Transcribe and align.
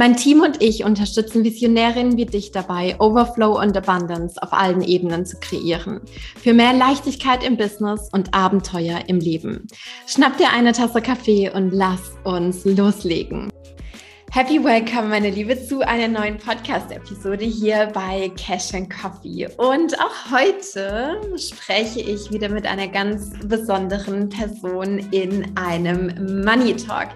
Mein 0.00 0.16
Team 0.16 0.40
und 0.40 0.62
ich 0.62 0.82
unterstützen 0.82 1.44
Visionärinnen 1.44 2.16
wie 2.16 2.24
dich 2.24 2.52
dabei, 2.52 2.98
Overflow 2.98 3.60
und 3.60 3.76
Abundance 3.76 4.42
auf 4.42 4.50
allen 4.50 4.80
Ebenen 4.80 5.26
zu 5.26 5.36
kreieren. 5.38 6.00
Für 6.42 6.54
mehr 6.54 6.72
Leichtigkeit 6.72 7.44
im 7.44 7.58
Business 7.58 8.08
und 8.10 8.32
Abenteuer 8.32 9.00
im 9.08 9.18
Leben. 9.18 9.66
Schnapp 10.06 10.38
dir 10.38 10.48
eine 10.54 10.72
Tasse 10.72 11.02
Kaffee 11.02 11.50
und 11.50 11.72
lass 11.72 12.00
uns 12.24 12.64
loslegen. 12.64 13.50
Happy 14.32 14.64
Welcome, 14.64 15.08
meine 15.08 15.28
Liebe, 15.28 15.60
zu 15.60 15.80
einer 15.80 16.08
neuen 16.08 16.38
Podcast-Episode 16.38 17.44
hier 17.44 17.90
bei 17.92 18.30
Cash 18.36 18.72
and 18.72 18.88
Coffee. 18.88 19.48
Und 19.58 20.00
auch 20.00 20.30
heute 20.30 21.20
spreche 21.36 22.00
ich 22.00 22.32
wieder 22.32 22.48
mit 22.48 22.64
einer 22.64 22.88
ganz 22.88 23.32
besonderen 23.44 24.30
Person 24.30 25.00
in 25.10 25.44
einem 25.58 26.42
Money 26.42 26.74
Talk. 26.76 27.08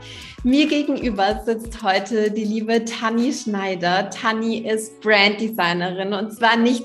Mir 0.47 0.67
gegenüber 0.67 1.41
sitzt 1.43 1.83
heute 1.83 2.31
die 2.31 2.45
liebe 2.45 2.85
Tanni 2.85 3.33
Schneider. 3.33 4.11
Tanni 4.11 4.59
ist 4.59 5.01
Branddesignerin 5.01 6.13
und 6.13 6.35
zwar 6.35 6.59
nicht 6.59 6.85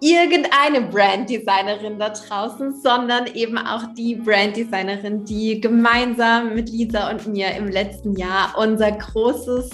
irgendeine 0.00 0.88
Branddesignerin 0.90 2.00
da 2.00 2.08
draußen, 2.08 2.74
sondern 2.82 3.28
eben 3.28 3.58
auch 3.58 3.94
die 3.96 4.16
Branddesignerin, 4.16 5.24
die 5.24 5.60
gemeinsam 5.60 6.56
mit 6.56 6.68
Lisa 6.68 7.08
und 7.08 7.28
mir 7.28 7.54
im 7.54 7.68
letzten 7.68 8.16
Jahr 8.16 8.56
unser 8.58 8.90
großes 8.90 9.70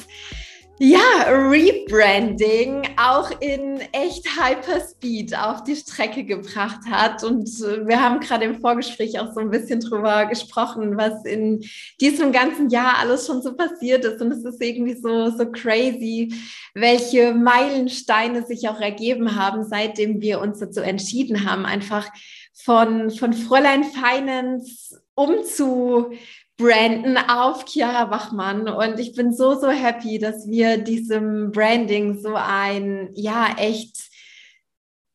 ja, 0.84 1.28
Rebranding 1.28 2.82
auch 2.96 3.30
in 3.40 3.78
echt 3.92 4.26
Hyperspeed 4.36 5.38
auf 5.38 5.62
die 5.62 5.76
Strecke 5.76 6.24
gebracht 6.24 6.80
hat. 6.90 7.22
Und 7.22 7.48
äh, 7.60 7.86
wir 7.86 8.02
haben 8.02 8.18
gerade 8.18 8.46
im 8.46 8.60
Vorgespräch 8.60 9.20
auch 9.20 9.32
so 9.32 9.38
ein 9.38 9.50
bisschen 9.50 9.78
drüber 9.78 10.26
gesprochen, 10.26 10.96
was 10.96 11.24
in 11.24 11.64
diesem 12.00 12.32
ganzen 12.32 12.68
Jahr 12.68 12.98
alles 12.98 13.28
schon 13.28 13.42
so 13.42 13.54
passiert 13.54 14.04
ist. 14.04 14.20
Und 14.20 14.32
es 14.32 14.44
ist 14.44 14.60
irgendwie 14.60 14.96
so, 15.00 15.30
so 15.30 15.48
crazy, 15.52 16.34
welche 16.74 17.32
Meilensteine 17.32 18.44
sich 18.44 18.68
auch 18.68 18.80
ergeben 18.80 19.36
haben, 19.36 19.62
seitdem 19.62 20.20
wir 20.20 20.40
uns 20.40 20.58
dazu 20.58 20.80
entschieden 20.80 21.48
haben, 21.48 21.64
einfach 21.64 22.08
von, 22.54 23.12
von 23.12 23.32
Fräulein 23.32 23.84
Finance 23.84 25.00
umzu 25.14 26.10
branden 26.56 27.16
auf 27.16 27.64
Chiara 27.66 28.04
Bachmann 28.04 28.68
und 28.68 29.00
ich 29.00 29.14
bin 29.14 29.32
so, 29.32 29.58
so 29.58 29.68
happy, 29.70 30.18
dass 30.18 30.46
wir 30.48 30.78
diesem 30.78 31.50
Branding 31.50 32.20
so 32.20 32.34
ein, 32.34 33.10
ja, 33.14 33.54
echt 33.58 34.11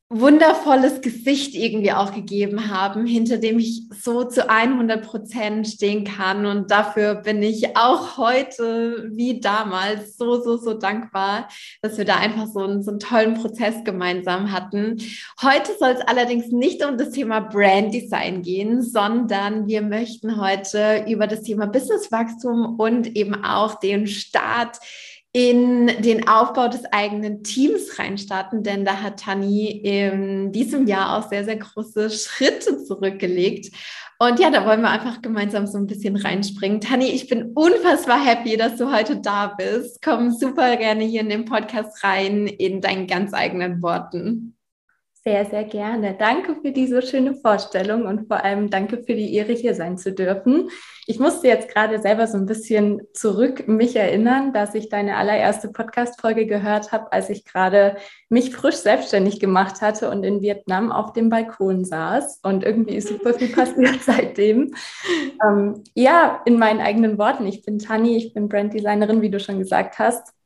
wundervolles 0.09 1.01
Gesicht 1.01 1.53
irgendwie 1.53 1.91
auch 1.91 2.13
gegeben 2.13 2.69
haben, 2.71 3.05
hinter 3.05 3.37
dem 3.37 3.59
ich 3.59 3.83
so 4.01 4.23
zu 4.23 4.49
100 4.49 5.05
Prozent 5.05 5.67
stehen 5.67 6.05
kann. 6.05 6.45
Und 6.45 6.71
dafür 6.71 7.15
bin 7.15 7.43
ich 7.43 7.75
auch 7.75 8.17
heute 8.17 9.09
wie 9.11 9.41
damals 9.41 10.15
so, 10.15 10.41
so, 10.41 10.55
so 10.55 10.75
dankbar, 10.75 11.49
dass 11.81 11.97
wir 11.97 12.05
da 12.05 12.15
einfach 12.15 12.47
so 12.47 12.61
einen, 12.61 12.83
so 12.83 12.91
einen 12.91 13.01
tollen 13.01 13.33
Prozess 13.33 13.83
gemeinsam 13.83 14.53
hatten. 14.53 14.97
Heute 15.41 15.73
soll 15.77 15.89
es 15.89 16.01
allerdings 16.07 16.53
nicht 16.53 16.85
um 16.85 16.97
das 16.97 17.11
Thema 17.11 17.41
Brand 17.41 17.93
Design 17.93 18.43
gehen, 18.43 18.81
sondern 18.81 19.67
wir 19.67 19.81
möchten 19.81 20.39
heute 20.39 21.03
über 21.09 21.27
das 21.27 21.41
Thema 21.41 21.67
Businesswachstum 21.67 22.79
und 22.79 23.13
eben 23.17 23.43
auch 23.43 23.77
den 23.81 24.07
Start 24.07 24.77
in 25.37 25.85
den 26.01 26.27
Aufbau 26.27 26.67
des 26.67 26.83
eigenen 26.85 27.43
Teams 27.43 27.99
reinstarten, 27.99 28.63
denn 28.63 28.85
da 28.85 29.03
hat 29.03 29.19
Tani 29.19 29.69
in 29.69 30.51
diesem 30.51 30.87
Jahr 30.87 31.15
auch 31.15 31.29
sehr, 31.29 31.45
sehr 31.45 31.57
große 31.57 32.09
Schritte 32.09 32.83
zurückgelegt. 32.83 33.71
Und 34.17 34.39
ja, 34.39 34.49
da 34.49 34.65
wollen 34.65 34.81
wir 34.81 34.89
einfach 34.89 35.21
gemeinsam 35.21 35.67
so 35.67 35.77
ein 35.77 35.85
bisschen 35.85 36.15
reinspringen. 36.15 36.81
Tani, 36.81 37.09
ich 37.09 37.29
bin 37.29 37.51
unfassbar 37.53 38.19
happy, 38.19 38.57
dass 38.57 38.77
du 38.77 38.91
heute 38.91 39.17
da 39.17 39.53
bist. 39.55 40.01
Komm 40.03 40.31
super 40.31 40.75
gerne 40.75 41.03
hier 41.03 41.21
in 41.21 41.29
den 41.29 41.45
Podcast 41.45 42.03
rein 42.03 42.47
in 42.47 42.81
deinen 42.81 43.05
ganz 43.05 43.35
eigenen 43.35 43.83
Worten. 43.83 44.56
Sehr, 45.27 45.43
sehr 45.43 45.65
gerne. 45.65 46.15
Danke 46.17 46.55
für 46.55 46.71
diese 46.71 47.01
schöne 47.01 47.35
Vorstellung 47.35 48.05
und 48.05 48.29
vor 48.29 48.45
allem 48.45 48.69
danke 48.69 49.03
für 49.03 49.13
die 49.13 49.35
Ehre, 49.35 49.51
hier 49.51 49.75
sein 49.75 49.97
zu 49.97 50.13
dürfen. 50.13 50.69
Ich 51.05 51.19
musste 51.19 51.49
jetzt 51.49 51.67
gerade 51.67 51.99
selber 51.99 52.27
so 52.27 52.37
ein 52.37 52.45
bisschen 52.45 53.01
zurück 53.11 53.67
mich 53.67 53.97
erinnern, 53.97 54.53
dass 54.53 54.73
ich 54.73 54.87
deine 54.87 55.17
allererste 55.17 55.67
Podcast-Folge 55.67 56.45
gehört 56.45 56.93
habe, 56.93 57.11
als 57.11 57.29
ich 57.29 57.43
gerade 57.43 57.97
mich 58.29 58.55
frisch 58.55 58.77
selbstständig 58.77 59.41
gemacht 59.41 59.81
hatte 59.81 60.09
und 60.11 60.23
in 60.23 60.39
Vietnam 60.39 60.93
auf 60.93 61.11
dem 61.11 61.27
Balkon 61.27 61.83
saß. 61.83 62.39
Und 62.43 62.63
irgendwie 62.63 62.95
ist 62.95 63.09
super 63.09 63.33
viel 63.33 63.49
passiert 63.53 63.99
seitdem. 64.01 64.75
Ähm, 65.45 65.83
ja, 65.93 66.41
in 66.45 66.57
meinen 66.57 66.79
eigenen 66.79 67.17
Worten. 67.17 67.45
Ich 67.47 67.63
bin 67.63 67.79
Tani, 67.79 68.15
ich 68.15 68.33
bin 68.33 68.47
Branddesignerin, 68.47 69.21
wie 69.21 69.29
du 69.29 69.41
schon 69.41 69.59
gesagt 69.59 69.99
hast. 69.99 70.36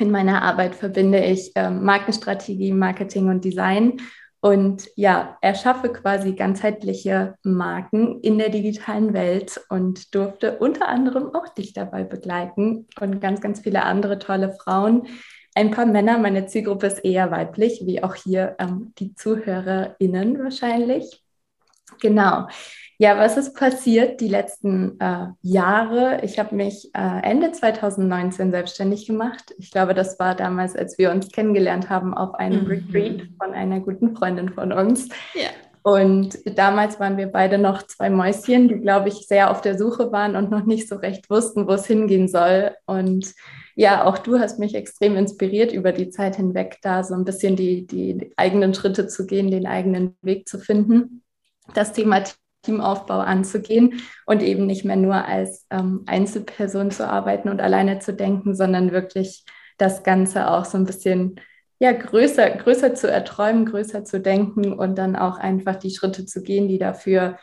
In 0.00 0.10
meiner 0.10 0.40
Arbeit 0.40 0.74
verbinde 0.74 1.22
ich 1.22 1.54
äh, 1.56 1.68
Markenstrategie, 1.68 2.72
Marketing 2.72 3.28
und 3.28 3.44
Design 3.44 4.00
und 4.40 4.88
ja, 4.96 5.36
erschaffe 5.42 5.90
quasi 5.90 6.32
ganzheitliche 6.32 7.34
Marken 7.42 8.18
in 8.22 8.38
der 8.38 8.48
digitalen 8.48 9.12
Welt 9.12 9.60
und 9.68 10.14
durfte 10.14 10.56
unter 10.58 10.88
anderem 10.88 11.34
auch 11.34 11.50
dich 11.50 11.74
dabei 11.74 12.04
begleiten 12.04 12.88
und 12.98 13.20
ganz, 13.20 13.42
ganz 13.42 13.60
viele 13.60 13.82
andere 13.82 14.18
tolle 14.18 14.56
Frauen. 14.64 15.06
Ein 15.54 15.70
paar 15.70 15.84
Männer, 15.84 16.16
meine 16.16 16.46
Zielgruppe 16.46 16.86
ist 16.86 17.04
eher 17.04 17.30
weiblich, 17.30 17.82
wie 17.84 18.02
auch 18.02 18.14
hier 18.14 18.56
ähm, 18.58 18.94
die 18.98 19.14
ZuhörerInnen 19.14 20.42
wahrscheinlich. 20.42 21.22
Genau. 22.00 22.48
Ja, 23.00 23.16
was 23.16 23.38
ist 23.38 23.54
passiert 23.54 24.20
die 24.20 24.28
letzten 24.28 25.00
äh, 25.00 25.28
Jahre? 25.40 26.20
Ich 26.22 26.38
habe 26.38 26.54
mich 26.54 26.90
äh, 26.92 27.22
Ende 27.22 27.50
2019 27.50 28.50
selbstständig 28.50 29.06
gemacht. 29.06 29.54
Ich 29.56 29.70
glaube, 29.70 29.94
das 29.94 30.18
war 30.18 30.34
damals, 30.34 30.76
als 30.76 30.98
wir 30.98 31.10
uns 31.10 31.32
kennengelernt 31.32 31.88
haben, 31.88 32.12
auf 32.12 32.34
einem 32.34 32.64
mhm. 32.64 32.66
Retreat 32.66 33.22
von 33.42 33.54
einer 33.54 33.80
guten 33.80 34.14
Freundin 34.14 34.50
von 34.50 34.70
uns. 34.70 35.08
Ja. 35.32 35.48
Und 35.82 36.40
damals 36.58 37.00
waren 37.00 37.16
wir 37.16 37.28
beide 37.28 37.56
noch 37.56 37.84
zwei 37.84 38.10
Mäuschen, 38.10 38.68
die, 38.68 38.80
glaube 38.80 39.08
ich, 39.08 39.26
sehr 39.26 39.50
auf 39.50 39.62
der 39.62 39.78
Suche 39.78 40.12
waren 40.12 40.36
und 40.36 40.50
noch 40.50 40.66
nicht 40.66 40.86
so 40.86 40.96
recht 40.96 41.30
wussten, 41.30 41.66
wo 41.66 41.72
es 41.72 41.86
hingehen 41.86 42.28
soll. 42.28 42.72
Und 42.84 43.32
ja, 43.76 44.04
auch 44.04 44.18
du 44.18 44.38
hast 44.38 44.58
mich 44.58 44.74
extrem 44.74 45.16
inspiriert 45.16 45.72
über 45.72 45.92
die 45.92 46.10
Zeit 46.10 46.36
hinweg, 46.36 46.76
da 46.82 47.02
so 47.02 47.14
ein 47.14 47.24
bisschen 47.24 47.56
die, 47.56 47.86
die 47.86 48.30
eigenen 48.36 48.74
Schritte 48.74 49.06
zu 49.06 49.24
gehen, 49.24 49.50
den 49.50 49.66
eigenen 49.66 50.18
Weg 50.20 50.46
zu 50.46 50.58
finden. 50.58 51.22
Das 51.72 51.94
Thema 51.94 52.24
Teamaufbau 52.62 53.18
anzugehen 53.18 54.02
und 54.26 54.42
eben 54.42 54.66
nicht 54.66 54.84
mehr 54.84 54.96
nur 54.96 55.24
als 55.24 55.66
ähm, 55.70 56.02
Einzelperson 56.06 56.90
zu 56.90 57.08
arbeiten 57.08 57.48
und 57.48 57.60
alleine 57.60 57.98
zu 58.00 58.12
denken, 58.12 58.54
sondern 58.54 58.92
wirklich 58.92 59.44
das 59.78 60.02
Ganze 60.02 60.50
auch 60.50 60.64
so 60.64 60.76
ein 60.76 60.84
bisschen 60.84 61.40
ja, 61.78 61.92
größer, 61.92 62.50
größer 62.50 62.94
zu 62.94 63.10
erträumen, 63.10 63.64
größer 63.64 64.04
zu 64.04 64.20
denken 64.20 64.74
und 64.74 64.96
dann 64.96 65.16
auch 65.16 65.38
einfach 65.38 65.76
die 65.76 65.90
Schritte 65.90 66.26
zu 66.26 66.42
gehen, 66.42 66.68
die 66.68 66.78
dafür 66.78 67.38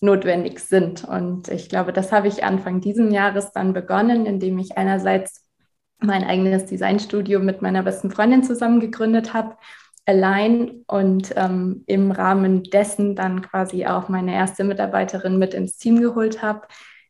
notwendig 0.00 0.58
sind. 0.58 1.04
Und 1.04 1.48
ich 1.48 1.68
glaube, 1.68 1.92
das 1.92 2.10
habe 2.10 2.26
ich 2.26 2.42
Anfang 2.42 2.80
dieses 2.80 3.12
Jahres 3.12 3.52
dann 3.52 3.72
begonnen, 3.72 4.26
indem 4.26 4.58
ich 4.58 4.76
einerseits 4.76 5.44
mein 5.98 6.24
eigenes 6.24 6.66
Designstudio 6.66 7.38
mit 7.38 7.62
meiner 7.62 7.82
besten 7.82 8.10
Freundin 8.10 8.42
zusammen 8.42 8.80
gegründet 8.80 9.32
habe 9.32 9.56
allein 10.06 10.84
und 10.86 11.34
ähm, 11.36 11.82
im 11.86 12.12
Rahmen 12.12 12.62
dessen 12.62 13.16
dann 13.16 13.42
quasi 13.42 13.86
auch 13.86 14.08
meine 14.08 14.34
erste 14.34 14.64
Mitarbeiterin 14.64 15.38
mit 15.38 15.52
ins 15.52 15.76
Team 15.76 16.00
geholt 16.00 16.42
habe, 16.42 16.62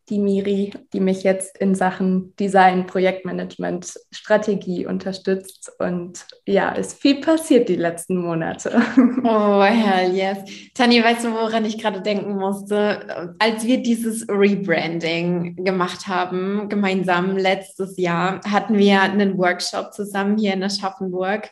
die 0.09 0.19
Miri, 0.19 0.73
die 0.93 1.00
mich 1.00 1.25
jetzt 1.25 1.59
in 1.59 1.75
Sachen 1.75 2.35
Design, 2.37 2.87
Projektmanagement, 2.87 3.99
Strategie 4.12 4.87
unterstützt. 4.87 5.73
Und 5.81 6.25
ja, 6.47 6.70
ist 6.70 7.00
viel 7.00 7.20
passiert 7.20 7.69
die 7.69 7.76
letzten 7.76 8.17
Monate. 8.17 8.82
Oh, 9.29 9.61
hell 9.61 10.15
yes. 10.15 10.38
Tani, 10.73 11.03
weißt 11.03 11.25
du, 11.25 11.32
woran 11.32 11.65
ich 11.65 11.79
gerade 11.79 12.00
denken 12.00 12.37
musste? 12.37 13.35
Als 13.41 13.67
wir 13.67 13.82
dieses 13.82 14.25
Rebranding 14.29 15.65
gemacht 15.65 16.06
haben, 16.06 16.69
gemeinsam 16.69 17.37
letztes 17.37 17.97
Jahr, 17.97 18.41
hatten 18.49 18.79
wir 18.79 19.03
einen 19.03 19.37
Workshop 19.37 19.93
zusammen 19.93 20.38
hier 20.38 20.55
in 20.55 20.62
Aschaffenburg 20.62 21.50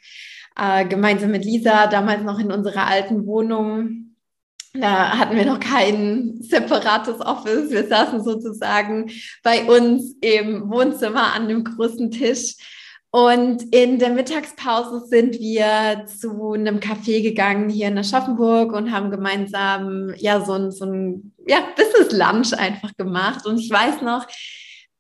äh, 0.59 0.85
gemeinsam 0.87 1.31
mit 1.31 1.45
Lisa, 1.45 1.87
damals 1.87 2.23
noch 2.23 2.39
in 2.39 2.53
unserer 2.53 2.87
alten 2.87 3.27
Wohnung. 3.27 4.17
Da 4.73 5.19
hatten 5.19 5.37
wir 5.37 5.45
noch 5.45 5.61
kein 5.61 6.37
separates 6.41 7.21
Office. 7.21 7.71
Wir 7.71 7.87
saßen 7.87 8.25
sozusagen 8.25 9.11
bei 9.45 9.65
uns 9.65 10.17
im 10.21 10.69
Wohnzimmer 10.69 11.33
an 11.33 11.49
dem 11.49 11.62
großen 11.62 12.11
Tisch. 12.11 12.56
Und 13.12 13.73
in 13.73 14.01
der 14.01 14.11
Mittagspause 14.11 15.06
sind 15.06 15.39
wir 15.39 16.05
zu 16.06 16.55
einem 16.55 16.81
Café 16.81 17.23
gegangen 17.23 17.69
hier 17.69 17.87
in 17.87 17.97
Aschaffenburg 17.97 18.73
und 18.73 18.91
haben 18.91 19.12
gemeinsam 19.12 20.12
ja 20.17 20.45
so 20.45 20.55
ein, 20.55 20.73
so 20.73 20.87
ein 20.87 21.33
ja, 21.47 21.59
Business 21.77 22.11
Lunch 22.11 22.53
einfach 22.59 22.91
gemacht. 22.97 23.47
Und 23.47 23.61
ich 23.61 23.71
weiß 23.71 24.03
noch, 24.03 24.27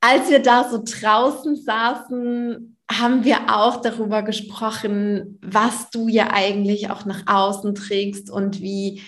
als 0.00 0.30
wir 0.30 0.38
da 0.38 0.68
so 0.70 0.80
draußen 0.84 1.56
saßen, 1.56 2.73
haben 2.90 3.24
wir 3.24 3.54
auch 3.54 3.80
darüber 3.80 4.22
gesprochen, 4.22 5.38
was 5.42 5.90
du 5.90 6.08
ja 6.08 6.30
eigentlich 6.32 6.90
auch 6.90 7.04
nach 7.04 7.22
außen 7.26 7.74
trägst 7.74 8.30
und 8.30 8.60
wie 8.60 9.02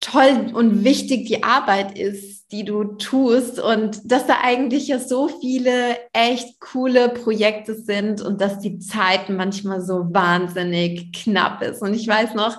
toll 0.00 0.52
und 0.54 0.84
wichtig 0.84 1.26
die 1.26 1.42
Arbeit 1.42 1.98
ist, 1.98 2.52
die 2.52 2.64
du 2.64 2.84
tust 2.84 3.58
und 3.58 4.00
dass 4.04 4.26
da 4.26 4.38
eigentlich 4.42 4.88
ja 4.88 4.98
so 4.98 5.28
viele 5.28 5.96
echt 6.12 6.60
coole 6.60 7.08
Projekte 7.08 7.74
sind 7.74 8.22
und 8.22 8.40
dass 8.40 8.60
die 8.60 8.78
Zeit 8.78 9.28
manchmal 9.28 9.80
so 9.80 10.06
wahnsinnig 10.10 11.12
knapp 11.12 11.62
ist. 11.62 11.82
Und 11.82 11.94
ich 11.94 12.06
weiß 12.06 12.34
noch, 12.34 12.58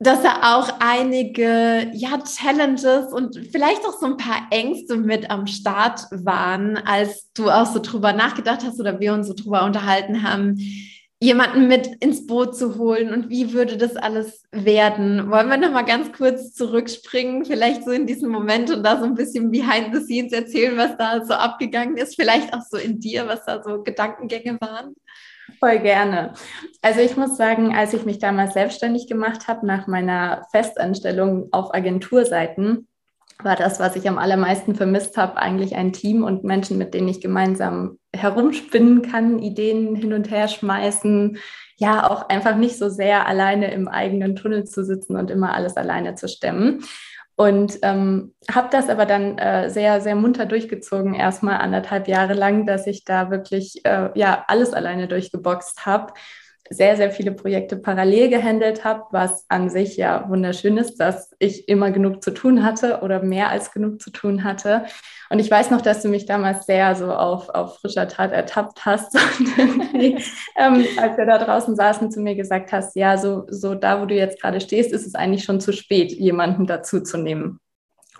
dass 0.00 0.22
da 0.22 0.56
auch 0.56 0.68
einige 0.78 1.90
ja, 1.92 2.18
Challenges 2.22 3.12
und 3.12 3.36
vielleicht 3.50 3.84
auch 3.84 3.98
so 3.98 4.06
ein 4.06 4.16
paar 4.16 4.46
Ängste 4.50 4.96
mit 4.96 5.28
am 5.30 5.46
Start 5.48 6.02
waren, 6.12 6.76
als 6.76 7.32
du 7.32 7.50
auch 7.50 7.66
so 7.66 7.80
drüber 7.80 8.12
nachgedacht 8.12 8.62
hast 8.64 8.78
oder 8.78 9.00
wir 9.00 9.12
uns 9.12 9.26
so 9.26 9.34
drüber 9.34 9.64
unterhalten 9.64 10.22
haben, 10.22 10.56
jemanden 11.20 11.66
mit 11.66 11.88
ins 12.00 12.28
Boot 12.28 12.56
zu 12.56 12.78
holen 12.78 13.12
und 13.12 13.28
wie 13.28 13.52
würde 13.52 13.76
das 13.76 13.96
alles 13.96 14.44
werden? 14.52 15.32
Wollen 15.32 15.48
wir 15.48 15.56
noch 15.56 15.72
mal 15.72 15.82
ganz 15.82 16.12
kurz 16.12 16.54
zurückspringen, 16.54 17.44
vielleicht 17.44 17.84
so 17.84 17.90
in 17.90 18.06
diesen 18.06 18.30
Moment 18.30 18.70
und 18.70 18.84
da 18.84 18.98
so 19.00 19.04
ein 19.04 19.16
bisschen 19.16 19.50
behind 19.50 19.92
the 19.92 20.00
scenes 20.00 20.32
erzählen, 20.32 20.76
was 20.76 20.96
da 20.96 21.24
so 21.24 21.34
abgegangen 21.34 21.96
ist, 21.96 22.14
vielleicht 22.14 22.54
auch 22.54 22.62
so 22.70 22.76
in 22.76 23.00
dir, 23.00 23.26
was 23.26 23.44
da 23.44 23.60
so 23.64 23.82
Gedankengänge 23.82 24.58
waren? 24.60 24.94
Voll 25.58 25.80
gerne. 25.80 26.34
Also 26.82 27.00
ich 27.00 27.16
muss 27.16 27.36
sagen, 27.36 27.74
als 27.74 27.92
ich 27.92 28.04
mich 28.04 28.18
damals 28.18 28.54
selbstständig 28.54 29.08
gemacht 29.08 29.48
habe, 29.48 29.66
nach 29.66 29.86
meiner 29.86 30.46
Festanstellung 30.52 31.48
auf 31.52 31.74
Agenturseiten, 31.74 32.86
war 33.42 33.56
das, 33.56 33.78
was 33.78 33.94
ich 33.94 34.08
am 34.08 34.18
allermeisten 34.18 34.74
vermisst 34.74 35.16
habe, 35.16 35.36
eigentlich 35.36 35.76
ein 35.76 35.92
Team 35.92 36.24
und 36.24 36.42
Menschen, 36.42 36.76
mit 36.76 36.92
denen 36.92 37.08
ich 37.08 37.20
gemeinsam 37.20 37.98
herumspinnen 38.12 39.02
kann, 39.02 39.38
Ideen 39.38 39.94
hin 39.94 40.12
und 40.12 40.30
her 40.30 40.48
schmeißen, 40.48 41.38
ja, 41.76 42.10
auch 42.10 42.28
einfach 42.28 42.56
nicht 42.56 42.76
so 42.76 42.88
sehr 42.88 43.26
alleine 43.26 43.72
im 43.72 43.86
eigenen 43.86 44.34
Tunnel 44.34 44.64
zu 44.64 44.84
sitzen 44.84 45.16
und 45.16 45.30
immer 45.30 45.54
alles 45.54 45.76
alleine 45.76 46.16
zu 46.16 46.26
stemmen. 46.28 46.82
Und 47.38 47.78
ähm, 47.82 48.34
habe 48.52 48.68
das 48.70 48.88
aber 48.90 49.06
dann 49.06 49.38
äh, 49.38 49.70
sehr, 49.70 50.00
sehr 50.00 50.16
munter 50.16 50.44
durchgezogen, 50.44 51.14
erstmal 51.14 51.58
anderthalb 51.58 52.08
Jahre 52.08 52.34
lang, 52.34 52.66
dass 52.66 52.86
ich 52.88 53.04
da 53.04 53.30
wirklich 53.30 53.84
äh, 53.84 54.10
ja 54.14 54.44
alles 54.48 54.72
alleine 54.74 55.06
durchgeboxt 55.06 55.86
habe 55.86 56.12
sehr, 56.70 56.96
sehr 56.96 57.10
viele 57.10 57.32
Projekte 57.32 57.76
parallel 57.76 58.28
gehandelt 58.28 58.84
habe, 58.84 59.04
was 59.10 59.44
an 59.48 59.70
sich 59.70 59.96
ja 59.96 60.28
wunderschön 60.28 60.76
ist, 60.76 60.96
dass 60.96 61.30
ich 61.38 61.68
immer 61.68 61.90
genug 61.90 62.22
zu 62.22 62.30
tun 62.32 62.62
hatte 62.62 63.00
oder 63.00 63.22
mehr 63.22 63.48
als 63.48 63.72
genug 63.72 64.00
zu 64.00 64.10
tun 64.10 64.44
hatte. 64.44 64.84
Und 65.30 65.38
ich 65.38 65.50
weiß 65.50 65.70
noch, 65.70 65.80
dass 65.80 66.02
du 66.02 66.08
mich 66.08 66.26
damals 66.26 66.66
sehr 66.66 66.94
so 66.94 67.12
auf, 67.12 67.48
auf 67.50 67.78
frischer 67.78 68.08
Tat 68.08 68.32
ertappt 68.32 68.84
hast 68.86 69.14
ähm, 69.94 70.86
als 70.96 71.16
wir 71.16 71.26
da 71.26 71.38
draußen 71.38 71.76
saßen, 71.76 72.10
zu 72.10 72.20
mir 72.20 72.34
gesagt 72.34 72.72
hast, 72.72 72.96
ja, 72.96 73.16
so, 73.18 73.44
so 73.48 73.74
da, 73.74 74.00
wo 74.00 74.06
du 74.06 74.14
jetzt 74.14 74.40
gerade 74.40 74.60
stehst, 74.60 74.92
ist 74.92 75.06
es 75.06 75.14
eigentlich 75.14 75.44
schon 75.44 75.60
zu 75.60 75.72
spät, 75.72 76.12
jemanden 76.12 76.66
dazu 76.66 77.02
zu 77.02 77.18
nehmen. 77.18 77.60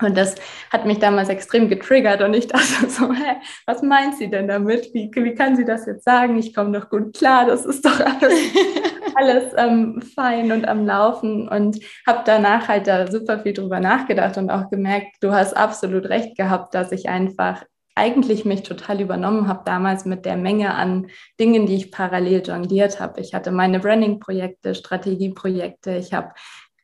Und 0.01 0.17
das 0.17 0.35
hat 0.71 0.85
mich 0.85 0.99
damals 0.99 1.29
extrem 1.29 1.67
getriggert 1.67 2.21
und 2.21 2.33
ich 2.33 2.47
dachte 2.47 2.89
so, 2.89 3.13
hä, 3.13 3.35
was 3.65 3.81
meint 3.81 4.15
sie 4.15 4.29
denn 4.29 4.47
damit? 4.47 4.93
Wie, 4.93 5.11
wie 5.13 5.35
kann 5.35 5.55
sie 5.55 5.65
das 5.65 5.85
jetzt 5.85 6.05
sagen? 6.05 6.37
Ich 6.37 6.53
komme 6.53 6.77
doch 6.77 6.89
gut 6.89 7.17
klar, 7.17 7.45
das 7.45 7.65
ist 7.65 7.85
doch 7.85 7.99
alles, 7.99 8.39
alles 9.15 9.53
ähm, 9.57 10.01
fein 10.15 10.51
und 10.51 10.67
am 10.67 10.85
Laufen 10.85 11.49
und 11.49 11.79
habe 12.07 12.21
danach 12.25 12.67
halt 12.67 12.87
da 12.87 13.11
super 13.11 13.39
viel 13.39 13.53
drüber 13.53 13.79
nachgedacht 13.79 14.37
und 14.37 14.49
auch 14.49 14.69
gemerkt, 14.69 15.17
du 15.21 15.33
hast 15.33 15.55
absolut 15.55 16.05
recht 16.05 16.37
gehabt, 16.37 16.73
dass 16.73 16.91
ich 16.91 17.09
einfach 17.09 17.63
eigentlich 17.99 18.45
mich 18.45 18.63
total 18.63 19.01
übernommen 19.01 19.49
habe 19.49 19.63
damals 19.65 20.05
mit 20.05 20.23
der 20.25 20.37
Menge 20.37 20.73
an 20.73 21.07
Dingen, 21.37 21.65
die 21.65 21.75
ich 21.75 21.91
parallel 21.91 22.41
jongliert 22.45 23.01
habe. 23.01 23.19
Ich 23.19 23.33
hatte 23.33 23.51
meine 23.51 23.79
Branding-Projekte, 23.79 24.73
Strategieprojekte, 24.73 25.97
ich 25.97 26.13
habe 26.13 26.29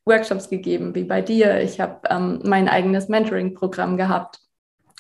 Workshops 0.06 0.50
gegeben, 0.50 0.94
wie 0.96 1.04
bei 1.04 1.22
dir. 1.22 1.62
Ich 1.62 1.80
habe 1.80 2.02
ähm, 2.10 2.40
mein 2.44 2.70
eigenes 2.70 3.10
Mentoring-Programm 3.10 3.98
gehabt 3.98 4.40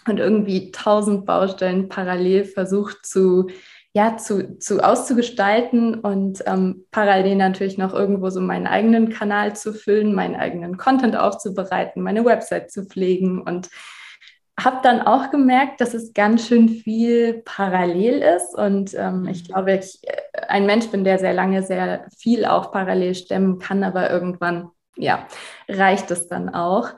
und 0.07 0.19
irgendwie 0.19 0.71
tausend 0.71 1.25
Baustellen 1.25 1.89
parallel 1.89 2.45
versucht 2.45 3.05
zu, 3.05 3.47
ja, 3.93 4.17
zu, 4.17 4.57
zu 4.59 4.83
auszugestalten 4.83 5.95
und 5.95 6.43
ähm, 6.47 6.85
parallel 6.91 7.35
natürlich 7.35 7.77
noch 7.77 7.93
irgendwo 7.93 8.29
so 8.29 8.41
meinen 8.41 8.67
eigenen 8.67 9.09
Kanal 9.09 9.55
zu 9.55 9.73
füllen, 9.73 10.13
meinen 10.13 10.35
eigenen 10.35 10.77
Content 10.77 11.15
aufzubereiten, 11.15 12.01
meine 12.01 12.25
Website 12.25 12.71
zu 12.71 12.85
pflegen 12.85 13.41
und 13.41 13.69
habe 14.59 14.79
dann 14.83 15.01
auch 15.01 15.31
gemerkt, 15.31 15.81
dass 15.81 15.93
es 15.93 16.13
ganz 16.13 16.47
schön 16.47 16.69
viel 16.69 17.41
parallel 17.43 18.21
ist 18.21 18.57
und 18.57 18.93
ähm, 18.95 19.27
ich 19.27 19.43
glaube, 19.43 19.73
ich 19.73 19.99
äh, 20.03 20.41
ein 20.47 20.65
Mensch 20.65 20.87
bin, 20.87 21.03
der 21.03 21.19
sehr 21.19 21.33
lange 21.33 21.61
sehr 21.61 22.07
viel 22.17 22.45
auch 22.45 22.71
parallel 22.71 23.15
stemmen 23.15 23.59
kann, 23.59 23.83
aber 23.83 24.09
irgendwann 24.09 24.71
ja, 24.97 25.27
reicht 25.67 26.11
es 26.11 26.27
dann 26.27 26.49
auch. 26.49 26.91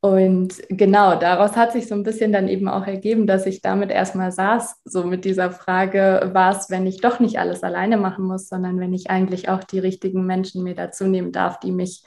Und 0.00 0.62
genau, 0.68 1.18
daraus 1.18 1.56
hat 1.56 1.72
sich 1.72 1.88
so 1.88 1.94
ein 1.96 2.04
bisschen 2.04 2.32
dann 2.32 2.46
eben 2.46 2.68
auch 2.68 2.86
ergeben, 2.86 3.26
dass 3.26 3.46
ich 3.46 3.62
damit 3.62 3.90
erstmal 3.90 4.30
saß, 4.30 4.80
so 4.84 5.02
mit 5.02 5.24
dieser 5.24 5.50
Frage, 5.50 6.30
was, 6.32 6.70
wenn 6.70 6.86
ich 6.86 7.00
doch 7.00 7.18
nicht 7.18 7.40
alles 7.40 7.64
alleine 7.64 7.96
machen 7.96 8.24
muss, 8.24 8.48
sondern 8.48 8.78
wenn 8.78 8.94
ich 8.94 9.10
eigentlich 9.10 9.48
auch 9.48 9.64
die 9.64 9.80
richtigen 9.80 10.24
Menschen 10.24 10.62
mir 10.62 10.76
dazu 10.76 11.04
nehmen 11.04 11.32
darf, 11.32 11.58
die 11.58 11.72
mich 11.72 12.04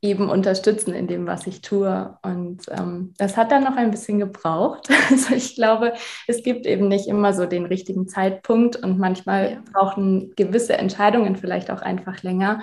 eben 0.00 0.30
unterstützen 0.30 0.94
in 0.94 1.08
dem, 1.08 1.26
was 1.26 1.46
ich 1.46 1.60
tue. 1.60 2.16
Und 2.22 2.62
ähm, 2.70 3.12
das 3.18 3.36
hat 3.36 3.50
dann 3.50 3.64
noch 3.64 3.76
ein 3.76 3.90
bisschen 3.90 4.18
gebraucht. 4.18 4.88
Also 5.10 5.34
ich 5.34 5.54
glaube, 5.54 5.92
es 6.26 6.42
gibt 6.42 6.66
eben 6.66 6.88
nicht 6.88 7.06
immer 7.06 7.32
so 7.32 7.46
den 7.46 7.64
richtigen 7.64 8.08
Zeitpunkt 8.08 8.76
und 8.76 8.98
manchmal 8.98 9.52
ja. 9.52 9.62
brauchen 9.72 10.34
gewisse 10.34 10.76
Entscheidungen 10.76 11.36
vielleicht 11.36 11.70
auch 11.70 11.80
einfach 11.80 12.22
länger 12.24 12.62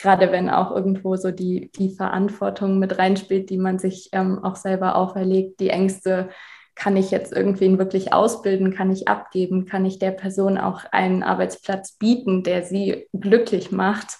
gerade 0.00 0.32
wenn 0.32 0.48
auch 0.48 0.70
irgendwo 0.70 1.16
so 1.16 1.30
die, 1.30 1.70
die 1.76 1.90
Verantwortung 1.94 2.78
mit 2.78 2.98
reinspielt, 2.98 3.50
die 3.50 3.58
man 3.58 3.78
sich 3.78 4.08
ähm, 4.12 4.42
auch 4.42 4.56
selber 4.56 4.96
auferlegt, 4.96 5.60
die 5.60 5.70
Ängste, 5.70 6.30
kann 6.74 6.96
ich 6.96 7.10
jetzt 7.10 7.32
irgendwen 7.32 7.78
wirklich 7.78 8.14
ausbilden, 8.14 8.72
kann 8.72 8.90
ich 8.90 9.06
abgeben, 9.06 9.66
kann 9.66 9.84
ich 9.84 9.98
der 9.98 10.12
Person 10.12 10.56
auch 10.56 10.84
einen 10.92 11.22
Arbeitsplatz 11.22 11.92
bieten, 11.98 12.42
der 12.42 12.62
sie 12.62 13.06
glücklich 13.12 13.70
macht. 13.70 14.18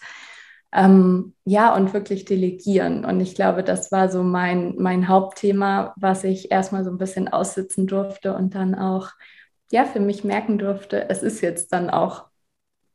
Ähm, 0.72 1.34
ja, 1.46 1.74
und 1.74 1.94
wirklich 1.94 2.26
delegieren. 2.26 3.06
Und 3.06 3.18
ich 3.20 3.34
glaube, 3.34 3.64
das 3.64 3.90
war 3.90 4.10
so 4.10 4.22
mein, 4.22 4.74
mein 4.76 5.08
Hauptthema, 5.08 5.94
was 5.96 6.22
ich 6.22 6.52
erstmal 6.52 6.84
so 6.84 6.90
ein 6.90 6.98
bisschen 6.98 7.28
aussitzen 7.28 7.86
durfte 7.86 8.34
und 8.34 8.54
dann 8.54 8.74
auch, 8.74 9.08
ja, 9.72 9.86
für 9.86 10.00
mich 10.00 10.22
merken 10.22 10.58
durfte, 10.58 11.08
es 11.08 11.22
ist 11.22 11.40
jetzt 11.40 11.72
dann 11.72 11.88
auch 11.88 12.26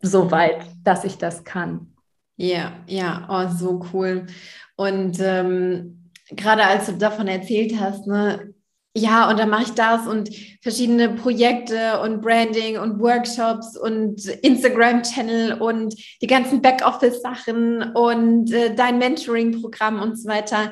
so 0.02 0.30
weit, 0.30 0.64
dass 0.84 1.04
ich 1.04 1.18
das 1.18 1.44
kann. 1.44 1.95
Ja, 2.38 2.74
ja, 2.88 3.28
oh, 3.30 3.56
so 3.58 3.86
cool. 3.94 4.28
Und 4.76 5.20
ähm, 5.22 6.12
gerade 6.32 6.64
als 6.66 6.88
du 6.88 6.94
davon 6.94 7.28
erzählt 7.28 7.80
hast, 7.80 8.08
ne, 8.08 8.54
ja, 8.98 9.30
und 9.30 9.38
dann 9.38 9.50
mache 9.50 9.64
ich 9.64 9.72
das 9.72 10.08
und 10.08 10.30
verschiedene 10.62 11.10
Projekte 11.10 12.00
und 12.00 12.22
Branding 12.22 12.78
und 12.78 13.00
Workshops 13.00 13.78
und 13.78 14.26
Instagram-Channel 14.26 15.62
und 15.62 15.96
die 16.22 16.28
ganzen 16.28 16.62
Backoffice-Sachen 16.62 17.92
und 17.94 18.54
äh, 18.54 18.74
dein 18.74 18.98
Mentoring-Programm 18.98 20.02
und 20.02 20.18
so 20.18 20.30
weiter 20.30 20.72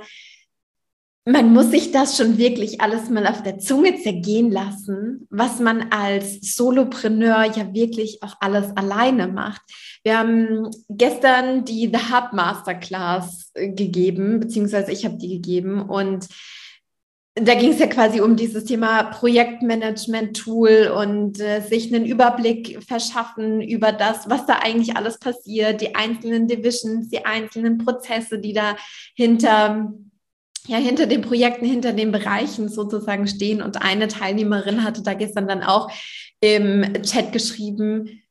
man 1.25 1.53
muss 1.53 1.71
sich 1.71 1.91
das 1.91 2.17
schon 2.17 2.37
wirklich 2.37 2.81
alles 2.81 3.09
mal 3.09 3.25
auf 3.27 3.43
der 3.43 3.57
Zunge 3.57 3.97
zergehen 4.01 4.51
lassen, 4.51 5.25
was 5.29 5.59
man 5.59 5.91
als 5.91 6.55
Solopreneur 6.55 7.45
ja 7.45 7.73
wirklich 7.73 8.21
auch 8.23 8.35
alles 8.41 8.75
alleine 8.75 9.27
macht. 9.27 9.61
Wir 10.03 10.17
haben 10.17 10.69
gestern 10.89 11.63
die 11.63 11.89
The 11.93 12.13
Hub 12.13 12.33
Masterclass 12.33 13.51
äh, 13.53 13.69
gegeben, 13.69 14.41
beziehungsweise 14.41 14.91
ich 14.91 15.05
habe 15.05 15.17
die 15.17 15.29
gegeben 15.29 15.81
und 15.81 16.27
da 17.35 17.55
ging 17.55 17.71
es 17.71 17.79
ja 17.79 17.87
quasi 17.87 18.21
um 18.21 18.35
dieses 18.35 18.65
Thema 18.65 19.05
Projektmanagement-Tool 19.05 20.93
und 20.95 21.39
äh, 21.39 21.61
sich 21.61 21.91
einen 21.91 22.05
Überblick 22.05 22.83
verschaffen 22.83 23.59
über 23.61 23.91
das, 23.91 24.29
was 24.29 24.45
da 24.45 24.59
eigentlich 24.59 24.97
alles 24.97 25.17
passiert, 25.17 25.81
die 25.81 25.95
einzelnen 25.95 26.47
Divisions, 26.47 27.09
die 27.09 27.25
einzelnen 27.25 27.79
Prozesse, 27.79 28.37
die 28.37 28.53
da 28.53 28.75
hinter 29.15 29.93
ja 30.67 30.77
hinter 30.77 31.07
den 31.07 31.21
Projekten, 31.21 31.65
hinter 31.65 31.93
den 31.93 32.11
Bereichen 32.11 32.69
sozusagen 32.69 33.27
stehen. 33.27 33.61
Und 33.61 33.81
eine 33.81 34.07
Teilnehmerin 34.07 34.83
hatte 34.83 35.03
da 35.03 35.13
gestern 35.13 35.47
dann 35.47 35.63
auch 35.63 35.91
im 36.39 37.01
Chat 37.03 37.31
geschrieben, 37.31 38.21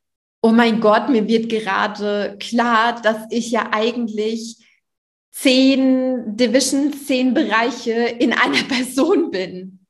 oh 0.42 0.50
mein 0.50 0.80
Gott, 0.80 1.08
mir 1.08 1.28
wird 1.28 1.48
gerade 1.48 2.36
klar, 2.40 3.00
dass 3.00 3.26
ich 3.30 3.50
ja 3.50 3.68
eigentlich 3.72 4.58
zehn 5.30 6.36
Divisions, 6.36 7.06
zehn 7.06 7.32
Bereiche 7.34 7.92
in 7.92 8.32
einer 8.32 8.62
Person 8.68 9.30
bin. 9.30 9.81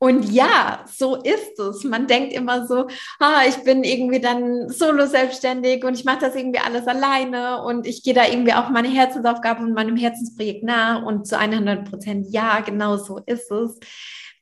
Und 0.00 0.30
ja, 0.30 0.84
so 0.86 1.16
ist 1.16 1.58
es. 1.58 1.82
Man 1.82 2.06
denkt 2.06 2.32
immer 2.32 2.66
so, 2.66 2.86
ah, 3.18 3.42
ich 3.48 3.56
bin 3.64 3.82
irgendwie 3.82 4.20
dann 4.20 4.68
solo 4.68 5.06
selbstständig 5.06 5.84
und 5.84 5.94
ich 5.94 6.04
mache 6.04 6.20
das 6.20 6.36
irgendwie 6.36 6.60
alles 6.60 6.86
alleine 6.86 7.62
und 7.62 7.86
ich 7.86 8.04
gehe 8.04 8.14
da 8.14 8.26
irgendwie 8.26 8.54
auch 8.54 8.68
meine 8.68 8.88
Herzensaufgabe 8.88 9.62
und 9.62 9.74
meinem 9.74 9.96
Herzensprojekt 9.96 10.62
nach 10.62 11.02
und 11.02 11.26
zu 11.26 11.36
100 11.36 11.90
Prozent 11.90 12.26
ja, 12.30 12.60
genau 12.60 12.96
so 12.96 13.18
ist 13.26 13.50
es. 13.50 13.78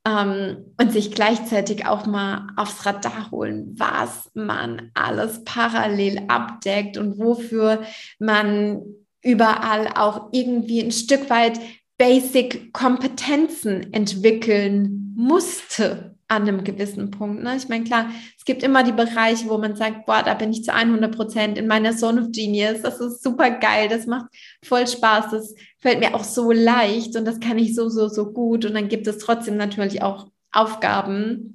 Ähm, 0.07 0.75
und 0.79 0.93
sich 0.93 1.11
gleichzeitig 1.13 1.87
auch 1.87 2.07
mal 2.07 2.49
aufs 2.57 2.85
Radar 2.85 3.31
holen, 3.31 3.75
was 3.77 4.31
man 4.35 4.91
alles 4.95 5.43
parallel 5.45 6.23
abdeckt 6.29 6.97
und 6.99 7.19
wofür 7.19 7.83
man 8.19 8.83
überall 9.23 9.89
auch 9.97 10.29
irgendwie 10.31 10.81
ein 10.81 10.93
Stück 10.93 11.29
weit 11.29 11.59
Basic-Kompetenzen 11.99 13.93
entwickeln 13.93 15.15
musste 15.17 16.17
an 16.29 16.43
einem 16.43 16.65
gewissen 16.65 17.11
Punkt. 17.11 17.43
Ne? 17.43 17.57
Ich 17.57 17.69
meine, 17.69 17.85
klar, 17.85 18.11
es 18.37 18.45
gibt 18.45 18.63
immer 18.63 18.83
die 18.83 18.93
Bereiche, 18.93 19.49
wo 19.49 19.59
man 19.59 19.77
sagt, 19.77 20.07
boah, 20.07 20.23
da 20.25 20.35
bin 20.35 20.51
ich 20.51 20.65
zu 20.65 20.75
100 20.75 21.15
Prozent 21.15 21.57
in 21.57 21.69
meiner 21.69 21.97
Zone 21.97 22.21
of 22.23 22.33
Genius. 22.33 22.83
Das 22.83 23.01
ist 23.01 23.23
super 23.23 23.51
geil, 23.51 23.89
das 23.89 24.07
macht 24.07 24.27
voll 24.65 24.87
Spaß, 24.89 25.31
das 25.31 25.55
fällt 25.79 26.01
mir 26.01 26.15
auch 26.15 26.25
so 26.25 26.51
leicht 26.51 27.17
und 27.17 27.25
das 27.27 27.39
kann 27.39 27.59
ich 27.59 27.75
so, 27.75 27.89
so, 27.89 28.09
so 28.09 28.33
gut. 28.33 28.65
Und 28.65 28.75
dann 28.75 28.89
gibt 28.89 29.07
es 29.07 29.19
trotzdem 29.19 29.57
natürlich 29.57 30.03
auch 30.03 30.27
Aufgaben, 30.51 31.55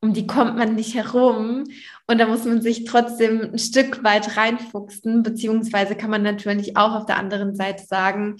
um 0.00 0.14
die 0.14 0.26
kommt 0.26 0.56
man 0.56 0.74
nicht 0.76 0.94
herum. 0.94 1.64
Und 2.06 2.18
da 2.18 2.26
muss 2.26 2.44
man 2.44 2.62
sich 2.62 2.84
trotzdem 2.84 3.50
ein 3.52 3.58
Stück 3.58 4.02
weit 4.02 4.36
reinfuchsen, 4.38 5.22
beziehungsweise 5.22 5.94
kann 5.94 6.10
man 6.10 6.22
natürlich 6.22 6.76
auch 6.76 6.94
auf 6.94 7.06
der 7.06 7.18
anderen 7.18 7.54
Seite 7.54 7.84
sagen, 7.84 8.36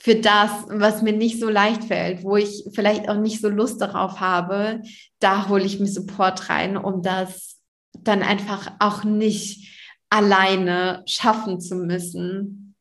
für 0.00 0.16
das, 0.16 0.50
was 0.68 1.02
mir 1.02 1.12
nicht 1.12 1.38
so 1.38 1.50
leicht 1.50 1.84
fällt, 1.84 2.24
wo 2.24 2.36
ich 2.36 2.64
vielleicht 2.72 3.10
auch 3.10 3.18
nicht 3.18 3.42
so 3.42 3.50
Lust 3.50 3.82
darauf 3.82 4.18
habe, 4.18 4.80
da 5.18 5.48
hole 5.48 5.62
ich 5.62 5.78
mir 5.78 5.88
Support 5.88 6.48
rein, 6.48 6.78
um 6.78 7.02
das 7.02 7.58
dann 7.98 8.22
einfach 8.22 8.72
auch 8.78 9.04
nicht 9.04 9.68
alleine 10.08 11.02
schaffen 11.06 11.60
zu 11.60 11.74
müssen. 11.74 12.74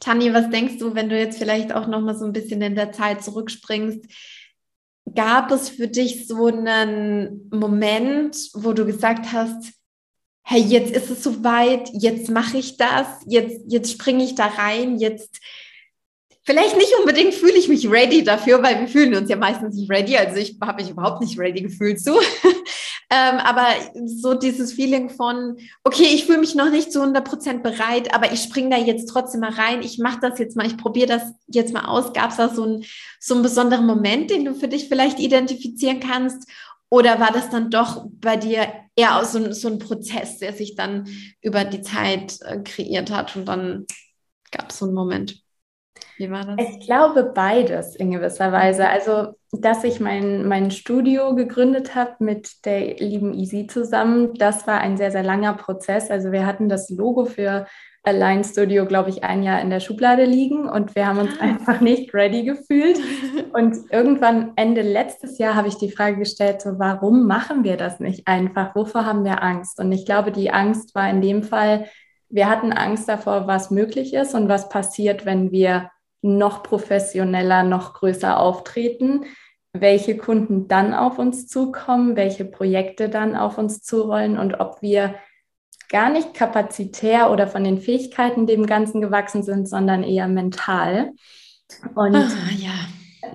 Tani, 0.00 0.32
was 0.32 0.48
denkst 0.48 0.78
du, 0.78 0.94
wenn 0.94 1.10
du 1.10 1.18
jetzt 1.18 1.38
vielleicht 1.38 1.74
auch 1.74 1.86
noch 1.88 2.00
mal 2.00 2.16
so 2.16 2.24
ein 2.24 2.32
bisschen 2.32 2.62
in 2.62 2.74
der 2.74 2.90
Zeit 2.90 3.22
zurückspringst? 3.22 4.06
Gab 5.14 5.50
es 5.50 5.68
für 5.68 5.88
dich 5.88 6.26
so 6.26 6.46
einen 6.46 7.50
Moment, 7.52 8.34
wo 8.54 8.72
du 8.72 8.86
gesagt 8.86 9.30
hast, 9.30 9.74
hey, 10.42 10.60
jetzt 10.60 10.90
ist 10.90 11.10
es 11.10 11.22
soweit, 11.22 11.90
jetzt 11.92 12.30
mache 12.30 12.56
ich 12.56 12.78
das, 12.78 13.06
jetzt, 13.26 13.60
jetzt 13.68 13.92
springe 13.92 14.24
ich 14.24 14.34
da 14.34 14.46
rein, 14.46 14.98
jetzt 14.98 15.38
Vielleicht 16.44 16.76
nicht 16.76 16.92
unbedingt 16.98 17.34
fühle 17.34 17.56
ich 17.56 17.68
mich 17.68 17.88
ready 17.88 18.24
dafür, 18.24 18.60
weil 18.64 18.80
wir 18.80 18.88
fühlen 18.88 19.14
uns 19.14 19.30
ja 19.30 19.36
meistens 19.36 19.76
nicht 19.76 19.88
ready. 19.88 20.16
Also 20.16 20.36
ich 20.36 20.58
habe 20.60 20.82
mich 20.82 20.90
überhaupt 20.90 21.20
nicht 21.20 21.38
ready 21.38 21.62
gefühlt 21.62 22.00
so. 22.00 22.18
ähm, 23.10 23.38
aber 23.38 23.68
so 24.06 24.34
dieses 24.34 24.72
Feeling 24.72 25.08
von, 25.08 25.56
okay, 25.84 26.08
ich 26.12 26.24
fühle 26.24 26.38
mich 26.38 26.56
noch 26.56 26.68
nicht 26.68 26.90
zu 26.90 27.00
100 27.00 27.24
Prozent 27.24 27.62
bereit, 27.62 28.12
aber 28.12 28.32
ich 28.32 28.42
springe 28.42 28.70
da 28.70 28.76
jetzt 28.76 29.06
trotzdem 29.06 29.42
mal 29.42 29.52
rein. 29.52 29.82
Ich 29.82 29.98
mache 29.98 30.18
das 30.20 30.40
jetzt 30.40 30.56
mal, 30.56 30.66
ich 30.66 30.76
probiere 30.76 31.06
das 31.06 31.22
jetzt 31.46 31.72
mal 31.72 31.84
aus. 31.84 32.12
Gab 32.12 32.30
es 32.30 32.38
da 32.38 32.48
so, 32.48 32.64
ein, 32.64 32.84
so 33.20 33.34
einen 33.34 33.44
besonderen 33.44 33.86
Moment, 33.86 34.30
den 34.30 34.44
du 34.44 34.54
für 34.54 34.68
dich 34.68 34.88
vielleicht 34.88 35.20
identifizieren 35.20 36.00
kannst? 36.00 36.50
Oder 36.88 37.20
war 37.20 37.32
das 37.32 37.50
dann 37.50 37.70
doch 37.70 38.04
bei 38.20 38.36
dir 38.36 38.66
eher 38.96 39.24
so, 39.24 39.52
so 39.52 39.68
ein 39.68 39.78
Prozess, 39.78 40.38
der 40.38 40.52
sich 40.52 40.74
dann 40.74 41.08
über 41.40 41.64
die 41.64 41.82
Zeit 41.82 42.38
äh, 42.42 42.58
kreiert 42.58 43.12
hat 43.12 43.36
und 43.36 43.46
dann 43.46 43.86
gab 44.50 44.70
es 44.70 44.78
so 44.78 44.86
einen 44.86 44.94
Moment? 44.94 45.41
Wie 46.22 46.30
war 46.30 46.44
das? 46.44 46.56
Ich 46.56 46.80
glaube 46.80 47.32
beides 47.34 47.96
in 47.96 48.12
gewisser 48.12 48.52
Weise. 48.52 48.88
Also, 48.88 49.34
dass 49.50 49.82
ich 49.82 49.98
mein, 49.98 50.46
mein 50.46 50.70
Studio 50.70 51.34
gegründet 51.34 51.96
habe 51.96 52.12
mit 52.20 52.64
der 52.64 52.96
lieben 52.98 53.34
Easy 53.34 53.66
zusammen, 53.66 54.34
das 54.34 54.68
war 54.68 54.80
ein 54.80 54.96
sehr, 54.96 55.10
sehr 55.10 55.24
langer 55.24 55.54
Prozess. 55.54 56.12
Also 56.12 56.30
wir 56.30 56.46
hatten 56.46 56.68
das 56.68 56.90
Logo 56.90 57.24
für 57.24 57.66
Align 58.04 58.44
Studio, 58.44 58.86
glaube 58.86 59.10
ich, 59.10 59.24
ein 59.24 59.42
Jahr 59.42 59.60
in 59.60 59.70
der 59.70 59.80
Schublade 59.80 60.24
liegen 60.24 60.68
und 60.68 60.94
wir 60.94 61.08
haben 61.08 61.18
uns 61.18 61.40
ah. 61.40 61.42
einfach 61.42 61.80
nicht 61.80 62.14
ready 62.14 62.44
gefühlt. 62.44 63.00
Und 63.52 63.76
irgendwann 63.90 64.52
Ende 64.56 64.80
letztes 64.80 65.36
Jahr 65.36 65.54
habe 65.54 65.68
ich 65.68 65.76
die 65.76 65.90
Frage 65.90 66.16
gestellt, 66.16 66.62
so 66.62 66.78
warum 66.78 67.26
machen 67.26 67.64
wir 67.64 67.76
das 67.76 68.00
nicht 68.00 68.26
einfach? 68.26 68.74
Wovor 68.74 69.04
haben 69.04 69.24
wir 69.24 69.42
Angst? 69.42 69.78
Und 69.78 69.92
ich 69.92 70.06
glaube, 70.06 70.32
die 70.32 70.50
Angst 70.50 70.94
war 70.94 71.10
in 71.10 71.20
dem 71.20 71.42
Fall, 71.42 71.84
wir 72.30 72.48
hatten 72.48 72.72
Angst 72.72 73.10
davor, 73.10 73.46
was 73.46 73.70
möglich 73.70 74.14
ist 74.14 74.34
und 74.34 74.48
was 74.48 74.70
passiert, 74.70 75.26
wenn 75.26 75.52
wir 75.52 75.90
noch 76.22 76.62
professioneller, 76.62 77.64
noch 77.64 77.94
größer 77.94 78.38
auftreten, 78.38 79.24
welche 79.72 80.16
Kunden 80.16 80.68
dann 80.68 80.94
auf 80.94 81.18
uns 81.18 81.48
zukommen, 81.48 82.16
welche 82.16 82.44
Projekte 82.44 83.08
dann 83.08 83.36
auf 83.36 83.58
uns 83.58 83.82
zurollen 83.82 84.38
und 84.38 84.60
ob 84.60 84.82
wir 84.82 85.14
gar 85.88 86.10
nicht 86.10 86.34
kapazitär 86.34 87.30
oder 87.30 87.46
von 87.46 87.64
den 87.64 87.78
Fähigkeiten 87.78 88.46
dem 88.46 88.66
Ganzen 88.66 89.00
gewachsen 89.00 89.42
sind, 89.42 89.68
sondern 89.68 90.02
eher 90.02 90.28
mental. 90.28 91.12
Und 91.94 92.14
ah, 92.16 92.28
ja. 92.56 92.70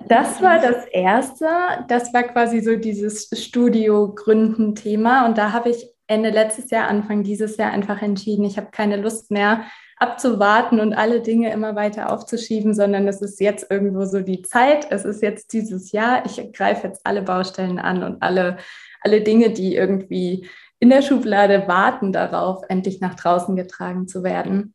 das 0.08 0.42
war 0.42 0.60
das 0.60 0.84
Erste. 0.86 1.46
Das 1.88 2.12
war 2.12 2.24
quasi 2.24 2.60
so 2.60 2.76
dieses 2.76 3.30
Studio-Gründen-Thema. 3.32 5.26
Und 5.26 5.38
da 5.38 5.52
habe 5.52 5.70
ich 5.70 5.88
Ende 6.08 6.30
letztes 6.30 6.70
Jahr, 6.70 6.88
Anfang 6.88 7.22
dieses 7.22 7.56
Jahr 7.58 7.70
einfach 7.70 8.02
entschieden, 8.02 8.44
ich 8.44 8.56
habe 8.56 8.70
keine 8.70 8.96
Lust 8.96 9.30
mehr, 9.30 9.64
abzuwarten 10.00 10.80
und 10.80 10.94
alle 10.94 11.20
Dinge 11.20 11.52
immer 11.52 11.74
weiter 11.74 12.12
aufzuschieben, 12.12 12.74
sondern 12.74 13.08
es 13.08 13.20
ist 13.20 13.40
jetzt 13.40 13.70
irgendwo 13.70 14.04
so 14.04 14.20
die 14.20 14.42
Zeit, 14.42 14.86
es 14.90 15.04
ist 15.04 15.22
jetzt 15.22 15.52
dieses 15.52 15.92
Jahr, 15.92 16.24
ich 16.24 16.52
greife 16.52 16.86
jetzt 16.86 17.00
alle 17.04 17.22
Baustellen 17.22 17.78
an 17.78 18.02
und 18.02 18.22
alle, 18.22 18.58
alle 19.02 19.22
Dinge, 19.22 19.50
die 19.50 19.74
irgendwie 19.74 20.48
in 20.80 20.90
der 20.90 21.02
Schublade 21.02 21.66
warten 21.66 22.12
darauf, 22.12 22.62
endlich 22.68 23.00
nach 23.00 23.14
draußen 23.14 23.56
getragen 23.56 24.06
zu 24.06 24.22
werden. 24.22 24.74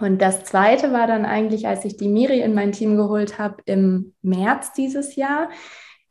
Und 0.00 0.22
das 0.22 0.44
Zweite 0.44 0.92
war 0.92 1.06
dann 1.06 1.26
eigentlich, 1.26 1.66
als 1.66 1.84
ich 1.84 1.96
die 1.96 2.08
Miri 2.08 2.40
in 2.40 2.54
mein 2.54 2.72
Team 2.72 2.96
geholt 2.96 3.38
habe 3.38 3.56
im 3.66 4.14
März 4.22 4.72
dieses 4.72 5.16
Jahr. 5.16 5.50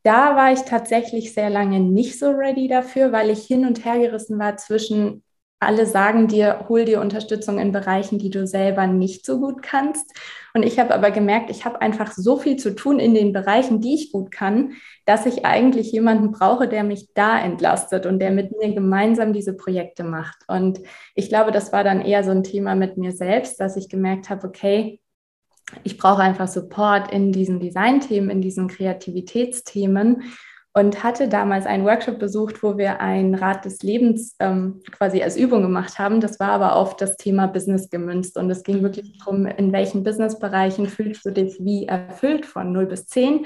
Da 0.03 0.35
war 0.35 0.51
ich 0.51 0.61
tatsächlich 0.61 1.33
sehr 1.33 1.49
lange 1.49 1.79
nicht 1.79 2.19
so 2.19 2.31
ready 2.31 2.67
dafür, 2.67 3.11
weil 3.11 3.29
ich 3.29 3.43
hin 3.43 3.65
und 3.65 3.85
her 3.85 3.99
gerissen 3.99 4.37
war 4.39 4.57
zwischen 4.57 5.23
alle 5.61 5.85
sagen 5.85 6.27
dir, 6.27 6.65
hol 6.69 6.85
dir 6.85 6.99
Unterstützung 7.01 7.59
in 7.59 7.71
Bereichen, 7.71 8.17
die 8.17 8.31
du 8.31 8.47
selber 8.47 8.87
nicht 8.87 9.25
so 9.25 9.39
gut 9.39 9.61
kannst. 9.61 10.11
Und 10.55 10.63
ich 10.63 10.79
habe 10.79 10.93
aber 10.93 11.11
gemerkt, 11.11 11.51
ich 11.51 11.65
habe 11.65 11.81
einfach 11.81 12.11
so 12.13 12.37
viel 12.37 12.57
zu 12.57 12.75
tun 12.75 12.99
in 12.99 13.13
den 13.13 13.31
Bereichen, 13.31 13.79
die 13.79 13.93
ich 13.93 14.11
gut 14.11 14.31
kann, 14.31 14.73
dass 15.05 15.27
ich 15.27 15.45
eigentlich 15.45 15.91
jemanden 15.91 16.31
brauche, 16.31 16.67
der 16.67 16.83
mich 16.83 17.13
da 17.13 17.39
entlastet 17.39 18.07
und 18.07 18.19
der 18.19 18.31
mit 18.31 18.51
mir 18.57 18.73
gemeinsam 18.73 19.33
diese 19.33 19.55
Projekte 19.55 20.03
macht. 20.03 20.37
Und 20.47 20.79
ich 21.13 21.29
glaube, 21.29 21.51
das 21.51 21.71
war 21.71 21.83
dann 21.83 22.01
eher 22.01 22.23
so 22.23 22.31
ein 22.31 22.43
Thema 22.43 22.73
mit 22.73 22.97
mir 22.97 23.11
selbst, 23.11 23.59
dass 23.59 23.77
ich 23.77 23.87
gemerkt 23.87 24.31
habe, 24.31 24.47
okay, 24.47 24.99
ich 25.83 25.97
brauche 25.97 26.23
einfach 26.23 26.47
Support 26.47 27.13
in 27.13 27.31
diesen 27.31 27.59
Designthemen, 27.59 28.31
in 28.31 28.41
diesen 28.41 28.67
Kreativitätsthemen 28.67 30.23
und 30.73 31.03
hatte 31.03 31.27
damals 31.27 31.65
einen 31.65 31.85
Workshop 31.85 32.17
besucht, 32.17 32.63
wo 32.63 32.77
wir 32.77 33.01
ein 33.01 33.35
Rad 33.35 33.65
des 33.65 33.83
Lebens 33.83 34.35
ähm, 34.39 34.81
quasi 34.91 35.21
als 35.21 35.35
Übung 35.35 35.61
gemacht 35.61 35.99
haben. 35.99 36.21
Das 36.21 36.39
war 36.39 36.51
aber 36.51 36.75
auf 36.75 36.95
das 36.95 37.17
Thema 37.17 37.47
Business 37.47 37.89
gemünzt 37.89 38.37
und 38.37 38.49
es 38.49 38.63
ging 38.63 38.81
wirklich 38.81 39.17
darum, 39.19 39.45
in 39.45 39.73
welchen 39.73 40.03
Businessbereichen 40.03 40.87
fühlst 40.87 41.25
du 41.25 41.31
dich 41.31 41.57
wie 41.59 41.87
erfüllt 41.87 42.45
von 42.45 42.71
0 42.71 42.85
bis 42.85 43.07
10. 43.07 43.45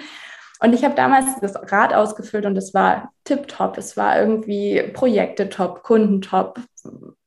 Und 0.60 0.74
ich 0.74 0.84
habe 0.84 0.96
damals 0.96 1.26
das 1.42 1.56
Rad 1.72 1.94
ausgefüllt 1.94 2.46
und 2.46 2.58
es 2.58 2.74
war 2.74 3.12
tipptopp. 3.24 3.78
Es 3.78 3.98
war 3.98 4.20
irgendwie 4.20 4.84
Projekte 4.94 5.50
top, 5.50 5.84
Kunden 5.84 6.22
top, 6.22 6.60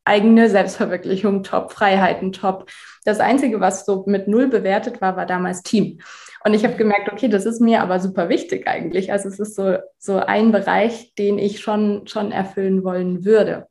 eigene 0.04 0.48
Selbstverwirklichung 0.48 1.42
top, 1.42 1.72
Freiheiten 1.72 2.32
top. 2.32 2.70
Das 3.04 3.20
Einzige, 3.20 3.60
was 3.60 3.84
so 3.84 4.04
mit 4.06 4.28
null 4.28 4.46
bewertet 4.48 5.00
war, 5.00 5.16
war 5.16 5.26
damals 5.26 5.62
Team. 5.62 6.00
Und 6.48 6.54
ich 6.54 6.64
habe 6.64 6.76
gemerkt, 6.76 7.12
okay, 7.12 7.28
das 7.28 7.44
ist 7.44 7.60
mir 7.60 7.82
aber 7.82 8.00
super 8.00 8.30
wichtig 8.30 8.66
eigentlich. 8.66 9.12
Also 9.12 9.28
es 9.28 9.38
ist 9.38 9.54
so, 9.54 9.76
so 9.98 10.16
ein 10.16 10.50
Bereich, 10.50 11.14
den 11.14 11.38
ich 11.38 11.60
schon, 11.60 12.06
schon 12.06 12.32
erfüllen 12.32 12.84
wollen 12.84 13.26
würde. 13.26 13.66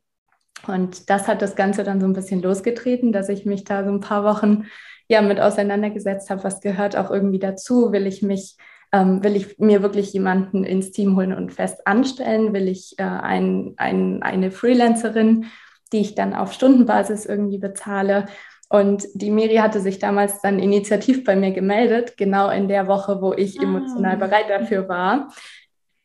Und 0.68 1.10
das 1.10 1.28
hat 1.28 1.42
das 1.42 1.56
Ganze 1.56 1.84
dann 1.84 2.00
so 2.00 2.06
ein 2.06 2.14
bisschen 2.14 2.40
losgetreten, 2.40 3.12
dass 3.12 3.30
ich 3.30 3.48
mich 3.48 3.64
da 3.64 3.84
so 3.84 3.90
ein 3.90 4.00
paar 4.00 4.24
Wochen 4.24 4.66
ja 5.08 5.24
mit 5.24 5.40
auseinandergesetzt 5.40 6.30
habe, 6.30 6.44
was 6.44 6.62
gehört 6.62 6.96
auch 6.96 7.10
irgendwie 7.10 7.40
dazu, 7.40 7.92
will 7.92 8.06
ich 8.06 8.22
mich 8.22 8.58
ähm, 8.94 9.24
will 9.24 9.36
ich 9.36 9.58
mir 9.58 9.82
wirklich 9.82 10.14
jemanden 10.14 10.64
ins 10.64 10.92
Team 10.92 11.16
holen 11.16 11.34
und 11.34 11.52
fest 11.52 11.88
anstellen? 11.88 12.54
Will 12.54 12.68
ich 12.68 12.94
äh, 13.00 13.04
ein, 13.04 13.74
ein, 13.78 14.22
eine 14.22 14.52
Freelancerin, 14.52 15.46
die 15.92 16.02
ich 16.02 16.14
dann 16.14 16.36
auf 16.36 16.54
Stundenbasis 16.54 17.26
irgendwie 17.26 17.58
bezahle? 17.58 18.28
Und 18.70 19.08
die 19.14 19.32
Miri 19.32 19.56
hatte 19.56 19.80
sich 19.80 20.00
damals 20.00 20.42
dann 20.42 20.60
initiativ 20.60 21.24
bei 21.24 21.36
mir 21.36 21.52
gemeldet, 21.52 22.18
genau 22.18 22.50
in 22.50 22.68
der 22.68 22.88
Woche, 22.88 23.22
wo 23.22 23.34
ich 23.34 23.60
ah. 23.60 23.64
emotional 23.64 24.18
bereit 24.18 24.50
dafür 24.50 24.90
war. 24.90 25.30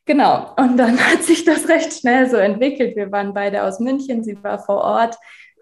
Genau, 0.05 0.55
und 0.57 0.77
dann 0.77 0.99
hat 1.13 1.23
sich 1.23 1.45
das 1.45 1.69
recht 1.69 1.93
schnell 1.93 2.29
so 2.29 2.37
entwickelt. 2.37 2.97
Wir 2.97 3.11
waren 3.13 3.35
beide 3.35 3.65
aus 3.65 3.81
München, 3.81 4.25
sie 4.25 4.43
war 4.43 4.59
vor 4.59 4.83
Ort. 4.83 5.17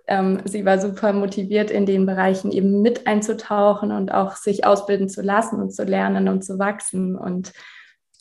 Ähm, 0.07 0.41
sie 0.45 0.65
war 0.65 0.79
super 0.79 1.13
motiviert, 1.13 1.71
in 1.71 1.87
den 1.87 2.05
Bereichen 2.05 2.51
eben 2.51 2.83
mit 2.83 3.07
einzutauchen 3.07 3.93
und 3.93 4.13
auch 4.13 4.37
sich 4.37 4.67
ausbilden 4.67 5.09
zu 5.09 5.23
lassen 5.23 5.61
und 5.61 5.71
zu 5.71 5.85
lernen 5.85 6.29
und 6.29 6.45
zu 6.45 6.59
wachsen. 6.59 7.17
Und 7.17 7.53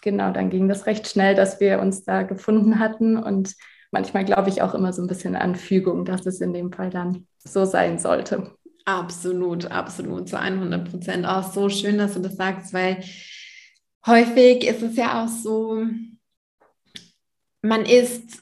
genau, 0.01 0.31
dann 0.31 0.49
ging 0.49 0.69
das 0.69 0.85
recht 0.85 1.07
schnell, 1.07 1.35
dass 1.35 1.59
wir 1.59 1.79
uns 1.79 2.03
da 2.03 2.23
gefunden 2.23 2.79
hatten 2.79 3.17
und 3.17 3.55
manchmal 3.91 4.25
glaube 4.25 4.49
ich 4.49 4.61
auch 4.61 4.75
immer 4.75 4.93
so 4.93 5.01
ein 5.01 5.07
bisschen 5.07 5.35
an 5.35 5.55
Fügung, 5.55 6.05
dass 6.05 6.25
es 6.25 6.41
in 6.41 6.53
dem 6.53 6.71
Fall 6.71 6.89
dann 6.89 7.27
so 7.39 7.65
sein 7.65 7.97
sollte. 7.97 8.51
Absolut, 8.89 9.65
absolut, 9.65 10.27
zu 10.29 10.39
100 10.39 10.89
Prozent. 10.89 11.25
Auch 11.25 11.53
so 11.53 11.69
schön, 11.69 11.99
dass 11.99 12.15
du 12.15 12.21
das 12.21 12.35
sagst, 12.37 12.73
weil 12.73 13.03
häufig 14.07 14.65
ist 14.65 14.81
es 14.81 14.95
ja 14.95 15.23
auch 15.23 15.27
so, 15.27 15.85
man 17.61 17.85
ist 17.85 18.41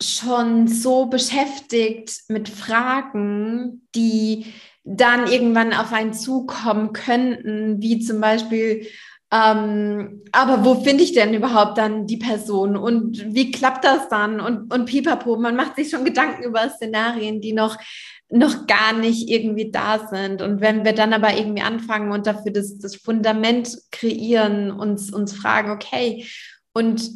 schon 0.00 0.68
so 0.68 1.06
beschäftigt 1.06 2.12
mit 2.28 2.48
Fragen, 2.48 3.88
die 3.96 4.46
dann 4.84 5.26
irgendwann 5.26 5.72
auf 5.72 5.92
einen 5.92 6.14
zukommen 6.14 6.92
könnten, 6.92 7.82
wie 7.82 7.98
zum 7.98 8.20
Beispiel, 8.20 8.86
ähm, 9.32 10.22
aber 10.30 10.64
wo 10.64 10.82
finde 10.82 11.02
ich 11.02 11.12
denn 11.12 11.34
überhaupt 11.34 11.76
dann 11.78 12.06
die 12.06 12.18
Person 12.18 12.76
und 12.76 13.34
wie 13.34 13.50
klappt 13.50 13.84
das 13.84 14.08
dann 14.08 14.40
und, 14.40 14.72
und 14.72 14.84
pipapo, 14.84 15.36
man 15.38 15.56
macht 15.56 15.74
sich 15.74 15.90
schon 15.90 16.04
Gedanken 16.04 16.44
über 16.44 16.68
Szenarien, 16.68 17.40
die 17.40 17.52
noch 17.52 17.78
noch 18.32 18.66
gar 18.66 18.94
nicht 18.94 19.28
irgendwie 19.28 19.70
da 19.70 20.08
sind. 20.08 20.40
Und 20.40 20.60
wenn 20.60 20.84
wir 20.84 20.94
dann 20.94 21.12
aber 21.12 21.36
irgendwie 21.36 21.62
anfangen 21.62 22.12
und 22.12 22.26
dafür 22.26 22.50
das, 22.50 22.78
das 22.78 22.96
Fundament 22.96 23.76
kreieren, 23.90 24.70
uns, 24.70 25.12
uns 25.12 25.34
fragen, 25.34 25.70
okay, 25.70 26.26
und 26.72 27.10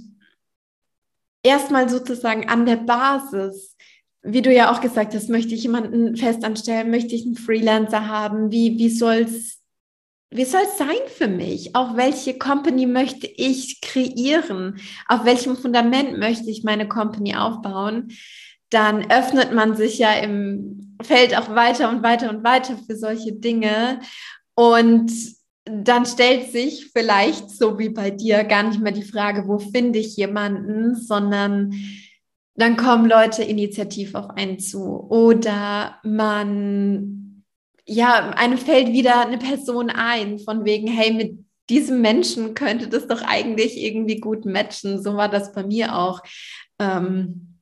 erstmal 1.43 1.89
sozusagen 1.89 2.49
an 2.49 2.67
der 2.67 2.77
Basis, 2.77 3.77
wie 4.23 4.43
du 4.43 4.53
ja 4.53 4.71
auch 4.71 4.83
gesagt 4.83 5.15
hast, 5.15 5.31
möchte 5.31 5.55
ich 5.55 5.63
jemanden 5.63 6.17
festanstellen, 6.17 6.91
möchte 6.91 7.15
ich 7.15 7.25
einen 7.25 7.37
Freelancer 7.37 8.09
haben, 8.09 8.51
wie, 8.51 8.79
wie 8.79 8.91
soll 8.91 9.23
es 9.23 9.57
wie 10.31 10.45
soll 10.45 10.65
sein 10.77 10.97
für 11.07 11.29
mich? 11.29 11.77
Auch 11.77 11.97
welche 11.97 12.37
Company 12.37 12.85
möchte 12.85 13.29
ich 13.29 13.81
kreieren? 13.81 14.81
Auf 15.07 15.25
welchem 15.25 15.57
Fundament 15.57 16.19
möchte 16.19 16.51
ich 16.51 16.65
meine 16.65 16.89
Company 16.89 17.37
aufbauen? 17.37 18.09
Dann 18.69 19.09
öffnet 19.09 19.55
man 19.55 19.77
sich 19.77 19.99
ja 19.99 20.13
im 20.15 20.86
Feld 21.03 21.37
auch 21.37 21.51
weiter 21.55 21.91
und 21.91 22.03
weiter 22.03 22.31
und 22.31 22.45
weiter 22.45 22.77
für 22.87 22.97
solche 22.97 23.33
Dinge. 23.33 24.01
Und 24.55 25.13
dann 25.65 26.07
stellt 26.07 26.53
sich 26.53 26.91
vielleicht, 26.93 27.51
so 27.51 27.79
wie 27.79 27.89
bei 27.89 28.11
dir, 28.11 28.45
gar 28.45 28.63
nicht 28.63 28.81
mehr 28.81 28.93
die 28.93 29.03
Frage, 29.03 29.47
wo 29.49 29.59
finde 29.59 29.99
ich 29.99 30.17
jemanden, 30.17 30.95
sondern 30.95 31.75
dann 32.55 32.77
kommen 32.77 33.09
Leute 33.09 33.43
initiativ 33.43 34.15
auf 34.15 34.31
einen 34.31 34.59
zu 34.59 35.07
oder 35.11 35.99
man, 36.05 37.45
ja, 37.85 38.31
einem 38.31 38.59
fällt 38.59 38.93
wieder 38.93 39.21
eine 39.21 39.39
Person 39.39 39.91
ein, 39.91 40.39
von 40.39 40.65
wegen, 40.65 40.89
hey, 40.89 41.13
mit 41.13 41.45
diesem 41.69 42.01
Menschen 42.01 42.55
könnte 42.55 42.89
das 42.89 43.09
doch 43.09 43.23
eigentlich 43.23 43.77
irgendwie 43.77 44.21
gut 44.21 44.45
matchen. 44.45 45.03
So 45.03 45.17
war 45.17 45.29
das 45.29 45.53
bei 45.53 45.65
mir 45.65 45.97
auch 45.97 46.23
ähm, 46.79 47.59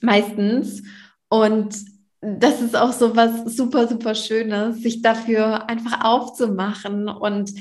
meistens. 0.00 0.82
Und 1.28 1.76
das 2.24 2.60
ist 2.62 2.74
auch 2.74 2.92
so 2.92 3.14
was 3.14 3.54
super, 3.54 3.86
super 3.86 4.14
Schönes, 4.14 4.82
sich 4.82 5.02
dafür 5.02 5.68
einfach 5.68 6.04
aufzumachen 6.04 7.08
und 7.08 7.52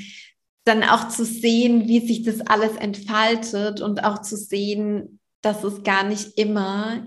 dann 0.63 0.83
auch 0.83 1.09
zu 1.09 1.25
sehen, 1.25 1.87
wie 1.87 1.99
sich 1.99 2.23
das 2.23 2.39
alles 2.41 2.77
entfaltet 2.77 3.81
und 3.81 4.03
auch 4.05 4.21
zu 4.21 4.37
sehen, 4.37 5.19
dass 5.41 5.63
es 5.63 5.83
gar 5.83 6.03
nicht 6.03 6.37
immer 6.37 7.05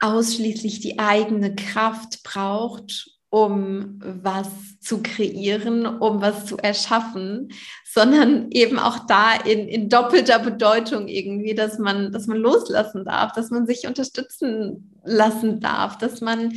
ausschließlich 0.00 0.80
die 0.80 0.98
eigene 0.98 1.54
Kraft 1.54 2.22
braucht, 2.22 3.10
um 3.30 4.00
was 4.02 4.48
zu 4.80 5.02
kreieren, 5.02 5.86
um 5.86 6.20
was 6.20 6.46
zu 6.46 6.58
erschaffen, 6.58 7.52
sondern 7.84 8.50
eben 8.50 8.78
auch 8.78 9.06
da 9.06 9.34
in, 9.34 9.68
in 9.68 9.88
doppelter 9.88 10.40
Bedeutung 10.40 11.06
irgendwie, 11.06 11.54
dass 11.54 11.78
man, 11.78 12.12
dass 12.12 12.26
man 12.26 12.38
loslassen 12.38 13.04
darf, 13.04 13.32
dass 13.32 13.50
man 13.50 13.66
sich 13.66 13.86
unterstützen 13.86 14.98
lassen 15.04 15.60
darf, 15.60 15.96
dass 15.98 16.20
man 16.20 16.52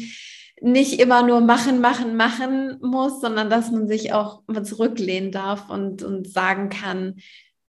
nicht 0.61 0.99
immer 0.99 1.23
nur 1.23 1.41
machen, 1.41 1.79
machen, 1.79 2.15
machen 2.15 2.77
muss, 2.81 3.21
sondern 3.21 3.49
dass 3.49 3.69
man 3.69 3.87
sich 3.87 4.13
auch 4.13 4.41
mal 4.47 4.63
zurücklehnen 4.63 5.31
darf 5.31 5.69
und, 5.69 6.01
und 6.01 6.27
sagen 6.27 6.69
kann, 6.69 7.17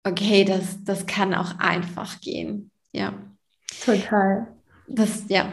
okay, 0.04 0.46
das, 0.46 0.84
das 0.84 1.06
kann 1.06 1.34
auch 1.34 1.60
einfach 1.60 2.22
gehen. 2.22 2.72
Ja. 2.92 3.14
Total. 3.84 4.48
Das, 4.88 5.24
ja, 5.28 5.52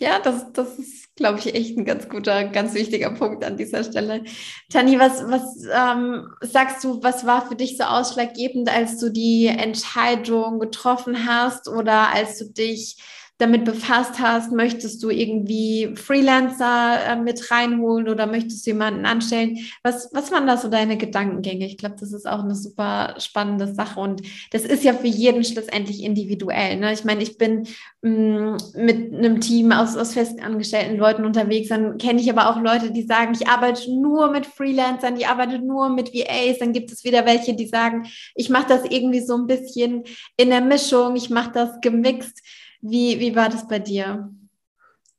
ja, 0.00 0.20
das, 0.20 0.52
das 0.52 0.78
ist, 0.78 1.16
glaube 1.16 1.40
ich, 1.40 1.54
echt 1.54 1.76
ein 1.76 1.84
ganz 1.84 2.08
guter, 2.08 2.44
ganz 2.44 2.74
wichtiger 2.74 3.10
Punkt 3.10 3.44
an 3.44 3.56
dieser 3.56 3.82
Stelle. 3.82 4.22
Tani, 4.70 4.98
was, 4.98 5.24
was 5.28 5.64
ähm, 5.72 6.28
sagst 6.40 6.84
du, 6.84 7.02
was 7.02 7.26
war 7.26 7.48
für 7.48 7.56
dich 7.56 7.76
so 7.76 7.84
ausschlaggebend, 7.84 8.72
als 8.72 8.98
du 8.98 9.10
die 9.10 9.46
Entscheidung 9.46 10.60
getroffen 10.60 11.26
hast 11.26 11.68
oder 11.68 12.12
als 12.14 12.38
du 12.38 12.44
dich 12.52 12.98
damit 13.38 13.64
befasst 13.64 14.18
hast, 14.18 14.50
möchtest 14.50 15.00
du 15.02 15.10
irgendwie 15.10 15.94
Freelancer 15.94 16.98
äh, 17.06 17.16
mit 17.16 17.52
reinholen 17.52 18.08
oder 18.08 18.26
möchtest 18.26 18.66
du 18.66 18.70
jemanden 18.70 19.06
anstellen? 19.06 19.58
Was, 19.84 20.10
was 20.12 20.32
waren 20.32 20.48
da 20.48 20.56
so 20.56 20.68
deine 20.68 20.96
Gedankengänge? 20.96 21.64
Ich 21.64 21.78
glaube, 21.78 21.94
das 22.00 22.12
ist 22.12 22.28
auch 22.28 22.42
eine 22.42 22.56
super 22.56 23.14
spannende 23.18 23.72
Sache 23.72 24.00
und 24.00 24.22
das 24.50 24.64
ist 24.64 24.82
ja 24.82 24.92
für 24.92 25.06
jeden 25.06 25.44
schlussendlich 25.44 26.02
individuell. 26.02 26.78
Ne? 26.78 26.92
Ich 26.92 27.04
meine, 27.04 27.22
ich 27.22 27.38
bin 27.38 27.68
mh, 28.02 28.10
mm, 28.10 28.56
mit 28.74 29.14
einem 29.14 29.40
Team 29.40 29.70
aus, 29.70 29.96
aus 29.96 30.14
festangestellten 30.14 30.96
Leuten 30.96 31.24
unterwegs, 31.24 31.68
dann 31.68 31.96
kenne 31.98 32.20
ich 32.20 32.28
aber 32.28 32.50
auch 32.50 32.60
Leute, 32.60 32.90
die 32.90 33.02
sagen, 33.02 33.34
ich 33.40 33.46
arbeite 33.46 33.88
nur 33.88 34.32
mit 34.32 34.46
Freelancern, 34.46 35.14
die 35.14 35.26
arbeite 35.26 35.60
nur 35.60 35.90
mit 35.90 36.12
VAs, 36.12 36.58
dann 36.58 36.72
gibt 36.72 36.90
es 36.90 37.04
wieder 37.04 37.24
welche, 37.24 37.54
die 37.54 37.66
sagen, 37.66 38.08
ich 38.34 38.50
mache 38.50 38.66
das 38.68 38.84
irgendwie 38.90 39.20
so 39.20 39.36
ein 39.36 39.46
bisschen 39.46 40.02
in 40.36 40.50
der 40.50 40.60
Mischung, 40.60 41.14
ich 41.14 41.30
mache 41.30 41.52
das 41.52 41.80
gemixt. 41.80 42.42
Wie, 42.80 43.18
wie 43.18 43.34
war 43.34 43.48
das 43.48 43.66
bei 43.66 43.78
dir? 43.78 44.30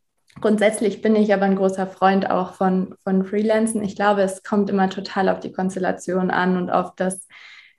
grundsätzlich 0.41 1.03
bin 1.03 1.15
ich 1.15 1.31
aber 1.33 1.45
ein 1.45 1.55
großer 1.55 1.85
Freund 1.85 2.31
auch 2.31 2.53
von, 2.53 2.95
von 3.03 3.25
Freelancen. 3.25 3.83
Ich 3.83 3.95
glaube, 3.95 4.23
es 4.23 4.41
kommt 4.41 4.71
immer 4.71 4.89
total 4.89 5.29
auf 5.29 5.39
die 5.39 5.51
Konstellation 5.51 6.31
an 6.31 6.57
und 6.57 6.71
auf 6.71 6.95
das, 6.95 7.27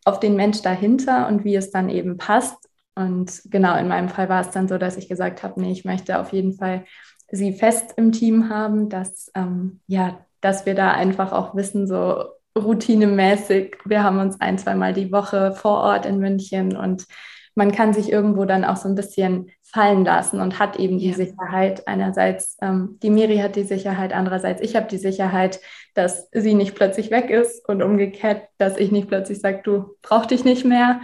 auf 0.05 0.21
den 0.21 0.37
Mensch 0.37 0.63
dahinter 0.63 1.27
und 1.27 1.45
wie 1.45 1.57
es 1.57 1.73
dann 1.73 1.89
eben 1.89 2.19
passt. 2.19 2.70
Und 3.01 3.43
genau, 3.47 3.77
in 3.77 3.89
meinem 3.89 4.09
Fall 4.09 4.29
war 4.29 4.41
es 4.41 4.51
dann 4.51 4.69
so, 4.69 4.79
dass 4.79 4.97
ich 4.97 5.09
gesagt 5.09 5.43
habe, 5.43 5.61
nee, 5.61 5.73
ich 5.73 5.85
möchte 5.85 6.19
auf 6.19 6.33
jeden 6.33 6.55
Fall 6.55 6.85
sie 7.31 7.53
fest 7.53 7.95
im 7.97 8.13
Team 8.13 8.49
haben, 8.49 8.89
dass, 8.89 9.31
ähm, 9.35 9.81
ja, 9.87 10.19
dass 10.41 10.67
wir 10.67 10.75
da 10.75 10.93
einfach 10.93 11.33
auch 11.33 11.55
wissen, 11.55 11.87
so 11.87 12.25
routinemäßig, 12.59 13.77
wir 13.85 14.03
haben 14.03 14.19
uns 14.19 14.41
ein, 14.41 14.59
zweimal 14.59 14.93
die 14.93 15.13
Woche 15.13 15.53
vor 15.53 15.79
Ort 15.79 16.07
in 16.07 16.19
München 16.19 16.77
und 16.77 17.07
man 17.55 17.73
kann 17.73 17.93
sich 17.93 18.11
irgendwo 18.11 18.45
dann 18.45 18.65
auch 18.65 18.77
so 18.77 18.89
ein 18.89 18.95
bisschen 18.95 19.51
fallen 19.63 20.05
lassen 20.05 20.41
und 20.41 20.59
hat 20.59 20.79
eben 20.79 20.99
die 20.99 21.11
ja. 21.11 21.15
Sicherheit. 21.15 21.87
Einerseits, 21.87 22.57
ähm, 22.63 22.99
die 23.03 23.11
Miri 23.11 23.39
hat 23.39 23.57
die 23.57 23.65
Sicherheit, 23.65 24.13
andererseits 24.13 24.61
ich 24.63 24.77
habe 24.77 24.87
die 24.87 24.99
Sicherheit, 24.99 25.61
dass 25.95 26.29
sie 26.33 26.55
nicht 26.55 26.75
plötzlich 26.75 27.11
weg 27.11 27.31
ist 27.31 27.69
und 27.69 27.83
umgekehrt, 27.83 28.43
dass 28.59 28.77
ich 28.77 28.91
nicht 28.91 29.09
plötzlich 29.09 29.41
sage, 29.41 29.61
du 29.63 29.97
brauch 30.03 30.27
dich 30.27 30.45
nicht 30.45 30.65
mehr. 30.65 31.01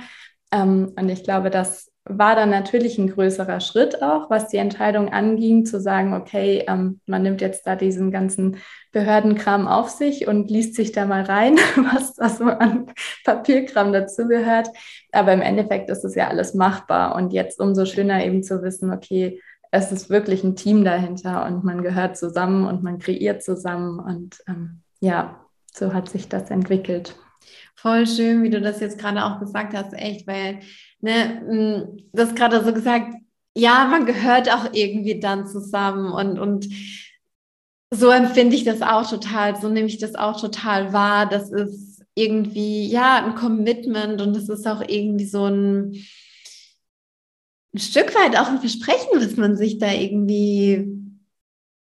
Ähm, 0.52 0.92
und 0.96 1.08
ich 1.08 1.24
glaube, 1.24 1.50
das 1.50 1.90
war 2.08 2.36
dann 2.36 2.50
natürlich 2.50 2.98
ein 2.98 3.08
größerer 3.08 3.60
Schritt 3.60 4.00
auch, 4.00 4.30
was 4.30 4.48
die 4.48 4.58
Entscheidung 4.58 5.08
anging, 5.12 5.66
zu 5.66 5.80
sagen, 5.80 6.14
okay, 6.14 6.64
ähm, 6.68 7.00
man 7.06 7.22
nimmt 7.22 7.40
jetzt 7.40 7.66
da 7.66 7.74
diesen 7.74 8.12
ganzen 8.12 8.58
Behördenkram 8.92 9.66
auf 9.66 9.88
sich 9.88 10.28
und 10.28 10.48
liest 10.48 10.74
sich 10.74 10.92
da 10.92 11.04
mal 11.04 11.22
rein, 11.22 11.56
was 11.76 12.14
da 12.14 12.28
so 12.28 12.44
an 12.44 12.86
Papierkram 13.24 13.92
dazugehört. 13.92 14.68
Aber 15.10 15.32
im 15.32 15.42
Endeffekt 15.42 15.90
ist 15.90 16.04
es 16.04 16.14
ja 16.14 16.28
alles 16.28 16.54
machbar 16.54 17.16
und 17.16 17.32
jetzt 17.32 17.60
umso 17.60 17.84
schöner 17.84 18.24
eben 18.24 18.44
zu 18.44 18.62
wissen, 18.62 18.92
okay, 18.92 19.40
es 19.72 19.90
ist 19.90 20.08
wirklich 20.08 20.44
ein 20.44 20.54
Team 20.54 20.84
dahinter 20.84 21.44
und 21.46 21.64
man 21.64 21.82
gehört 21.82 22.16
zusammen 22.16 22.66
und 22.66 22.84
man 22.84 22.98
kreiert 22.98 23.42
zusammen 23.42 23.98
und 23.98 24.38
ähm, 24.46 24.82
ja, 25.00 25.40
so 25.74 25.92
hat 25.92 26.08
sich 26.08 26.28
das 26.28 26.50
entwickelt. 26.50 27.16
Voll 27.76 28.06
schön, 28.06 28.42
wie 28.42 28.50
du 28.50 28.60
das 28.60 28.80
jetzt 28.80 28.98
gerade 28.98 29.24
auch 29.24 29.38
gesagt 29.38 29.74
hast, 29.74 29.92
echt, 29.92 30.26
weil, 30.26 30.60
ne, 31.00 31.42
mm, 31.46 32.08
das 32.12 32.34
gerade 32.34 32.64
so 32.64 32.72
gesagt, 32.72 33.14
ja, 33.54 33.86
man 33.86 34.06
gehört 34.06 34.52
auch 34.52 34.72
irgendwie 34.72 35.20
dann 35.20 35.46
zusammen 35.46 36.12
und, 36.12 36.38
und 36.38 36.68
so 37.92 38.10
empfinde 38.10 38.56
ich 38.56 38.64
das 38.64 38.82
auch 38.82 39.08
total, 39.08 39.60
so 39.60 39.68
nehme 39.68 39.86
ich 39.88 39.98
das 39.98 40.14
auch 40.14 40.40
total 40.40 40.92
wahr. 40.92 41.26
Das 41.28 41.50
ist 41.50 42.02
irgendwie, 42.14 42.88
ja, 42.88 43.24
ein 43.24 43.34
Commitment 43.34 44.20
und 44.20 44.36
es 44.36 44.48
ist 44.48 44.66
auch 44.66 44.82
irgendwie 44.86 45.26
so 45.26 45.46
ein, 45.46 46.04
ein 47.74 47.78
Stück 47.78 48.14
weit 48.14 48.36
auch 48.38 48.48
ein 48.48 48.60
Versprechen, 48.60 49.08
was 49.14 49.36
man 49.36 49.56
sich 49.56 49.78
da 49.78 49.92
irgendwie 49.92 51.05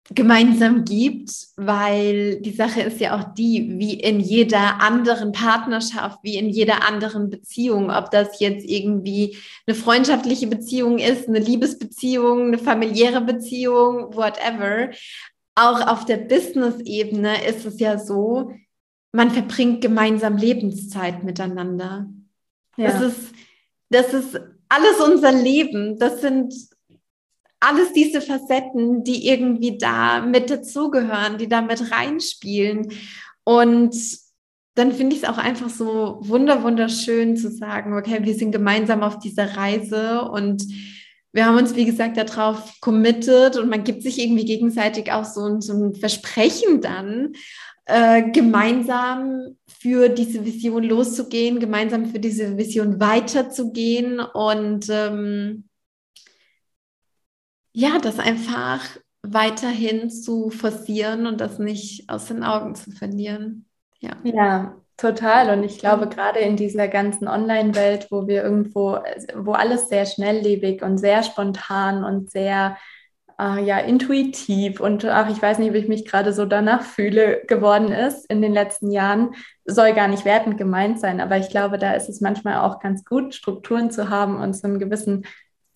gemeinsam 0.10 0.84
gibt, 0.84 1.32
weil 1.56 2.42
die 2.42 2.52
Sache 2.52 2.82
ist 2.82 3.00
ja 3.00 3.18
auch 3.18 3.34
die, 3.34 3.80
wie 3.80 3.94
in 3.94 4.20
jeder 4.20 4.82
anderen 4.82 5.32
Partnerschaft, 5.32 6.20
wie 6.24 6.38
in 6.38 6.50
jeder 6.50 6.86
anderen 6.88 7.30
Beziehung, 7.30 7.90
ob 7.90 8.12
das 8.12 8.40
jetzt 8.40 8.66
irgendwie 8.66 9.38
eine 9.66 9.76
freundschaftliche 9.76 10.48
Beziehung 10.48 10.98
ist, 10.98 11.30
eine 11.30 11.40
Liebesbeziehung, 11.40 12.48
eine 12.48 12.58
familiäre 12.58 13.22
Beziehung, 13.22 14.14
whatever. 14.14 14.90
Auch 15.56 15.88
auf 15.88 16.06
der 16.06 16.18
Business-Ebene 16.18 17.46
ist 17.46 17.66
es 17.66 17.80
ja 17.80 17.98
so, 17.98 18.52
man 19.14 19.32
verbringt 19.32 19.82
gemeinsam 19.82 20.36
Lebenszeit 20.36 21.24
miteinander. 21.24 22.08
Ja. 22.76 22.92
Das 22.92 23.02
ist, 23.02 23.32
das 23.90 24.14
ist 24.14 24.42
alles 24.68 25.00
unser 25.00 25.32
Leben. 25.32 25.98
Das 25.98 26.20
sind 26.20 26.54
alles 27.64 27.94
diese 27.94 28.22
Facetten, 28.22 29.04
die 29.04 29.28
irgendwie 29.28 29.78
da 29.78 30.22
mit 30.22 30.50
dazugehören, 30.50 31.38
die 31.38 31.48
da 31.48 31.62
mit 31.62 31.92
reinspielen. 31.92 32.92
Und 33.44 33.96
dann 34.76 34.92
finde 34.92 35.16
ich 35.16 35.24
es 35.24 35.30
auch 35.30 35.38
einfach 35.38 35.70
so 35.70 36.18
wunder 36.22 36.64
wunderschön 36.64 37.38
zu 37.38 37.50
sagen, 37.52 37.94
okay, 37.94 38.20
wir 38.24 38.34
sind 38.34 38.52
gemeinsam 38.52 39.04
auf 39.04 39.20
dieser 39.20 39.56
Reise 39.56 40.24
und 40.24 40.64
wir 41.32 41.46
haben 41.46 41.58
uns, 41.58 41.76
wie 41.76 41.86
gesagt, 41.86 42.18
darauf 42.18 42.80
committed 42.82 43.58
und 43.58 43.70
man 43.70 43.84
gibt 43.84 44.04
sich 44.04 44.20
irgendwie 44.20 44.46
gegenseitig 44.46 45.12
auch 45.12 45.26
so 45.26 45.46
ein, 45.46 45.62
so 45.62 45.74
ein 45.74 45.96
Versprechen 45.96 46.82
dann, 46.82 47.34
äh, 47.86 48.30
gemeinsam 48.32 49.58
für 49.68 50.10
diese 50.10 50.46
Vision 50.46 50.84
loszugehen, 50.84 51.60
gemeinsam 51.60 52.06
für 52.06 52.20
diese 52.20 52.58
Vision 52.58 53.00
weiterzugehen 53.00 54.20
und 54.20 54.88
ähm, 54.90 55.66
ja, 57.74 58.00
das 58.00 58.20
einfach 58.20 58.82
weiterhin 59.24 60.10
zu 60.10 60.50
forcieren 60.50 61.28
und 61.28 61.42
das 61.42 61.60
nicht 61.60 62.10
aus 62.10 62.26
den 62.26 62.44
Augen 62.44 62.76
zu 62.76 62.92
verlieren. 62.92 63.66
Ja. 64.00 64.18
ja, 64.24 64.76
total. 64.98 65.58
Und 65.58 65.64
ich 65.64 65.80
glaube, 65.80 66.08
gerade 66.08 66.40
in 66.40 66.58
dieser 66.58 66.88
ganzen 66.88 67.28
Online-Welt, 67.28 68.08
wo 68.12 68.28
wir 68.28 68.44
irgendwo, 68.44 69.00
wo 69.36 69.54
alles 69.54 69.88
sehr 69.88 70.06
schnelllebig 70.06 70.84
und 70.84 70.98
sehr 70.98 71.24
spontan 71.24 72.04
und 72.04 72.30
sehr 72.32 72.78
äh, 73.40 73.64
ja, 73.64 73.80
intuitiv 73.80 74.80
und 74.80 75.06
ach, 75.06 75.30
ich 75.30 75.42
weiß 75.42 75.60
nicht, 75.60 75.74
wie 75.74 75.78
ich 75.78 75.88
mich 75.88 76.06
gerade 76.06 76.34
so 76.34 76.46
danach 76.46 76.84
fühle, 76.84 77.42
geworden 77.48 77.92
ist 77.92 78.30
in 78.30 78.42
den 78.42 78.54
letzten 78.54 78.92
Jahren, 78.92 79.34
soll 79.66 79.94
gar 79.94 80.08
nicht 80.08 80.26
wertend 80.26 80.58
gemeint 80.58 81.00
sein. 81.00 81.22
Aber 81.22 81.38
ich 81.38 81.50
glaube, 81.50 81.78
da 81.78 81.94
ist 81.94 82.10
es 82.10 82.22
manchmal 82.22 82.58
auch 82.58 82.80
ganz 82.80 83.06
gut, 83.06 83.34
Strukturen 83.34 83.92
zu 83.92 84.10
haben 84.10 84.40
und 84.40 84.54
so 84.54 84.68
einen 84.68 84.80
gewissen 84.80 85.26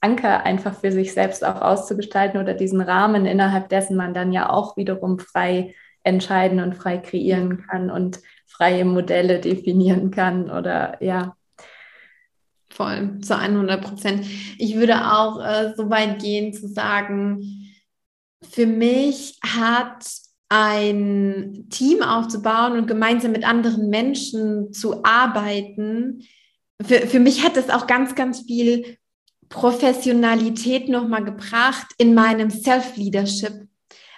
Anker 0.02 0.44
einfach 0.44 0.76
für 0.76 0.92
sich 0.92 1.14
selbst 1.14 1.44
auch 1.44 1.62
auszugestalten 1.62 2.40
oder 2.40 2.54
diesen 2.54 2.82
Rahmen, 2.82 3.26
innerhalb 3.26 3.70
dessen 3.70 3.98
man 3.98 4.14
dann 4.14 4.32
ja 4.32 4.50
auch 4.50 4.78
wiederum 4.78 5.20
frei 5.20 5.74
entscheiden 6.04 6.60
und 6.60 6.76
frei 6.76 6.98
kreieren 6.98 7.66
kann 7.68 7.90
und 7.90 8.20
freie 8.46 8.86
Modelle 8.86 9.40
definieren 9.40 10.12
kann 10.12 10.50
oder 10.50 11.02
ja. 11.04 11.36
Voll, 12.70 13.20
zu 13.22 13.36
100 13.36 13.82
Prozent. 13.82 14.26
Ich 14.58 14.76
würde 14.76 15.12
auch 15.12 15.44
äh, 15.44 15.74
so 15.76 15.90
weit 15.90 16.22
gehen 16.22 16.54
zu 16.54 16.68
sagen, 16.68 17.42
für 18.48 18.68
mich 18.68 19.40
hat 19.44 20.06
ein 20.50 21.68
Team 21.70 22.04
aufzubauen 22.04 22.74
und 22.74 22.88
gemeinsam 22.88 23.32
mit 23.32 23.48
anderen 23.48 23.90
Menschen 23.90 24.72
zu 24.74 25.04
arbeiten, 25.04 26.24
für, 26.82 27.08
für 27.08 27.20
mich 27.20 27.44
hat 27.44 27.58
das 27.58 27.70
auch 27.70 27.88
ganz, 27.88 28.16
ganz 28.16 28.42
viel 28.42 28.98
Professionalität 29.50 30.90
nochmal 30.90 31.24
gebracht 31.24 31.88
in 31.98 32.14
meinem 32.14 32.50
Self-Leadership. 32.50 33.68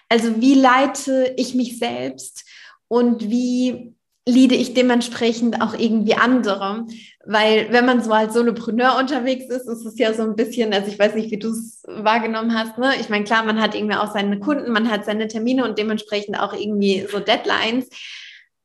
Also 0.10 0.42
wie 0.42 0.56
leite 0.56 1.34
ich 1.38 1.54
mich 1.54 1.78
selbst 1.78 2.46
und 2.88 3.30
wie 3.30 3.96
leade 4.30 4.56
ich 4.56 4.74
dementsprechend 4.74 5.62
auch 5.62 5.74
irgendwie 5.74 6.16
andere. 6.16 6.86
Weil 7.26 7.72
wenn 7.72 7.86
man 7.86 8.04
so 8.04 8.12
als 8.12 8.34
Solopreneur 8.34 8.98
unterwegs 8.98 9.46
ist, 9.46 9.68
ist 9.68 9.86
es 9.86 9.98
ja 9.98 10.14
so 10.14 10.24
ein 10.24 10.36
bisschen, 10.36 10.74
also 10.74 10.88
ich 10.88 11.00
weiß 11.00 11.16
nicht, 11.16 11.32
wie 11.32 11.40
du 11.40 11.50
es 11.50 11.84
wahrgenommen 11.88 12.58
hast, 12.58 12.78
ne? 12.78 12.94
Ich 13.00 13.10
meine, 13.10 13.24
klar, 13.24 13.44
man 13.44 13.62
hat 13.62 13.76
irgendwie 13.76 13.96
auch 13.96 14.14
seine 14.14 14.40
Kunden, 14.40 14.72
man 14.72 14.90
hat 14.90 15.06
seine 15.06 15.28
Termine 15.28 15.66
und 15.66 15.78
dementsprechend 15.78 16.40
auch 16.40 16.54
irgendwie 16.54 17.06
so 17.12 17.20
Deadlines. 17.20 17.90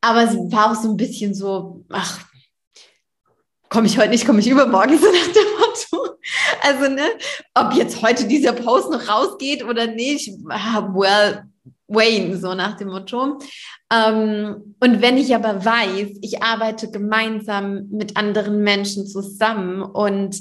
Aber 0.00 0.24
es 0.24 0.35
war 0.35 0.70
auch 0.70 0.81
so 0.81 0.90
ein 0.90 0.96
bisschen 0.96 1.35
so, 1.35 1.85
ach, 1.88 2.20
komme 3.68 3.87
ich 3.87 3.98
heute 3.98 4.11
nicht, 4.11 4.27
komme 4.27 4.40
ich 4.40 4.48
übermorgen, 4.48 4.98
so 4.98 5.07
nach 5.07 5.33
dem 5.33 5.53
Motto. 5.74 6.16
Also, 6.62 6.88
ne, 6.88 7.06
ob 7.54 7.74
jetzt 7.74 8.02
heute 8.02 8.26
dieser 8.26 8.52
Post 8.52 8.90
noch 8.90 9.08
rausgeht 9.08 9.64
oder 9.64 9.87
nicht, 9.87 10.30
well, 10.38 11.44
Wayne, 11.87 12.37
so 12.38 12.54
nach 12.54 12.76
dem 12.76 12.88
Motto. 12.88 13.38
Ähm, 13.92 14.76
und 14.80 15.02
wenn 15.02 15.18
ich 15.18 15.34
aber 15.34 15.64
weiß, 15.64 16.18
ich 16.22 16.42
arbeite 16.42 16.90
gemeinsam 16.90 17.88
mit 17.90 18.16
anderen 18.16 18.62
Menschen 18.62 19.06
zusammen 19.06 19.82
und 19.82 20.40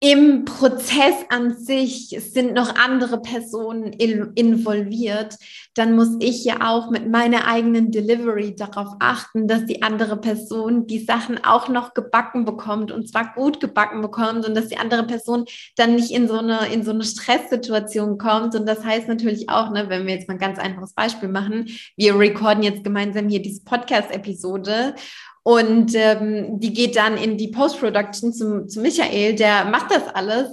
im 0.00 0.44
Prozess 0.44 1.14
an 1.30 1.56
sich 1.56 2.16
sind 2.18 2.52
noch 2.52 2.76
andere 2.76 3.22
Personen 3.22 3.92
involviert, 3.92 5.36
dann 5.76 5.94
muss 5.94 6.16
ich 6.20 6.42
ja 6.44 6.66
auch 6.66 6.90
mit 6.90 7.10
meiner 7.10 7.46
eigenen 7.46 7.90
Delivery 7.90 8.56
darauf 8.56 8.94
achten, 8.98 9.46
dass 9.46 9.66
die 9.66 9.82
andere 9.82 10.16
Person 10.16 10.86
die 10.86 11.04
Sachen 11.04 11.44
auch 11.44 11.68
noch 11.68 11.92
gebacken 11.92 12.46
bekommt 12.46 12.90
und 12.90 13.08
zwar 13.10 13.34
gut 13.34 13.60
gebacken 13.60 14.00
bekommt 14.00 14.48
und 14.48 14.54
dass 14.54 14.68
die 14.68 14.78
andere 14.78 15.04
Person 15.04 15.44
dann 15.76 15.96
nicht 15.96 16.10
in 16.12 16.28
so 16.28 16.38
eine, 16.38 16.72
in 16.72 16.82
so 16.82 16.92
eine 16.92 17.04
Stresssituation 17.04 18.16
kommt. 18.16 18.54
Und 18.54 18.66
das 18.66 18.84
heißt 18.84 19.06
natürlich 19.06 19.50
auch, 19.50 19.70
ne, 19.70 19.90
wenn 19.90 20.06
wir 20.06 20.14
jetzt 20.14 20.28
mal 20.28 20.34
ein 20.34 20.40
ganz 20.40 20.58
einfaches 20.58 20.94
Beispiel 20.94 21.28
machen, 21.28 21.68
wir 21.96 22.18
recorden 22.18 22.62
jetzt 22.62 22.82
gemeinsam 22.82 23.28
hier 23.28 23.42
diese 23.42 23.62
Podcast-Episode 23.62 24.94
und 25.42 25.94
ähm, 25.94 26.58
die 26.58 26.72
geht 26.72 26.96
dann 26.96 27.18
in 27.18 27.36
die 27.36 27.48
Post-Production 27.48 28.32
zu, 28.32 28.66
zu 28.66 28.80
Michael, 28.80 29.34
der 29.34 29.66
macht 29.66 29.90
das 29.90 30.08
alles. 30.08 30.48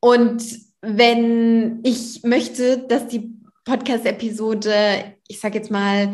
Und 0.00 0.42
wenn 0.80 1.80
ich 1.84 2.22
möchte, 2.24 2.78
dass 2.78 3.06
die 3.06 3.41
Podcast-Episode, 3.64 5.16
ich 5.28 5.40
sage 5.40 5.58
jetzt 5.58 5.70
mal, 5.70 6.12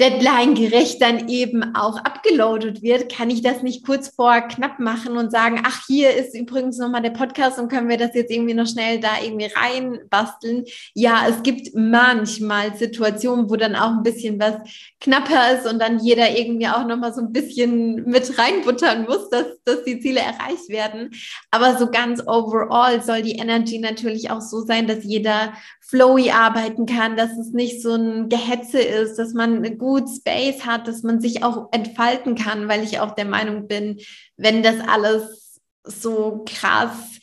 deadline-gerecht 0.00 1.02
dann 1.02 1.28
eben 1.28 1.74
auch 1.74 1.96
abgeloadet 1.96 2.82
wird, 2.82 3.12
kann 3.12 3.30
ich 3.30 3.42
das 3.42 3.62
nicht 3.62 3.84
kurz 3.84 4.08
vor 4.08 4.42
knapp 4.42 4.78
machen 4.78 5.16
und 5.16 5.32
sagen, 5.32 5.62
ach, 5.64 5.86
hier 5.88 6.14
ist 6.14 6.36
übrigens 6.36 6.78
nochmal 6.78 7.02
der 7.02 7.10
Podcast 7.10 7.58
und 7.58 7.68
können 7.68 7.88
wir 7.88 7.96
das 7.96 8.14
jetzt 8.14 8.30
irgendwie 8.30 8.54
noch 8.54 8.68
schnell 8.68 9.00
da 9.00 9.20
irgendwie 9.22 9.50
reinbasteln. 9.52 10.64
Ja, 10.94 11.26
es 11.28 11.42
gibt 11.42 11.74
manchmal 11.74 12.76
Situationen, 12.76 13.50
wo 13.50 13.56
dann 13.56 13.74
auch 13.74 13.90
ein 13.90 14.04
bisschen 14.04 14.38
was 14.38 14.54
knapper 15.00 15.58
ist 15.58 15.66
und 15.66 15.80
dann 15.80 15.98
jeder 15.98 16.36
irgendwie 16.36 16.68
auch 16.68 16.86
nochmal 16.86 17.12
so 17.12 17.20
ein 17.20 17.32
bisschen 17.32 18.04
mit 18.04 18.38
reinbuttern 18.38 19.04
muss, 19.04 19.28
dass, 19.30 19.46
dass 19.64 19.82
die 19.82 19.98
Ziele 19.98 20.20
erreicht 20.20 20.68
werden. 20.68 21.10
Aber 21.50 21.76
so 21.76 21.90
ganz 21.90 22.22
overall 22.24 23.02
soll 23.02 23.22
die 23.22 23.36
Energy 23.36 23.80
natürlich 23.80 24.30
auch 24.30 24.40
so 24.40 24.60
sein, 24.60 24.86
dass 24.86 25.02
jeder 25.02 25.54
flowy 25.88 26.30
arbeiten 26.30 26.84
kann, 26.84 27.16
dass 27.16 27.32
es 27.38 27.52
nicht 27.52 27.80
so 27.80 27.94
ein 27.94 28.28
Gehetze 28.28 28.78
ist, 28.78 29.16
dass 29.16 29.32
man 29.32 29.78
gut 29.78 30.04
Space 30.08 30.66
hat, 30.66 30.86
dass 30.86 31.02
man 31.02 31.18
sich 31.20 31.42
auch 31.42 31.68
entfalten 31.72 32.34
kann, 32.34 32.68
weil 32.68 32.84
ich 32.84 33.00
auch 33.00 33.14
der 33.14 33.24
Meinung 33.24 33.68
bin, 33.68 33.98
wenn 34.36 34.62
das 34.62 34.76
alles 34.86 35.60
so 35.84 36.44
krass 36.46 37.18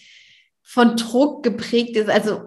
von 0.63 0.97
Druck 0.97 1.43
geprägt 1.43 1.95
ist, 1.95 2.09
also 2.09 2.41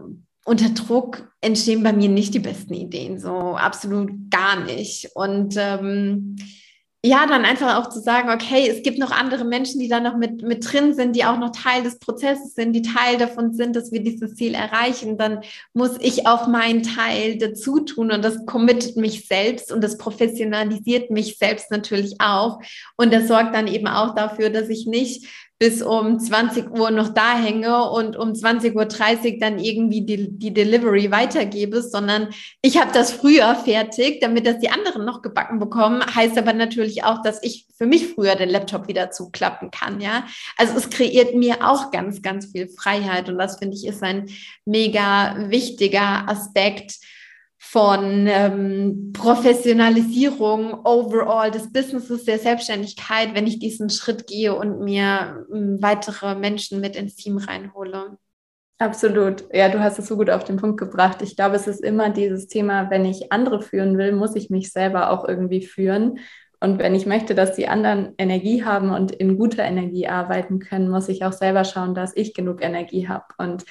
unter 0.44 0.70
Druck 0.70 1.32
entstehen 1.40 1.84
bei 1.84 1.92
mir 1.92 2.08
nicht 2.08 2.34
die 2.34 2.40
besten 2.40 2.74
Ideen, 2.74 3.20
so 3.20 3.56
absolut 3.56 4.10
gar 4.28 4.64
nicht. 4.64 5.10
Und 5.14 5.54
ähm, 5.56 6.34
ja, 7.04 7.26
dann 7.26 7.44
einfach 7.44 7.76
auch 7.76 7.88
zu 7.90 8.00
sagen, 8.00 8.28
okay, 8.28 8.68
es 8.68 8.82
gibt 8.82 8.98
noch 8.98 9.12
andere 9.12 9.44
Menschen, 9.44 9.78
die 9.78 9.86
da 9.86 10.00
noch 10.00 10.16
mit, 10.16 10.42
mit 10.42 10.70
drin 10.70 10.94
sind, 10.94 11.14
die 11.14 11.24
auch 11.24 11.38
noch 11.38 11.52
Teil 11.52 11.84
des 11.84 12.00
Prozesses 12.00 12.54
sind, 12.54 12.72
die 12.72 12.82
Teil 12.82 13.18
davon 13.18 13.52
sind, 13.52 13.76
dass 13.76 13.92
wir 13.92 14.02
dieses 14.02 14.34
Ziel 14.34 14.54
erreichen, 14.54 15.16
dann 15.16 15.42
muss 15.72 15.92
ich 16.00 16.26
auch 16.26 16.48
meinen 16.48 16.82
Teil 16.82 17.38
dazu 17.38 17.78
tun. 17.80 18.10
Und 18.10 18.24
das 18.24 18.44
committet 18.46 18.96
mich 18.96 19.28
selbst 19.28 19.70
und 19.70 19.82
das 19.82 19.96
professionalisiert 19.96 21.10
mich 21.10 21.38
selbst 21.38 21.70
natürlich 21.70 22.16
auch. 22.20 22.58
Und 22.96 23.12
das 23.12 23.28
sorgt 23.28 23.54
dann 23.54 23.68
eben 23.68 23.86
auch 23.86 24.16
dafür, 24.16 24.50
dass 24.50 24.68
ich 24.68 24.86
nicht 24.86 25.28
bis 25.58 25.82
um 25.82 26.20
20 26.20 26.70
Uhr 26.70 26.90
noch 26.92 27.08
da 27.08 27.36
hänge 27.36 27.90
und 27.90 28.16
um 28.16 28.30
20.30 28.30 28.74
Uhr 29.34 29.38
dann 29.40 29.58
irgendwie 29.58 30.02
die, 30.02 30.38
die 30.38 30.54
Delivery 30.54 31.10
weitergebe, 31.10 31.82
sondern 31.82 32.28
ich 32.62 32.80
habe 32.80 32.92
das 32.92 33.10
früher 33.10 33.56
fertig, 33.56 34.20
damit 34.20 34.46
das 34.46 34.60
die 34.60 34.70
anderen 34.70 35.04
noch 35.04 35.20
gebacken 35.20 35.58
bekommen. 35.58 36.02
Heißt 36.14 36.38
aber 36.38 36.52
natürlich 36.52 37.02
auch, 37.02 37.22
dass 37.22 37.42
ich 37.42 37.66
für 37.76 37.86
mich 37.86 38.08
früher 38.14 38.36
den 38.36 38.50
Laptop 38.50 38.86
wieder 38.86 39.10
zuklappen 39.10 39.72
kann, 39.72 40.00
ja. 40.00 40.24
Also 40.56 40.76
es 40.76 40.90
kreiert 40.90 41.34
mir 41.34 41.68
auch 41.68 41.90
ganz, 41.90 42.22
ganz 42.22 42.46
viel 42.46 42.68
Freiheit 42.68 43.28
und 43.28 43.38
das 43.38 43.58
finde 43.58 43.76
ich 43.76 43.86
ist 43.86 44.02
ein 44.02 44.30
mega 44.64 45.48
wichtiger 45.48 46.28
Aspekt 46.28 46.98
von 47.58 48.26
ähm, 48.28 49.12
Professionalisierung 49.12 50.86
overall 50.86 51.50
des 51.50 51.72
Businesses, 51.72 52.24
der 52.24 52.38
Selbstständigkeit, 52.38 53.34
wenn 53.34 53.48
ich 53.48 53.58
diesen 53.58 53.90
Schritt 53.90 54.26
gehe 54.26 54.54
und 54.54 54.80
mir 54.80 55.44
ähm, 55.52 55.76
weitere 55.80 56.36
Menschen 56.36 56.80
mit 56.80 56.94
ins 56.96 57.16
Team 57.16 57.36
reinhole. 57.36 58.16
Absolut. 58.78 59.44
Ja, 59.52 59.68
du 59.68 59.80
hast 59.80 59.98
es 59.98 60.06
so 60.06 60.16
gut 60.16 60.30
auf 60.30 60.44
den 60.44 60.56
Punkt 60.56 60.78
gebracht. 60.78 61.20
Ich 61.20 61.34
glaube, 61.34 61.56
es 61.56 61.66
ist 61.66 61.82
immer 61.82 62.10
dieses 62.10 62.46
Thema, 62.46 62.90
wenn 62.90 63.04
ich 63.04 63.32
andere 63.32 63.60
führen 63.60 63.98
will, 63.98 64.12
muss 64.12 64.36
ich 64.36 64.50
mich 64.50 64.70
selber 64.70 65.10
auch 65.10 65.26
irgendwie 65.26 65.66
führen. 65.66 66.20
Und 66.60 66.78
wenn 66.78 66.94
ich 66.94 67.06
möchte, 67.06 67.34
dass 67.34 67.56
die 67.56 67.66
anderen 67.66 68.14
Energie 68.18 68.64
haben 68.64 68.90
und 68.90 69.10
in 69.12 69.36
guter 69.36 69.64
Energie 69.64 70.06
arbeiten 70.06 70.60
können, 70.60 70.88
muss 70.88 71.08
ich 71.08 71.24
auch 71.24 71.32
selber 71.32 71.64
schauen, 71.64 71.94
dass 71.94 72.16
ich 72.16 72.34
genug 72.34 72.62
Energie 72.62 73.08
habe. 73.08 73.26
Und 73.36 73.64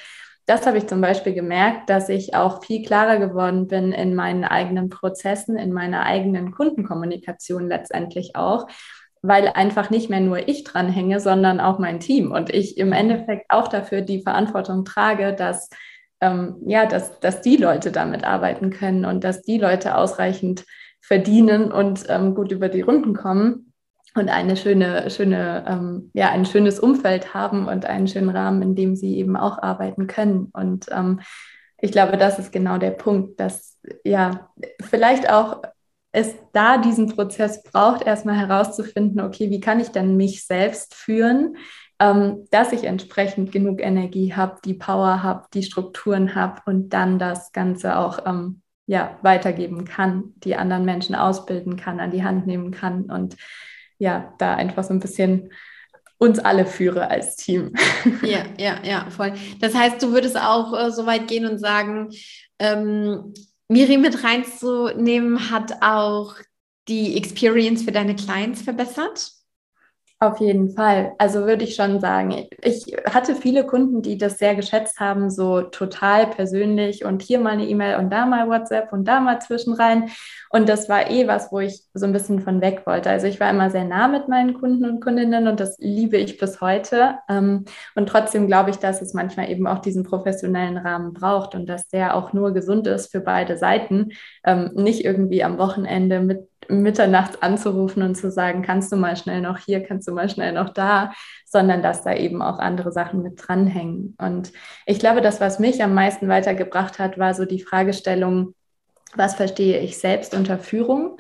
das 0.48 0.66
habe 0.66 0.78
ich 0.78 0.88
zum 0.88 1.02
Beispiel 1.02 1.34
gemerkt, 1.34 1.90
dass 1.90 2.08
ich 2.08 2.34
auch 2.34 2.64
viel 2.64 2.84
klarer 2.84 3.20
geworden 3.20 3.68
bin 3.68 3.92
in 3.92 4.16
meinen 4.16 4.46
eigenen 4.46 4.90
Prozessen, 4.90 5.58
in 5.58 5.74
meiner 5.74 6.04
eigenen 6.06 6.52
Kundenkommunikation 6.52 7.68
letztendlich 7.68 8.36
auch, 8.36 8.68
weil 9.22 9.50
einfach 9.50 9.90
nicht 9.90 10.10
mehr 10.10 10.22
nur 10.22 10.48
ich 10.48 10.64
dranhänge, 10.64 11.20
sondern 11.20 11.60
auch 11.60 11.80
mein 11.80 12.00
Team. 12.00 12.32
Und 12.32 12.50
ich 12.50 12.78
im 12.78 12.94
Endeffekt 12.94 13.48
auch 13.50 13.68
dafür 13.68 14.02
die 14.02 14.22
Verantwortung 14.22 14.86
trage, 14.86 15.36
dass 15.36 15.70
ähm, 16.22 16.56
ja, 16.66 16.86
dass, 16.86 17.20
dass 17.20 17.42
die 17.42 17.58
Leute 17.58 17.92
damit 17.92 18.24
arbeiten 18.24 18.72
können 18.72 19.06
und 19.06 19.24
dass 19.24 19.42
die 19.42 19.58
Leute 19.60 19.96
ausreichend 19.96 20.66
verdienen 21.02 21.72
und 21.72 22.06
ähm, 22.08 22.34
gut 22.34 22.52
über 22.52 22.70
die 22.70 22.82
Runden 22.82 23.14
kommen 23.14 23.67
und 24.18 24.30
eine 24.30 24.58
schöne, 24.58 25.10
schöne, 25.10 25.66
ähm, 25.68 26.12
ja, 26.14 26.30
ein 26.30 26.46
schönes 26.46 26.80
Umfeld 26.80 27.34
haben 27.34 27.68
und 27.68 27.86
einen 27.86 28.08
schönen 28.08 28.30
Rahmen, 28.30 28.62
in 28.62 28.76
dem 28.76 28.96
sie 28.96 29.18
eben 29.18 29.38
auch 29.38 29.62
arbeiten 29.62 30.08
können. 30.08 30.50
Und 30.54 30.88
ähm, 30.92 31.22
ich 31.80 31.92
glaube, 31.92 32.18
das 32.18 32.40
ist 32.40 32.52
genau 32.52 32.78
der 32.78 32.92
Punkt, 32.92 33.40
dass 33.40 33.78
ja 34.04 34.50
vielleicht 34.82 35.30
auch 35.30 35.62
es 36.12 36.34
da 36.54 36.78
diesen 36.78 37.10
Prozess 37.10 37.62
braucht, 37.64 38.02
erstmal 38.02 38.38
herauszufinden, 38.38 39.22
okay, 39.22 39.50
wie 39.52 39.60
kann 39.60 39.80
ich 39.80 39.90
denn 39.90 40.18
mich 40.18 40.46
selbst 40.46 40.96
führen, 40.96 41.58
ähm, 42.00 42.48
dass 42.52 42.72
ich 42.72 42.86
entsprechend 42.86 43.52
genug 43.52 43.82
Energie 43.82 44.34
habe, 44.34 44.58
die 44.64 44.74
Power 44.74 45.22
habe, 45.22 45.46
die 45.54 45.64
Strukturen 45.64 46.34
habe 46.36 46.62
und 46.66 46.90
dann 46.90 47.20
das 47.20 47.52
Ganze 47.52 47.98
auch 47.98 48.26
ähm, 48.26 48.62
ja, 48.88 49.18
weitergeben 49.22 49.86
kann, 49.86 50.34
die 50.38 50.56
anderen 50.56 50.86
Menschen 50.86 51.14
ausbilden 51.14 51.76
kann, 51.76 52.00
an 52.00 52.12
die 52.12 52.24
Hand 52.24 52.48
nehmen 52.48 52.72
kann 52.72 53.12
und 53.12 53.36
ja, 54.00 54.34
da 54.38 54.56
einfach 54.56 54.84
so 54.84 54.94
ein 54.94 55.00
bisschen 55.00 55.52
uns 56.18 56.40
alle 56.40 56.66
führe 56.66 57.10
als 57.10 57.36
Team. 57.36 57.74
Ja, 58.24 58.44
ja, 58.58 58.80
ja, 58.84 59.10
voll. 59.10 59.34
Das 59.62 59.76
heißt, 59.76 60.02
du 60.02 60.12
würdest 60.12 60.38
auch 60.38 60.78
äh, 60.78 60.92
so 60.92 61.06
weit 61.06 61.28
gehen 61.28 61.46
und 61.46 61.60
sagen, 61.60 62.10
ähm, 62.60 63.34
Miri 63.68 63.98
mit 63.98 64.24
reinzunehmen, 64.24 65.52
hat 65.52 65.82
auch 65.82 66.36
die 66.88 67.18
Experience 67.18 67.84
für 67.84 67.92
deine 67.92 68.16
Clients 68.16 68.62
verbessert? 68.62 69.32
Auf 70.20 70.40
jeden 70.40 70.72
Fall. 70.72 71.14
Also 71.20 71.46
würde 71.46 71.64
ich 71.64 71.76
schon 71.76 72.00
sagen, 72.00 72.48
ich 72.64 72.86
hatte 73.06 73.36
viele 73.36 73.68
Kunden, 73.68 74.02
die 74.02 74.18
das 74.18 74.40
sehr 74.40 74.56
geschätzt 74.56 75.00
haben, 75.00 75.30
so 75.30 75.62
total 75.62 76.26
persönlich 76.26 77.06
und 77.06 77.22
hier 77.22 77.40
mal 77.40 77.52
eine 77.52 77.68
E-Mail 77.68 78.00
und 78.00 78.10
da 78.10 78.26
mal 78.26 78.50
WhatsApp 78.50 78.92
und 78.92 79.08
da 79.08 79.20
mal 79.20 79.40
zwischenrein. 79.40 80.10
Und 80.50 80.70
das 80.70 80.90
war 80.90 81.12
eh 81.12 81.28
was, 81.28 81.52
wo 81.52 81.60
ich 81.60 81.84
so 81.94 82.08
ein 82.08 82.14
bisschen 82.14 82.40
von 82.40 82.62
weg 82.62 82.82
wollte. 82.88 83.12
Also 83.12 83.28
ich 83.28 83.40
war 83.40 83.52
immer 83.52 83.70
sehr 83.70 83.84
nah 83.86 84.08
mit 84.08 84.28
meinen 84.28 84.56
Kunden 84.56 84.86
und 84.86 85.02
Kundinnen 85.02 85.48
und 85.48 85.60
das 85.60 85.78
liebe 85.78 86.18
ich 86.18 86.40
bis 86.40 86.62
heute. 86.62 87.20
Ähm, 87.30 87.66
und 87.94 88.10
trotzdem 88.10 88.48
glaube 88.48 88.72
ich, 88.72 88.78
dass 88.78 89.04
es 89.04 89.14
manchmal 89.14 89.52
eben 89.52 89.68
auch 89.68 89.80
diesen 89.80 90.02
professionellen 90.04 90.78
Rahmen 90.78 91.14
braucht 91.14 91.54
und 91.54 91.68
dass 91.68 91.90
der 91.90 92.16
auch 92.16 92.34
nur 92.34 92.54
gesund 92.56 92.88
ist 92.88 93.12
für 93.12 93.20
beide 93.20 93.56
Seiten. 93.56 94.14
Ähm, 94.44 94.72
nicht 94.74 95.06
irgendwie 95.06 95.44
am 95.44 95.60
Wochenende 95.60 96.22
mit 96.22 96.48
mitternachts 96.70 97.41
anzurufen 97.41 98.04
und 98.04 98.15
zu 98.15 98.32
sagen, 98.32 98.62
kannst 98.62 98.91
du 98.91 98.98
mal 98.98 99.15
schnell 99.15 99.41
noch 99.41 99.58
hier, 99.58 99.84
kannst 99.84 100.08
du 100.08 100.12
mal 100.12 100.30
schnell 100.30 100.54
noch 100.54 100.70
da, 100.70 101.13
sondern 101.46 101.82
dass 101.82 102.04
da 102.04 102.13
eben 102.13 102.41
auch 102.41 102.60
andere 102.60 102.91
Sachen 102.91 103.22
mit 103.22 103.36
dranhängen. 103.38 104.15
Und 104.17 104.52
ich 104.86 105.00
glaube, 105.00 105.22
das, 105.22 105.39
was 105.39 105.60
mich 105.60 105.84
am 105.84 105.93
meisten 105.93 106.28
weitergebracht 106.28 107.00
hat, 107.00 107.17
war 107.17 107.34
so 107.34 107.46
die 107.46 107.62
Fragestellung, 107.62 108.54
was 109.15 109.36
verstehe 109.36 109.80
ich 109.80 109.98
selbst 109.98 110.34
unter 110.34 110.60
Führung? 110.60 111.17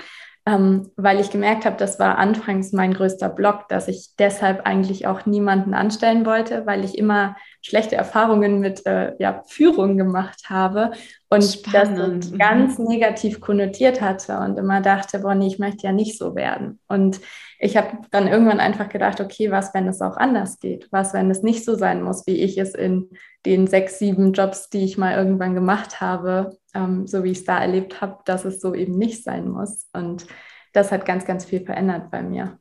Ähm, 0.47 0.91
weil 0.95 1.19
ich 1.19 1.29
gemerkt 1.29 1.65
habe, 1.65 1.75
das 1.75 1.99
war 1.99 2.17
anfangs 2.17 2.71
mein 2.71 2.93
größter 2.93 3.27
Block, 3.27 3.67
dass 3.67 3.89
ich 3.89 4.11
deshalb 4.17 4.65
eigentlich 4.65 5.05
auch 5.05 5.25
niemanden 5.25 5.73
anstellen 5.73 6.25
wollte, 6.25 6.65
weil 6.65 6.85
ich 6.85 6.97
immer 6.97 7.35
schlechte 7.61 7.97
Erfahrungen 7.97 8.61
mit 8.61 8.85
äh, 8.85 9.11
ja, 9.19 9.43
Führung 9.47 9.97
gemacht 9.97 10.43
habe 10.49 10.91
und 11.27 11.43
Spannend. 11.43 12.31
das 12.31 12.37
ganz 12.37 12.79
negativ 12.79 13.41
konnotiert 13.41 13.99
hatte 13.99 14.37
und 14.39 14.57
immer 14.57 14.79
dachte, 14.79 15.19
boah, 15.19 15.35
nee, 15.35 15.47
ich 15.47 15.59
möchte 15.59 15.85
ja 15.85 15.91
nicht 15.91 16.17
so 16.17 16.33
werden. 16.33 16.79
Und 16.87 17.19
ich 17.59 17.75
habe 17.75 17.97
dann 18.11 18.27
irgendwann 18.27 18.59
einfach 18.59 18.89
gedacht, 18.89 19.19
okay, 19.19 19.49
was, 19.49 19.73
wenn 19.73 19.87
es 19.87 20.01
auch 20.01 20.17
anders 20.17 20.59
geht? 20.59 20.87
Was, 20.91 21.13
wenn 21.13 21.31
es 21.31 21.41
nicht 21.41 21.65
so 21.65 21.75
sein 21.75 22.03
muss, 22.03 22.27
wie 22.27 22.41
ich 22.41 22.57
es 22.57 22.75
in 22.75 23.09
den 23.45 23.67
sechs, 23.67 23.97
sieben 23.97 24.33
Jobs, 24.33 24.69
die 24.69 24.83
ich 24.83 24.97
mal 24.97 25.15
irgendwann 25.15 25.55
gemacht 25.55 25.99
habe, 25.99 26.57
ähm, 26.75 27.07
so 27.07 27.23
wie 27.23 27.31
ich 27.31 27.39
es 27.39 27.45
da 27.45 27.59
erlebt 27.59 28.01
habe, 28.01 28.19
dass 28.25 28.45
es 28.45 28.61
so 28.61 28.75
eben 28.75 28.97
nicht 28.97 29.23
sein 29.23 29.49
muss. 29.49 29.87
Und 29.93 30.27
das 30.73 30.91
hat 30.91 31.05
ganz, 31.05 31.25
ganz 31.25 31.45
viel 31.45 31.65
verändert 31.65 32.11
bei 32.11 32.21
mir. 32.21 32.59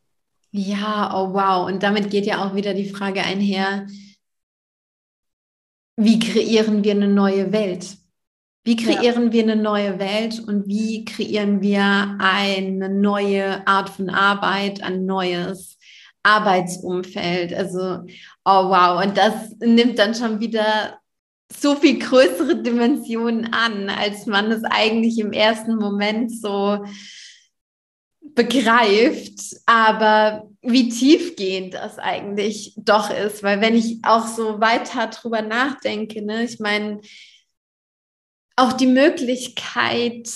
Ja, 0.50 1.12
oh 1.14 1.35
wow. 1.35 1.66
Und 1.66 1.82
damit 1.82 2.11
geht 2.11 2.24
ja 2.24 2.44
auch 2.44 2.54
wieder 2.54 2.72
die 2.72 2.88
Frage 2.88 3.22
einher, 3.22 3.87
wie 5.96 6.18
kreieren 6.18 6.85
wir 6.85 6.92
eine 6.92 7.09
neue 7.09 7.52
Welt? 7.52 7.98
Wie 8.66 8.74
kreieren 8.74 9.26
ja. 9.26 9.33
wir 9.33 9.42
eine 9.44 9.55
neue 9.55 10.00
Welt 10.00 10.40
und 10.40 10.66
wie 10.66 11.05
kreieren 11.05 11.62
wir 11.62 12.16
eine 12.18 12.88
neue 12.88 13.64
Art 13.64 13.88
von 13.88 14.11
Arbeit, 14.11 14.83
ein 14.83 15.07
neues 15.07 15.79
Arbeitsumfeld? 16.24 17.55
Also, 17.55 18.00
oh 18.44 18.68
wow. 18.68 19.05
Und 19.05 19.16
das 19.16 19.55
nimmt 19.61 20.00
dann 20.00 20.16
schon 20.16 20.40
wieder 20.40 20.98
so 21.57 21.76
viel 21.76 22.00
größere 22.00 22.61
Dimensionen 22.61 23.52
an, 23.52 23.88
als 23.88 24.26
man 24.26 24.50
es 24.50 24.64
eigentlich 24.64 25.20
im 25.20 25.33
ersten 25.33 25.76
Moment 25.76 26.33
so 26.37 26.85
begreift, 28.35 29.40
aber 29.66 30.50
wie 30.61 30.88
tiefgehend 30.88 31.74
das 31.74 32.00
eigentlich 32.00 32.74
doch 32.76 33.11
ist, 33.11 33.44
weil 33.44 33.61
wenn 33.61 33.76
ich 33.76 34.00
auch 34.02 34.26
so 34.26 34.61
weiter 34.61 35.07
drüber 35.07 35.42
nachdenke, 35.42 36.20
ne, 36.22 36.42
ich 36.42 36.59
meine, 36.59 37.00
auch 38.56 38.72
die 38.72 38.86
Möglichkeit, 38.86 40.28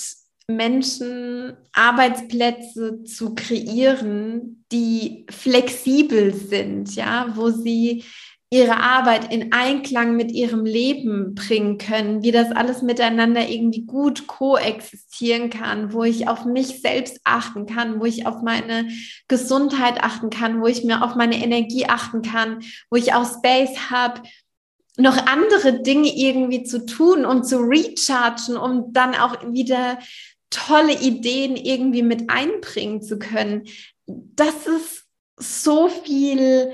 Menschen 0.46 1.56
Arbeitsplätze 1.72 3.04
zu 3.04 3.34
kreieren, 3.34 4.64
die 4.72 5.26
flexibel 5.30 6.34
sind, 6.34 6.94
ja, 6.96 7.32
wo 7.34 7.50
sie 7.50 8.04
ihre 8.52 8.78
Arbeit 8.78 9.32
in 9.32 9.52
Einklang 9.52 10.16
mit 10.16 10.32
ihrem 10.32 10.64
Leben 10.64 11.36
bringen 11.36 11.78
können, 11.78 12.24
wie 12.24 12.32
das 12.32 12.50
alles 12.50 12.82
miteinander 12.82 13.48
irgendwie 13.48 13.86
gut 13.86 14.26
koexistieren 14.26 15.50
kann, 15.50 15.92
wo 15.92 16.02
ich 16.02 16.26
auf 16.26 16.44
mich 16.44 16.80
selbst 16.80 17.20
achten 17.22 17.66
kann, 17.66 18.00
wo 18.00 18.06
ich 18.06 18.26
auf 18.26 18.42
meine 18.42 18.88
Gesundheit 19.28 20.02
achten 20.02 20.30
kann, 20.30 20.60
wo 20.60 20.66
ich 20.66 20.82
mir 20.82 21.04
auf 21.04 21.14
meine 21.14 21.36
Energie 21.36 21.86
achten 21.86 22.22
kann, 22.22 22.64
wo 22.90 22.96
ich 22.96 23.14
auch 23.14 23.24
Space 23.24 23.88
habe, 23.88 24.22
noch 24.96 25.26
andere 25.26 25.82
Dinge 25.82 26.14
irgendwie 26.14 26.62
zu 26.62 26.84
tun, 26.84 27.24
um 27.24 27.42
zu 27.42 27.58
rechargen, 27.58 28.56
um 28.56 28.92
dann 28.92 29.14
auch 29.14 29.36
wieder 29.52 29.98
tolle 30.50 31.00
Ideen 31.00 31.56
irgendwie 31.56 32.02
mit 32.02 32.28
einbringen 32.28 33.02
zu 33.02 33.18
können. 33.18 33.64
Das 34.06 34.66
ist 34.66 35.06
so 35.36 35.88
viel 35.88 36.72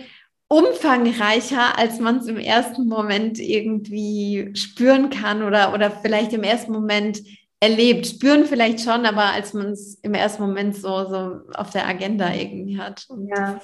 umfangreicher, 0.49 1.79
als 1.79 1.99
man 1.99 2.19
es 2.19 2.27
im 2.27 2.39
ersten 2.39 2.87
Moment 2.87 3.39
irgendwie 3.39 4.51
spüren 4.55 5.11
kann 5.11 5.43
oder, 5.43 5.75
oder 5.75 5.91
vielleicht 5.91 6.33
im 6.33 6.43
ersten 6.43 6.73
Moment 6.73 7.21
erlebt, 7.61 8.07
spüren 8.07 8.45
vielleicht 8.45 8.81
schon, 8.81 9.07
aber 9.07 9.33
als 9.33 9.55
man 9.55 9.69
es 9.69 9.99
im 10.03 10.13
ersten 10.13 10.43
Moment 10.43 10.77
so, 10.77 11.07
so 11.07 11.41
auf 11.55 11.71
der 11.71 11.89
Agenda 11.89 12.33
irgendwie 12.33 12.79
hat. 12.79 13.07
Und 13.09 13.29
ja, 13.29 13.59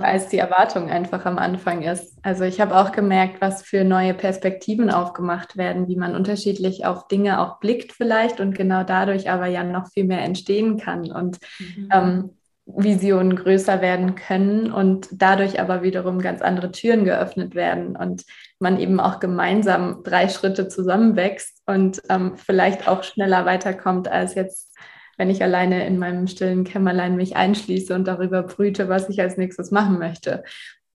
als 0.00 0.28
die 0.28 0.38
Erwartung 0.38 0.90
einfach 0.90 1.24
am 1.24 1.38
Anfang 1.38 1.82
ist. 1.82 2.18
Also 2.22 2.44
ich 2.44 2.60
habe 2.60 2.76
auch 2.76 2.92
gemerkt, 2.92 3.40
was 3.40 3.62
für 3.62 3.84
neue 3.84 4.12
Perspektiven 4.12 4.90
aufgemacht 4.90 5.56
werden, 5.56 5.88
wie 5.88 5.96
man 5.96 6.14
unterschiedlich 6.14 6.84
auf 6.84 7.08
Dinge 7.08 7.40
auch 7.40 7.58
blickt 7.58 7.92
vielleicht 7.92 8.38
und 8.38 8.54
genau 8.54 8.84
dadurch 8.84 9.30
aber 9.30 9.46
ja 9.46 9.64
noch 9.64 9.88
viel 9.88 10.04
mehr 10.04 10.20
entstehen 10.20 10.76
kann 10.76 11.10
und 11.10 11.38
mhm. 11.58 11.88
ähm, 11.90 12.30
Visionen 12.66 13.34
größer 13.34 13.80
werden 13.80 14.14
können 14.14 14.72
und 14.72 15.08
dadurch 15.10 15.60
aber 15.60 15.82
wiederum 15.82 16.20
ganz 16.20 16.42
andere 16.42 16.70
Türen 16.70 17.04
geöffnet 17.04 17.54
werden 17.54 17.96
und 17.96 18.24
man 18.60 18.78
eben 18.78 19.00
auch 19.00 19.18
gemeinsam 19.18 20.02
drei 20.04 20.28
Schritte 20.28 20.68
zusammenwächst 20.68 21.60
und 21.66 22.02
ähm, 22.08 22.36
vielleicht 22.36 22.86
auch 22.86 23.02
schneller 23.02 23.44
weiterkommt 23.46 24.06
als 24.06 24.34
jetzt, 24.36 24.76
wenn 25.18 25.28
ich 25.28 25.42
alleine 25.42 25.86
in 25.86 25.98
meinem 25.98 26.28
stillen 26.28 26.62
Kämmerlein 26.62 27.16
mich 27.16 27.34
einschließe 27.34 27.94
und 27.94 28.06
darüber 28.06 28.44
brüte, 28.44 28.88
was 28.88 29.08
ich 29.08 29.20
als 29.20 29.36
nächstes 29.36 29.72
machen 29.72 29.98
möchte. 29.98 30.44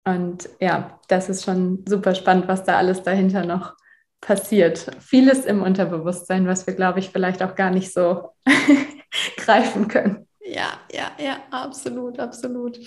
Und 0.05 0.49
ja, 0.59 0.99
das 1.07 1.29
ist 1.29 1.45
schon 1.45 1.85
super 1.87 2.13
spannend, 2.13 2.49
was 2.49 2.65
da 2.65 2.77
alles 2.77 3.03
dahinter 3.03 3.45
noch 3.45 3.75
passiert. 4.19 4.91
Vieles 4.99 5.45
im 5.45 5.61
Unterbewusstsein, 5.61 6.45
was 6.45 6.67
wir, 6.67 6.73
glaube 6.73 6.99
ich, 6.99 7.09
vielleicht 7.09 7.41
auch 7.41 7.55
gar 7.55 7.71
nicht 7.71 7.93
so 7.93 8.31
greifen 9.37 9.87
können. 9.87 10.27
Ja, 10.45 10.79
ja, 10.91 11.11
ja, 11.19 11.43
absolut, 11.51 12.19
absolut. 12.19 12.77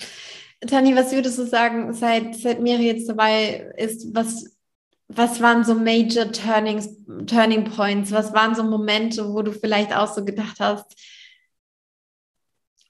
Tani, 0.67 0.95
was 0.95 1.13
würdest 1.13 1.39
du 1.39 1.47
sagen, 1.47 1.93
seit, 1.95 2.35
seit 2.37 2.61
Miri 2.61 2.87
jetzt 2.87 3.09
dabei 3.09 3.73
ist, 3.77 4.15
was, 4.15 4.57
was 5.09 5.41
waren 5.41 5.65
so 5.65 5.75
Major 5.75 6.31
Turnings, 6.33 6.89
Turning 7.27 7.65
Points? 7.65 8.13
Was 8.13 8.33
waren 8.33 8.55
so 8.55 8.63
Momente, 8.63 9.33
wo 9.33 9.43
du 9.43 9.53
vielleicht 9.53 9.95
auch 9.95 10.13
so 10.13 10.25
gedacht 10.25 10.57
hast, 10.61 10.95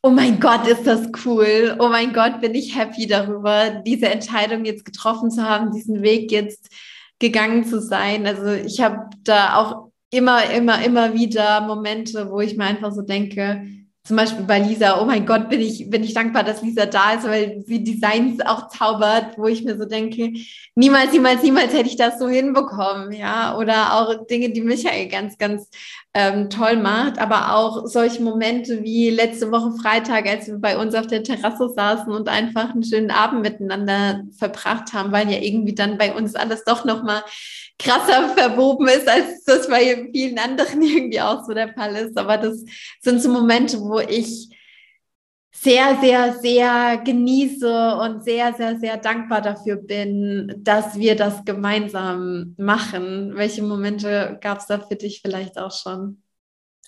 oh 0.02 0.10
mein 0.10 0.38
Gott, 0.40 0.66
ist 0.68 0.86
das 0.86 1.08
cool. 1.24 1.76
Oh 1.80 1.88
mein 1.88 2.12
Gott, 2.12 2.40
bin 2.40 2.54
ich 2.54 2.76
happy 2.76 3.06
darüber, 3.06 3.70
diese 3.84 4.06
Entscheidung 4.08 4.64
jetzt 4.64 4.84
getroffen 4.84 5.30
zu 5.30 5.42
haben, 5.42 5.72
diesen 5.72 6.02
Weg 6.02 6.30
jetzt 6.30 6.70
gegangen 7.18 7.64
zu 7.64 7.80
sein. 7.80 8.26
Also 8.26 8.46
ich 8.52 8.80
habe 8.80 9.10
da 9.24 9.56
auch 9.56 9.90
immer, 10.10 10.48
immer, 10.50 10.84
immer 10.84 11.14
wieder 11.14 11.60
Momente, 11.62 12.30
wo 12.30 12.40
ich 12.40 12.56
mir 12.56 12.64
einfach 12.64 12.92
so 12.92 13.02
denke, 13.02 13.66
zum 14.06 14.16
Beispiel 14.16 14.44
bei 14.44 14.60
Lisa, 14.60 15.00
oh 15.00 15.04
mein 15.04 15.26
Gott, 15.26 15.48
bin 15.48 15.60
ich, 15.60 15.90
bin 15.90 16.04
ich 16.04 16.14
dankbar, 16.14 16.44
dass 16.44 16.62
Lisa 16.62 16.86
da 16.86 17.14
ist, 17.14 17.24
weil 17.24 17.64
sie 17.66 17.82
Designs 17.82 18.40
auch 18.40 18.68
zaubert, 18.68 19.36
wo 19.36 19.46
ich 19.46 19.64
mir 19.64 19.76
so 19.76 19.84
denke, 19.84 20.32
niemals, 20.76 21.12
niemals, 21.12 21.42
niemals 21.42 21.72
hätte 21.72 21.88
ich 21.88 21.96
das 21.96 22.18
so 22.18 22.28
hinbekommen, 22.28 23.12
ja, 23.12 23.56
oder 23.58 23.94
auch 23.94 24.26
Dinge, 24.26 24.50
die 24.50 24.60
Michael 24.60 25.08
ganz, 25.08 25.38
ganz 25.38 25.68
ähm, 26.14 26.48
toll 26.50 26.76
macht, 26.76 27.18
aber 27.18 27.54
auch 27.54 27.86
solche 27.86 28.22
Momente 28.22 28.84
wie 28.84 29.10
letzte 29.10 29.50
Woche 29.50 29.72
Freitag, 29.72 30.26
als 30.26 30.46
wir 30.46 30.58
bei 30.58 30.78
uns 30.78 30.94
auf 30.94 31.08
der 31.08 31.24
Terrasse 31.24 31.68
saßen 31.68 32.12
und 32.12 32.28
einfach 32.28 32.70
einen 32.70 32.84
schönen 32.84 33.10
Abend 33.10 33.42
miteinander 33.42 34.22
verbracht 34.38 34.92
haben, 34.92 35.10
weil 35.10 35.30
ja 35.30 35.38
irgendwie 35.40 35.74
dann 35.74 35.98
bei 35.98 36.14
uns 36.14 36.36
alles 36.36 36.64
doch 36.64 36.84
nochmal 36.84 37.22
krasser 37.78 38.30
verwoben 38.30 38.88
ist, 38.88 39.08
als 39.08 39.44
das 39.44 39.68
bei 39.68 40.08
vielen 40.12 40.38
anderen 40.38 40.82
irgendwie 40.82 41.20
auch 41.20 41.44
so 41.44 41.52
der 41.52 41.72
Fall 41.72 41.94
ist. 41.96 42.16
Aber 42.16 42.38
das 42.38 42.64
sind 43.00 43.20
so 43.22 43.30
Momente, 43.30 43.80
wo 43.80 44.00
ich 44.00 44.48
sehr, 45.52 45.98
sehr, 46.00 46.34
sehr 46.34 46.98
genieße 46.98 47.96
und 47.96 48.24
sehr, 48.24 48.52
sehr, 48.54 48.78
sehr 48.78 48.98
dankbar 48.98 49.40
dafür 49.40 49.76
bin, 49.76 50.54
dass 50.58 50.98
wir 50.98 51.16
das 51.16 51.44
gemeinsam 51.44 52.54
machen. 52.58 53.32
Welche 53.34 53.62
Momente 53.62 54.38
gab 54.40 54.58
es 54.58 54.66
da 54.66 54.78
für 54.80 54.96
dich 54.96 55.20
vielleicht 55.22 55.58
auch 55.58 55.72
schon? 55.72 56.22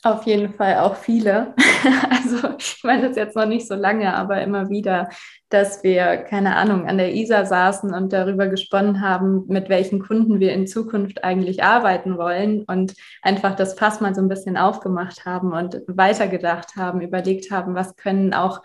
Auf 0.04 0.26
jeden 0.26 0.54
Fall 0.54 0.78
auch 0.78 0.96
viele. 0.96 1.54
Also 2.10 2.48
ich 2.58 2.80
meine 2.82 3.08
das 3.08 3.16
jetzt 3.16 3.36
noch 3.36 3.46
nicht 3.46 3.68
so 3.68 3.74
lange, 3.74 4.12
aber 4.14 4.42
immer 4.42 4.68
wieder, 4.68 5.08
dass 5.48 5.84
wir, 5.84 6.16
keine 6.16 6.56
Ahnung, 6.56 6.86
an 6.86 6.98
der 6.98 7.14
ISA 7.14 7.46
saßen 7.46 7.94
und 7.94 8.12
darüber 8.12 8.48
gesponnen 8.48 9.00
haben, 9.00 9.44
mit 9.46 9.68
welchen 9.68 10.00
Kunden 10.00 10.40
wir 10.40 10.52
in 10.52 10.66
Zukunft 10.66 11.22
eigentlich 11.22 11.62
arbeiten 11.62 12.18
wollen 12.18 12.64
und 12.64 12.94
einfach 13.22 13.54
das 13.54 13.74
Fass 13.74 14.00
mal 14.00 14.14
so 14.14 14.20
ein 14.20 14.28
bisschen 14.28 14.56
aufgemacht 14.56 15.24
haben 15.24 15.52
und 15.52 15.80
weitergedacht 15.86 16.76
haben, 16.76 17.00
überlegt 17.00 17.50
haben, 17.52 17.74
was 17.74 17.94
können 17.96 18.34
auch 18.34 18.62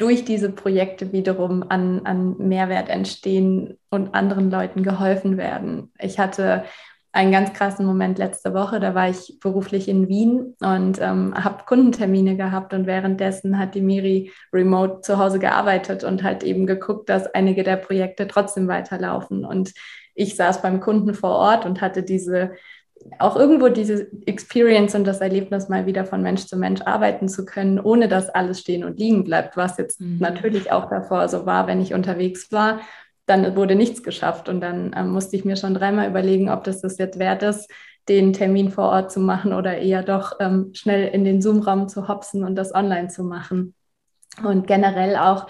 durch 0.00 0.24
diese 0.24 0.50
Projekte 0.50 1.12
wiederum 1.12 1.64
an, 1.68 2.00
an 2.06 2.36
Mehrwert 2.38 2.88
entstehen 2.88 3.78
und 3.90 4.14
anderen 4.14 4.50
Leuten 4.50 4.82
geholfen 4.82 5.36
werden. 5.36 5.92
Ich 5.98 6.18
hatte 6.18 6.64
einen 7.12 7.32
ganz 7.32 7.52
krassen 7.52 7.86
Moment 7.86 8.18
letzte 8.18 8.54
Woche. 8.54 8.78
Da 8.78 8.94
war 8.94 9.08
ich 9.08 9.38
beruflich 9.40 9.88
in 9.88 10.08
Wien 10.08 10.54
und 10.60 11.00
ähm, 11.00 11.34
habe 11.34 11.64
Kundentermine 11.66 12.36
gehabt 12.36 12.72
und 12.72 12.86
währenddessen 12.86 13.58
hat 13.58 13.74
die 13.74 13.80
Miri 13.80 14.32
remote 14.52 15.00
zu 15.00 15.18
Hause 15.18 15.38
gearbeitet 15.38 16.04
und 16.04 16.22
hat 16.22 16.44
eben 16.44 16.66
geguckt, 16.66 17.08
dass 17.08 17.26
einige 17.26 17.64
der 17.64 17.76
Projekte 17.76 18.28
trotzdem 18.28 18.68
weiterlaufen. 18.68 19.44
Und 19.44 19.72
ich 20.14 20.36
saß 20.36 20.62
beim 20.62 20.80
Kunden 20.80 21.14
vor 21.14 21.30
Ort 21.30 21.66
und 21.66 21.80
hatte 21.80 22.02
diese 22.02 22.52
auch 23.18 23.34
irgendwo 23.34 23.68
diese 23.68 24.08
Experience 24.26 24.94
und 24.94 25.04
das 25.04 25.22
Erlebnis, 25.22 25.70
mal 25.70 25.86
wieder 25.86 26.04
von 26.04 26.20
Mensch 26.20 26.44
zu 26.44 26.58
Mensch 26.58 26.82
arbeiten 26.82 27.28
zu 27.30 27.46
können, 27.46 27.80
ohne 27.80 28.08
dass 28.08 28.28
alles 28.28 28.60
stehen 28.60 28.84
und 28.84 28.98
liegen 28.98 29.24
bleibt, 29.24 29.56
was 29.56 29.78
jetzt 29.78 30.02
mhm. 30.02 30.18
natürlich 30.20 30.70
auch 30.70 30.90
davor 30.90 31.26
so 31.28 31.46
war, 31.46 31.66
wenn 31.66 31.80
ich 31.80 31.94
unterwegs 31.94 32.52
war 32.52 32.80
dann 33.30 33.56
wurde 33.56 33.76
nichts 33.76 34.02
geschafft. 34.02 34.48
Und 34.48 34.60
dann 34.60 34.94
ähm, 34.96 35.10
musste 35.10 35.36
ich 35.36 35.44
mir 35.44 35.56
schon 35.56 35.74
dreimal 35.74 36.08
überlegen, 36.08 36.50
ob 36.50 36.64
das 36.64 36.80
das 36.82 36.98
jetzt 36.98 37.18
wert 37.18 37.42
ist, 37.42 37.70
den 38.08 38.32
Termin 38.32 38.70
vor 38.70 38.88
Ort 38.88 39.12
zu 39.12 39.20
machen 39.20 39.52
oder 39.52 39.78
eher 39.78 40.02
doch 40.02 40.32
ähm, 40.40 40.70
schnell 40.74 41.08
in 41.08 41.24
den 41.24 41.40
Zoom-Raum 41.40 41.88
zu 41.88 42.08
hopsen 42.08 42.44
und 42.44 42.56
das 42.56 42.74
online 42.74 43.08
zu 43.08 43.22
machen. 43.22 43.74
Und 44.44 44.66
generell 44.66 45.16
auch 45.16 45.46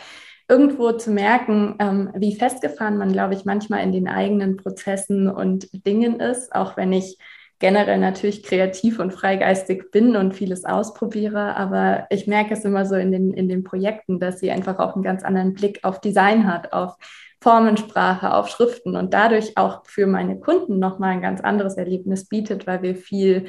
irgendwo 0.48 0.92
zu 0.92 1.10
merken, 1.10 1.76
ähm, 1.78 2.10
wie 2.14 2.34
festgefahren 2.34 2.98
man, 2.98 3.12
glaube 3.12 3.34
ich, 3.34 3.44
manchmal 3.44 3.82
in 3.82 3.92
den 3.92 4.08
eigenen 4.08 4.56
Prozessen 4.56 5.28
und 5.28 5.68
Dingen 5.86 6.20
ist, 6.20 6.54
auch 6.54 6.76
wenn 6.76 6.92
ich 6.92 7.18
generell 7.60 7.98
natürlich 7.98 8.42
kreativ 8.42 8.98
und 8.98 9.12
freigeistig 9.12 9.90
bin 9.92 10.16
und 10.16 10.34
vieles 10.34 10.64
ausprobiere, 10.64 11.56
aber 11.56 12.06
ich 12.10 12.26
merke 12.26 12.54
es 12.54 12.64
immer 12.64 12.84
so 12.86 12.96
in 12.96 13.12
den, 13.12 13.32
in 13.34 13.48
den 13.48 13.64
Projekten, 13.64 14.18
dass 14.18 14.40
sie 14.40 14.50
einfach 14.50 14.78
auch 14.78 14.94
einen 14.94 15.04
ganz 15.04 15.22
anderen 15.22 15.52
Blick 15.52 15.80
auf 15.82 16.00
Design 16.00 16.50
hat, 16.50 16.72
auf 16.72 16.96
Formensprache, 17.42 18.35
auf 18.35 18.48
Schriften 18.48 18.96
und 18.96 19.14
dadurch 19.14 19.57
auch 19.57 19.87
für 19.87 20.07
meine 20.07 20.38
Kunden 20.38 20.79
nochmal 20.79 21.12
ein 21.12 21.22
ganz 21.22 21.40
anderes 21.40 21.76
Erlebnis 21.76 22.29
bietet, 22.29 22.66
weil 22.66 22.83
wir 22.83 22.94
viel, 22.94 23.46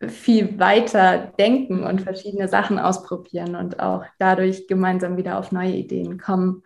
viel 0.00 0.58
weiter 0.60 1.32
denken 1.38 1.84
und 1.84 2.02
verschiedene 2.02 2.48
Sachen 2.48 2.78
ausprobieren 2.78 3.56
und 3.56 3.80
auch 3.80 4.04
dadurch 4.18 4.68
gemeinsam 4.68 5.16
wieder 5.16 5.38
auf 5.38 5.50
neue 5.50 5.72
Ideen 5.72 6.18
kommen. 6.18 6.62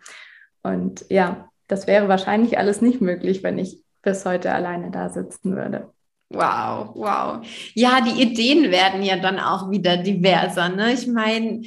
Und 0.61 1.05
ja, 1.09 1.49
das 1.67 1.87
wäre 1.87 2.07
wahrscheinlich 2.07 2.57
alles 2.57 2.81
nicht 2.81 3.01
möglich, 3.01 3.41
wenn 3.43 3.57
ich 3.57 3.83
bis 4.03 4.25
heute 4.25 4.53
alleine 4.53 4.91
da 4.91 5.09
sitzen 5.09 5.55
würde. 5.55 5.91
Wow, 6.29 6.91
wow. 6.95 7.47
Ja, 7.73 8.01
die 8.01 8.21
Ideen 8.21 8.69
werden 8.69 9.01
ja 9.01 9.15
dann 9.15 9.39
auch 9.39 9.71
wieder 9.71 9.95
diverser. 9.95 10.67
Ne? 10.67 10.91
Ich 10.93 11.07
meine, 11.07 11.61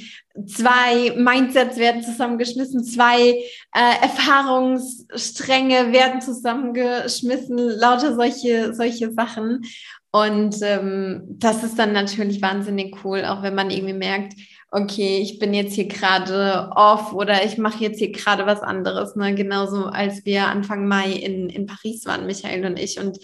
zwei 0.45 1.15
Mindsets 1.17 1.77
werden 1.77 2.03
zusammengeschmissen, 2.03 2.83
zwei 2.83 3.31
äh, 3.73 4.01
Erfahrungsstränge 4.03 5.91
werden 5.91 6.21
zusammengeschmissen, 6.21 7.57
lauter 7.57 8.13
solche, 8.13 8.75
solche 8.75 9.11
Sachen. 9.11 9.63
Und 10.11 10.57
ähm, 10.61 11.23
das 11.27 11.63
ist 11.63 11.79
dann 11.79 11.93
natürlich 11.93 12.41
wahnsinnig 12.41 13.03
cool, 13.03 13.25
auch 13.25 13.41
wenn 13.41 13.55
man 13.55 13.71
irgendwie 13.71 13.93
merkt, 13.93 14.33
okay, 14.69 15.19
ich 15.21 15.39
bin 15.39 15.53
jetzt 15.53 15.73
hier 15.73 15.87
gerade 15.87 16.69
off 16.75 17.13
oder 17.13 17.43
ich 17.43 17.57
mache 17.57 17.83
jetzt 17.83 17.99
hier 17.99 18.11
gerade 18.11 18.45
was 18.45 18.61
anderes. 18.61 19.15
Ne? 19.15 19.33
Genauso 19.35 19.85
als 19.85 20.23
wir 20.25 20.47
Anfang 20.47 20.87
Mai 20.87 21.11
in, 21.11 21.49
in 21.49 21.65
Paris 21.65 22.05
waren, 22.05 22.25
Michael 22.25 22.65
und 22.65 22.79
ich. 22.79 22.99
Und 22.99 23.17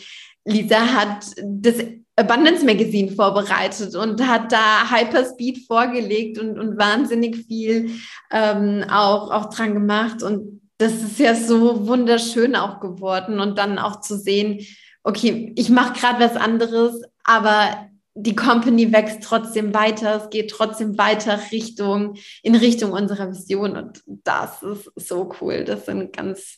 Lisa 0.48 0.80
hat 0.80 1.26
das 1.44 1.76
Abundance 2.16 2.66
Magazine 2.66 3.12
vorbereitet 3.12 3.96
und 3.96 4.26
hat 4.26 4.52
da 4.52 4.90
Hyperspeed 4.90 5.68
vorgelegt 5.68 6.40
und, 6.40 6.58
und 6.58 6.78
wahnsinnig 6.78 7.46
viel 7.46 7.92
ähm, 8.32 8.84
auch, 8.90 9.30
auch 9.30 9.54
dran 9.54 9.74
gemacht. 9.74 10.24
Und 10.24 10.62
das 10.78 10.94
ist 10.94 11.20
ja 11.20 11.36
so 11.36 11.86
wunderschön 11.86 12.56
auch 12.56 12.80
geworden. 12.80 13.40
Und 13.40 13.58
dann 13.58 13.78
auch 13.78 14.00
zu 14.00 14.18
sehen, 14.18 14.66
okay, 15.04 15.54
ich 15.56 15.70
mache 15.70 16.00
gerade 16.00 16.24
was 16.24 16.36
anderes, 16.38 17.02
aber 17.24 17.90
die 18.16 18.36
Company 18.36 18.92
wächst 18.92 19.22
trotzdem 19.22 19.76
weiter, 19.76 20.24
es 20.24 20.30
geht 20.32 20.50
trotzdem 20.50 20.98
weiter 20.98 21.40
Richtung, 21.52 22.16
in 22.42 22.56
Richtung 22.56 22.94
unserer 22.94 23.30
Vision. 23.30 23.78
Und 23.78 24.02
das 24.08 24.64
ist 24.64 24.90
so 24.96 25.30
cool. 25.40 25.66
Das 25.66 25.86
sind 25.86 26.16
ganz, 26.16 26.58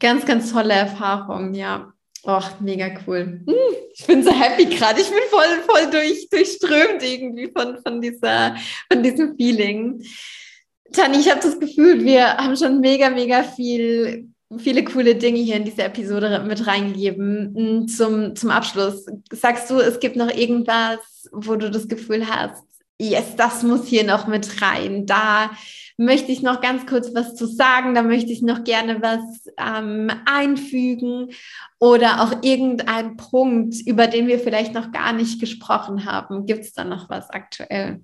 ganz, 0.00 0.26
ganz 0.26 0.50
tolle 0.50 0.74
Erfahrungen, 0.74 1.54
ja. 1.54 1.92
Ach, 2.24 2.60
mega 2.60 2.90
cool. 3.06 3.40
Hm, 3.46 3.54
ich 3.94 4.06
bin 4.06 4.22
so 4.22 4.30
happy 4.30 4.66
gerade. 4.66 5.00
Ich 5.00 5.08
bin 5.08 5.18
voll, 5.30 5.62
voll 5.66 5.90
durch, 5.90 6.28
durchströmt 6.30 7.02
irgendwie 7.02 7.50
von, 7.56 7.78
von, 7.82 8.00
dieser, 8.00 8.56
von 8.90 9.02
diesem 9.02 9.36
Feeling. 9.36 10.02
Tani, 10.92 11.18
ich 11.18 11.30
habe 11.30 11.40
das 11.40 11.58
Gefühl, 11.58 12.04
wir 12.04 12.36
haben 12.36 12.56
schon 12.56 12.80
mega, 12.80 13.10
mega 13.10 13.42
viel 13.42 14.28
viele 14.56 14.82
coole 14.84 15.14
Dinge 15.14 15.40
hier 15.40 15.56
in 15.56 15.64
diese 15.64 15.82
Episode 15.82 16.42
mit 16.46 16.66
reingegeben. 16.66 17.54
Hm, 17.54 17.88
zum, 17.88 18.34
zum 18.34 18.50
Abschluss, 18.50 19.04
sagst 19.30 19.70
du, 19.70 19.78
es 19.78 20.00
gibt 20.00 20.16
noch 20.16 20.30
irgendwas, 20.30 21.28
wo 21.32 21.56
du 21.56 21.70
das 21.70 21.88
Gefühl 21.88 22.26
hast, 22.28 22.64
yes, 23.00 23.36
das 23.36 23.62
muss 23.62 23.86
hier 23.86 24.04
noch 24.04 24.26
mit 24.26 24.62
rein. 24.62 25.06
Da 25.06 25.50
möchte 25.98 26.30
ich 26.30 26.42
noch 26.42 26.60
ganz 26.60 26.86
kurz 26.86 27.12
was 27.14 27.34
zu 27.34 27.44
sagen, 27.46 27.94
da 27.94 28.02
möchte 28.02 28.32
ich 28.32 28.40
noch 28.40 28.62
gerne 28.64 29.02
was 29.02 29.50
ähm, 29.58 30.10
einfügen 30.26 31.32
oder 31.80 32.22
auch 32.22 32.42
irgendein 32.42 33.16
Punkt, 33.16 33.74
über 33.84 34.06
den 34.06 34.28
wir 34.28 34.38
vielleicht 34.38 34.72
noch 34.74 34.92
gar 34.92 35.12
nicht 35.12 35.40
gesprochen 35.40 36.06
haben. 36.06 36.46
Gibt 36.46 36.60
es 36.60 36.72
da 36.72 36.84
noch 36.84 37.10
was 37.10 37.28
aktuell? 37.30 38.00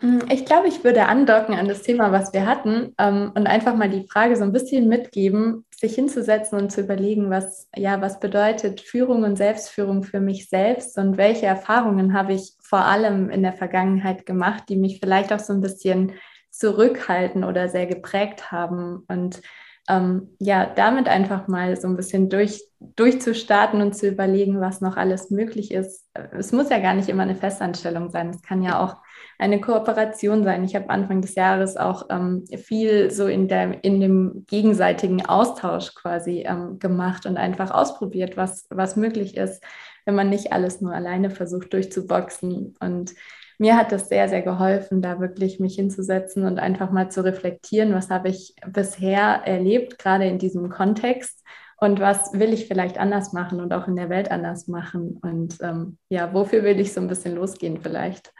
Hm, 0.00 0.20
ich 0.30 0.44
glaube, 0.44 0.68
ich 0.68 0.84
würde 0.84 1.06
andocken 1.06 1.54
an 1.54 1.66
das 1.66 1.82
Thema, 1.82 2.12
was 2.12 2.34
wir 2.34 2.46
hatten 2.46 2.94
ähm, 2.98 3.32
und 3.34 3.46
einfach 3.46 3.74
mal 3.74 3.88
die 3.88 4.06
Frage 4.06 4.36
so 4.36 4.44
ein 4.44 4.52
bisschen 4.52 4.88
mitgeben, 4.88 5.64
sich 5.74 5.94
hinzusetzen 5.94 6.58
und 6.58 6.70
zu 6.70 6.82
überlegen, 6.82 7.30
was, 7.30 7.68
ja, 7.74 8.00
was 8.00 8.20
bedeutet 8.20 8.80
Führung 8.80 9.24
und 9.24 9.36
Selbstführung 9.36 10.04
für 10.04 10.20
mich 10.20 10.48
selbst 10.50 10.98
und 10.98 11.16
welche 11.16 11.46
Erfahrungen 11.46 12.12
habe 12.12 12.34
ich 12.34 12.52
vor 12.60 12.84
allem 12.84 13.30
in 13.30 13.42
der 13.42 13.54
Vergangenheit 13.54 14.26
gemacht, 14.26 14.64
die 14.68 14.76
mich 14.76 15.00
vielleicht 15.00 15.32
auch 15.32 15.40
so 15.40 15.52
ein 15.52 15.62
bisschen 15.62 16.12
zurückhalten 16.58 17.44
oder 17.44 17.68
sehr 17.68 17.86
geprägt 17.86 18.50
haben. 18.50 19.04
Und 19.08 19.40
ähm, 19.88 20.36
ja, 20.38 20.66
damit 20.66 21.08
einfach 21.08 21.48
mal 21.48 21.76
so 21.76 21.88
ein 21.88 21.96
bisschen 21.96 22.28
durch, 22.28 22.62
durchzustarten 22.80 23.80
und 23.80 23.96
zu 23.96 24.08
überlegen, 24.08 24.60
was 24.60 24.80
noch 24.80 24.96
alles 24.96 25.30
möglich 25.30 25.70
ist. 25.72 26.06
Es 26.36 26.52
muss 26.52 26.68
ja 26.68 26.78
gar 26.78 26.94
nicht 26.94 27.08
immer 27.08 27.22
eine 27.22 27.36
Festanstellung 27.36 28.10
sein. 28.10 28.30
Es 28.30 28.42
kann 28.42 28.62
ja 28.62 28.84
auch 28.84 28.96
eine 29.38 29.60
Kooperation 29.60 30.42
sein. 30.42 30.64
Ich 30.64 30.74
habe 30.74 30.90
Anfang 30.90 31.22
des 31.22 31.36
Jahres 31.36 31.76
auch 31.76 32.06
ähm, 32.10 32.44
viel 32.56 33.10
so 33.12 33.28
in, 33.28 33.46
der, 33.46 33.82
in 33.84 34.00
dem 34.00 34.44
gegenseitigen 34.48 35.24
Austausch 35.24 35.94
quasi 35.94 36.44
ähm, 36.46 36.80
gemacht 36.80 37.24
und 37.24 37.36
einfach 37.36 37.70
ausprobiert, 37.70 38.36
was, 38.36 38.66
was 38.68 38.96
möglich 38.96 39.36
ist, 39.36 39.62
wenn 40.04 40.16
man 40.16 40.28
nicht 40.28 40.52
alles 40.52 40.80
nur 40.80 40.92
alleine 40.92 41.30
versucht 41.30 41.72
durchzuboxen. 41.72 42.76
Und 42.80 43.14
mir 43.58 43.76
hat 43.76 43.92
das 43.92 44.08
sehr, 44.08 44.28
sehr 44.28 44.42
geholfen, 44.42 45.02
da 45.02 45.20
wirklich 45.20 45.60
mich 45.60 45.74
hinzusetzen 45.74 46.44
und 46.44 46.58
einfach 46.58 46.90
mal 46.90 47.10
zu 47.10 47.24
reflektieren, 47.24 47.92
was 47.92 48.08
habe 48.08 48.28
ich 48.28 48.54
bisher 48.66 49.42
erlebt, 49.44 49.98
gerade 49.98 50.26
in 50.26 50.38
diesem 50.38 50.70
Kontext 50.70 51.44
und 51.76 52.00
was 52.00 52.32
will 52.32 52.52
ich 52.52 52.66
vielleicht 52.66 52.98
anders 52.98 53.32
machen 53.32 53.60
und 53.60 53.72
auch 53.72 53.88
in 53.88 53.96
der 53.96 54.08
Welt 54.08 54.30
anders 54.30 54.68
machen 54.68 55.18
und 55.22 55.58
ähm, 55.60 55.98
ja, 56.08 56.32
wofür 56.32 56.62
will 56.62 56.80
ich 56.80 56.92
so 56.92 57.00
ein 57.00 57.08
bisschen 57.08 57.34
losgehen 57.34 57.80
vielleicht. 57.80 58.32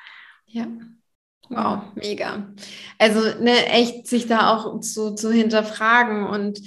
Ja. 0.47 0.67
Wow, 1.51 1.83
mega. 1.95 2.47
Also 2.99 3.21
ne, 3.41 3.67
echt 3.67 4.07
sich 4.07 4.27
da 4.27 4.55
auch 4.55 4.81
zu, 4.81 5.15
zu 5.15 5.33
hinterfragen 5.33 6.27
und 6.27 6.61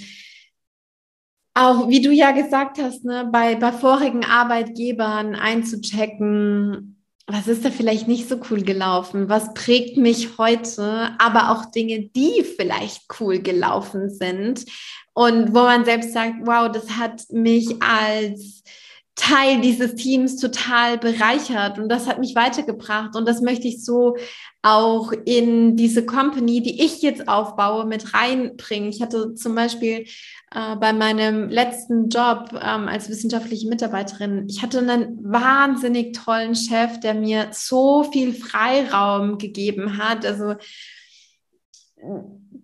auch, 1.54 1.88
wie 1.88 2.00
du 2.00 2.10
ja 2.10 2.32
gesagt 2.32 2.78
hast, 2.80 3.04
ne, 3.04 3.28
bei, 3.30 3.54
bei 3.56 3.72
vorigen 3.72 4.24
Arbeitgebern 4.24 5.34
einzuchecken, 5.34 7.01
was 7.26 7.46
ist 7.46 7.64
da 7.64 7.70
vielleicht 7.70 8.08
nicht 8.08 8.28
so 8.28 8.40
cool 8.50 8.62
gelaufen? 8.62 9.28
Was 9.28 9.54
prägt 9.54 9.96
mich 9.96 10.38
heute? 10.38 11.10
Aber 11.18 11.50
auch 11.50 11.66
Dinge, 11.66 12.10
die 12.14 12.44
vielleicht 12.44 13.02
cool 13.20 13.40
gelaufen 13.40 14.10
sind 14.10 14.64
und 15.14 15.54
wo 15.54 15.60
man 15.60 15.84
selbst 15.84 16.12
sagt, 16.12 16.36
wow, 16.44 16.70
das 16.70 16.90
hat 16.90 17.22
mich 17.30 17.80
als 17.82 18.62
Teil 19.14 19.60
dieses 19.60 19.94
Teams 19.94 20.36
total 20.36 20.98
bereichert 20.98 21.78
und 21.78 21.88
das 21.88 22.06
hat 22.06 22.18
mich 22.18 22.34
weitergebracht 22.34 23.14
und 23.14 23.28
das 23.28 23.42
möchte 23.42 23.68
ich 23.68 23.84
so 23.84 24.16
auch 24.62 25.12
in 25.24 25.76
diese 25.76 26.06
Company, 26.06 26.62
die 26.62 26.82
ich 26.82 27.02
jetzt 27.02 27.28
aufbaue, 27.28 27.84
mit 27.84 28.14
reinbringen. 28.14 28.88
Ich 28.88 29.02
hatte 29.02 29.34
zum 29.34 29.56
Beispiel 29.56 30.06
äh, 30.54 30.76
bei 30.76 30.92
meinem 30.92 31.48
letzten 31.48 32.08
Job 32.08 32.50
ähm, 32.52 32.86
als 32.86 33.08
wissenschaftliche 33.08 33.68
Mitarbeiterin, 33.68 34.46
ich 34.48 34.62
hatte 34.62 34.78
einen 34.78 35.18
wahnsinnig 35.20 36.16
tollen 36.16 36.54
Chef, 36.54 37.00
der 37.00 37.14
mir 37.14 37.48
so 37.50 38.04
viel 38.04 38.32
Freiraum 38.32 39.38
gegeben 39.38 39.98
hat. 39.98 40.24
Also 40.24 40.54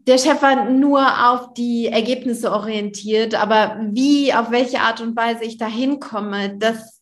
der 0.06 0.18
Chef 0.18 0.40
war 0.40 0.70
nur 0.70 1.30
auf 1.30 1.52
die 1.54 1.86
Ergebnisse 1.86 2.52
orientiert, 2.52 3.34
aber 3.34 3.78
wie, 3.90 4.32
auf 4.32 4.50
welche 4.52 4.80
Art 4.80 5.00
und 5.00 5.16
Weise 5.16 5.44
ich 5.44 5.58
da 5.58 5.66
hinkomme, 5.66 6.56
das 6.58 6.97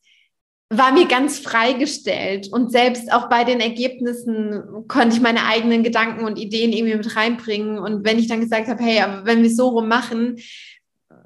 war 0.69 0.93
mir 0.93 1.07
ganz 1.07 1.39
freigestellt. 1.39 2.49
Und 2.53 2.73
selbst 2.73 3.13
auch 3.13 3.29
bei 3.29 3.45
den 3.45 3.61
Ergebnissen 3.61 4.85
konnte 4.89 5.17
ich 5.17 5.23
meine 5.23 5.45
eigenen 5.45 5.83
Gedanken 5.83 6.25
und 6.25 6.39
Ideen 6.39 6.73
irgendwie 6.73 6.97
mit 6.97 7.17
reinbringen. 7.17 7.79
Und 7.79 8.05
wenn 8.05 8.19
ich 8.19 8.27
dann 8.27 8.41
gesagt 8.41 8.69
habe, 8.69 8.83
hey, 8.83 9.01
aber 9.01 9.25
wenn 9.25 9.43
wir 9.43 9.51
so 9.51 9.69
rum 9.69 9.89
machen, 9.89 10.39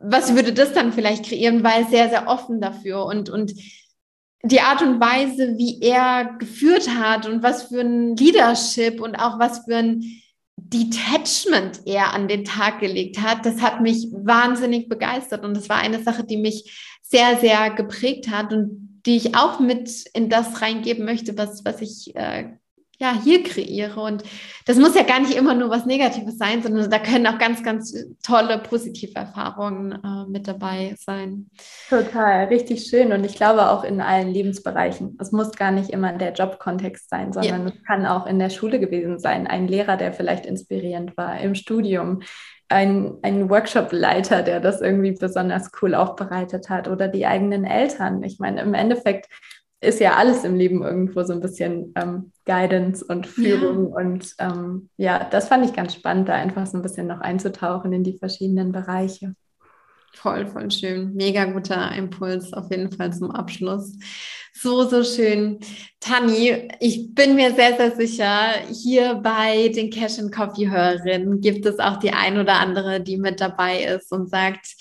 was 0.03 0.34
würde 0.34 0.53
das 0.53 0.72
dann 0.72 0.93
vielleicht 0.93 1.26
kreieren, 1.26 1.62
war 1.62 1.78
er 1.78 1.84
sehr, 1.86 2.09
sehr 2.11 2.28
offen 2.28 2.61
dafür. 2.61 3.05
Und, 3.07 3.30
und 3.30 3.55
die 4.43 4.61
Art 4.61 4.82
und 4.82 5.01
Weise, 5.01 5.57
wie 5.59 5.80
er 5.80 6.36
geführt 6.38 6.88
hat 6.88 7.26
und 7.26 7.43
was 7.43 7.64
für 7.64 7.80
ein 7.80 8.16
Leadership 8.16 9.01
und 9.01 9.16
auch 9.16 9.38
was 9.38 9.64
für 9.64 9.76
ein 9.76 10.20
Detachment 10.73 11.81
er 11.85 12.14
an 12.14 12.29
den 12.29 12.45
Tag 12.45 12.79
gelegt 12.79 13.21
hat, 13.21 13.45
das 13.45 13.61
hat 13.61 13.81
mich 13.81 14.09
wahnsinnig 14.12 14.89
begeistert 14.89 15.45
und 15.45 15.57
das 15.57 15.68
war 15.68 15.79
eine 15.79 16.03
Sache, 16.03 16.25
die 16.25 16.37
mich 16.37 16.99
sehr, 17.03 17.37
sehr 17.39 17.71
geprägt 17.71 18.31
hat 18.31 18.53
und 18.53 19.01
die 19.05 19.16
ich 19.16 19.35
auch 19.35 19.59
mit 19.59 19.91
in 20.14 20.29
das 20.29 20.62
reingeben 20.62 21.05
möchte, 21.05 21.37
was, 21.37 21.64
was 21.64 21.81
ich 21.81 22.14
äh, 22.14 22.51
ja, 23.01 23.15
hier 23.15 23.43
kreiere. 23.43 23.99
Und 24.01 24.23
das 24.67 24.77
muss 24.77 24.95
ja 24.95 25.03
gar 25.03 25.21
nicht 25.21 25.35
immer 25.35 25.55
nur 25.55 25.71
was 25.71 25.87
Negatives 25.87 26.37
sein, 26.37 26.63
sondern 26.63 26.91
da 26.91 26.99
können 26.99 27.27
auch 27.27 27.39
ganz, 27.39 27.63
ganz 27.63 27.97
tolle 28.23 28.59
positive 28.59 29.15
Erfahrungen 29.15 29.93
äh, 29.93 30.31
mit 30.31 30.47
dabei 30.47 30.95
sein. 30.99 31.51
Total, 31.89 32.45
richtig 32.45 32.85
schön. 32.85 33.13
Und 33.13 33.25
ich 33.25 33.35
glaube 33.35 33.71
auch 33.71 33.85
in 33.85 34.03
allen 34.03 34.29
Lebensbereichen. 34.29 35.17
Es 35.19 35.33
muss 35.33 35.53
gar 35.53 35.73
nicht 35.73 35.91
immer 35.91 36.13
der 36.13 36.35
Jobkontext 36.35 37.09
sein, 37.09 37.33
sondern 37.33 37.67
ja. 37.67 37.73
es 37.75 37.83
kann 37.87 38.05
auch 38.05 38.27
in 38.27 38.39
der 38.39 38.51
Schule 38.51 38.79
gewesen 38.79 39.19
sein. 39.19 39.47
Ein 39.47 39.67
Lehrer, 39.67 39.97
der 39.97 40.13
vielleicht 40.13 40.45
inspirierend 40.45 41.17
war, 41.17 41.41
im 41.41 41.55
Studium. 41.55 42.21
Ein, 42.69 43.15
ein 43.23 43.49
Workshop-Leiter, 43.51 44.43
der 44.43 44.61
das 44.61 44.81
irgendwie 44.81 45.13
besonders 45.13 45.71
cool 45.81 45.95
aufbereitet 45.95 46.69
hat 46.69 46.87
oder 46.87 47.09
die 47.09 47.27
eigenen 47.27 47.65
Eltern. 47.65 48.23
Ich 48.23 48.39
meine, 48.39 48.61
im 48.61 48.75
Endeffekt 48.75 49.27
ist 49.81 50.01
ja 50.01 50.14
alles 50.14 50.45
im 50.45 50.57
Leben 50.57 50.83
irgendwo 50.83 51.22
so 51.22 51.33
ein 51.33 51.41
bisschen 51.41 51.93
ähm, 51.97 52.33
Guidance 52.45 53.05
und 53.05 53.26
Führung. 53.26 53.91
Ja. 53.91 53.97
Und 53.97 54.35
ähm, 54.39 54.91
ja, 54.97 55.24
das 55.31 55.49
fand 55.49 55.64
ich 55.64 55.72
ganz 55.72 55.95
spannend, 55.95 56.28
da 56.28 56.35
einfach 56.35 56.66
so 56.66 56.76
ein 56.76 56.83
bisschen 56.83 57.07
noch 57.07 57.20
einzutauchen 57.20 57.93
in 57.93 58.05
die 58.05 58.18
verschiedenen 58.18 58.72
Bereiche. 58.72 59.35
Voll, 60.12 60.47
voll 60.47 60.70
schön. 60.70 61.14
Mega 61.14 61.45
guter 61.45 61.93
Impuls 61.93 62.53
auf 62.53 62.70
jeden 62.70 62.91
Fall 62.93 63.12
zum 63.12 63.31
Abschluss. 63.31 63.93
So, 64.53 64.87
so 64.87 65.05
schön. 65.05 65.61
Tani, 66.01 66.68
ich 66.81 67.14
bin 67.14 67.37
mir 67.37 67.55
sehr, 67.55 67.76
sehr 67.76 67.93
sicher, 67.93 68.53
hier 68.68 69.14
bei 69.14 69.68
den 69.68 69.89
Cash 69.89 70.18
and 70.18 70.35
Coffee 70.35 70.68
Hörerinnen 70.68 71.41
gibt 71.41 71.64
es 71.64 71.78
auch 71.78 71.99
die 71.99 72.12
ein 72.12 72.39
oder 72.39 72.55
andere, 72.55 73.01
die 73.01 73.16
mit 73.16 73.41
dabei 73.41 73.85
ist 73.85 74.12
und 74.12 74.28
sagt, 74.28 74.74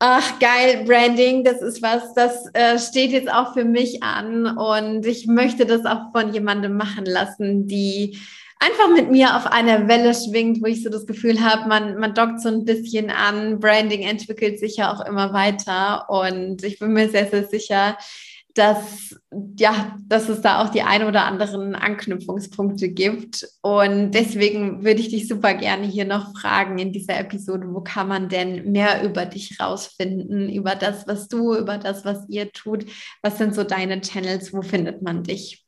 Ach, 0.00 0.38
geil, 0.38 0.84
Branding, 0.86 1.44
das 1.44 1.62
ist 1.62 1.80
was, 1.80 2.14
das 2.14 2.46
äh, 2.52 2.78
steht 2.78 3.12
jetzt 3.12 3.30
auch 3.30 3.54
für 3.54 3.64
mich 3.64 4.02
an 4.02 4.46
und 4.58 5.06
ich 5.06 5.26
möchte 5.26 5.66
das 5.66 5.86
auch 5.86 6.12
von 6.12 6.32
jemandem 6.34 6.76
machen 6.76 7.06
lassen, 7.06 7.66
die 7.66 8.18
einfach 8.58 8.88
mit 8.88 9.10
mir 9.10 9.36
auf 9.36 9.46
einer 9.46 9.88
Welle 9.88 10.14
schwingt, 10.14 10.62
wo 10.62 10.66
ich 10.66 10.82
so 10.82 10.90
das 10.90 11.06
Gefühl 11.06 11.40
habe, 11.42 11.68
man, 11.68 11.98
man 11.98 12.14
dockt 12.14 12.40
so 12.40 12.48
ein 12.48 12.64
bisschen 12.64 13.10
an. 13.10 13.60
Branding 13.60 14.02
entwickelt 14.02 14.58
sich 14.58 14.76
ja 14.76 14.92
auch 14.92 15.04
immer 15.04 15.32
weiter 15.32 16.08
und 16.08 16.62
ich 16.64 16.78
bin 16.78 16.92
mir 16.92 17.08
sehr, 17.10 17.28
sehr 17.28 17.46
sicher, 17.46 17.96
dass, 18.54 19.16
ja, 19.58 19.96
dass 20.06 20.28
es 20.28 20.40
da 20.40 20.62
auch 20.62 20.70
die 20.70 20.82
ein 20.82 21.02
oder 21.02 21.24
anderen 21.24 21.74
Anknüpfungspunkte 21.74 22.88
gibt. 22.88 23.48
Und 23.62 24.12
deswegen 24.12 24.84
würde 24.84 25.00
ich 25.00 25.08
dich 25.08 25.26
super 25.26 25.54
gerne 25.54 25.86
hier 25.86 26.04
noch 26.04 26.32
fragen 26.38 26.78
in 26.78 26.92
dieser 26.92 27.18
Episode, 27.18 27.66
wo 27.68 27.80
kann 27.80 28.06
man 28.06 28.28
denn 28.28 28.70
mehr 28.70 29.02
über 29.02 29.26
dich 29.26 29.60
rausfinden, 29.60 30.48
über 30.48 30.76
das, 30.76 31.06
was 31.08 31.26
du, 31.26 31.56
über 31.56 31.78
das, 31.78 32.04
was 32.04 32.28
ihr 32.28 32.52
tut? 32.52 32.86
Was 33.22 33.38
sind 33.38 33.54
so 33.54 33.64
deine 33.64 34.00
Channels? 34.00 34.52
Wo 34.52 34.62
findet 34.62 35.02
man 35.02 35.24
dich? 35.24 35.63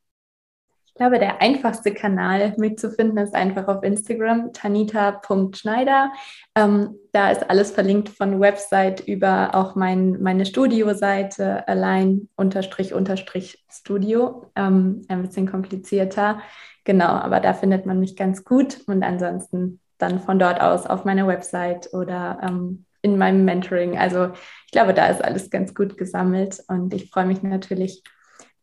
Ich 0.96 0.98
glaube, 0.98 1.18
der 1.18 1.42
einfachste 1.42 1.92
Kanal 1.92 2.54
mitzufinden 2.56 3.18
ist 3.18 3.34
einfach 3.34 3.68
auf 3.68 3.82
Instagram, 3.82 4.54
tanita.schneider. 4.54 6.10
Ähm, 6.54 6.94
da 7.12 7.30
ist 7.30 7.50
alles 7.50 7.70
verlinkt 7.70 8.08
von 8.08 8.40
Website 8.40 9.06
über 9.06 9.54
auch 9.54 9.74
mein, 9.74 10.22
meine 10.22 10.46
Studioseite, 10.46 11.68
allein 11.68 12.30
unterstrich 12.34 12.94
unterstrich 12.94 13.62
Studio. 13.68 14.50
Ähm, 14.56 15.02
ein 15.08 15.20
bisschen 15.20 15.46
komplizierter. 15.46 16.40
Genau, 16.84 17.08
aber 17.08 17.40
da 17.40 17.52
findet 17.52 17.84
man 17.84 18.00
mich 18.00 18.16
ganz 18.16 18.42
gut 18.42 18.78
und 18.86 19.02
ansonsten 19.02 19.80
dann 19.98 20.18
von 20.18 20.38
dort 20.38 20.62
aus 20.62 20.86
auf 20.86 21.04
meiner 21.04 21.26
Website 21.26 21.92
oder 21.92 22.40
ähm, 22.42 22.86
in 23.02 23.18
meinem 23.18 23.44
Mentoring. 23.44 23.98
Also 23.98 24.30
ich 24.64 24.72
glaube, 24.72 24.94
da 24.94 25.08
ist 25.08 25.22
alles 25.22 25.50
ganz 25.50 25.74
gut 25.74 25.98
gesammelt 25.98 26.64
und 26.68 26.94
ich 26.94 27.10
freue 27.10 27.26
mich 27.26 27.42
natürlich 27.42 28.02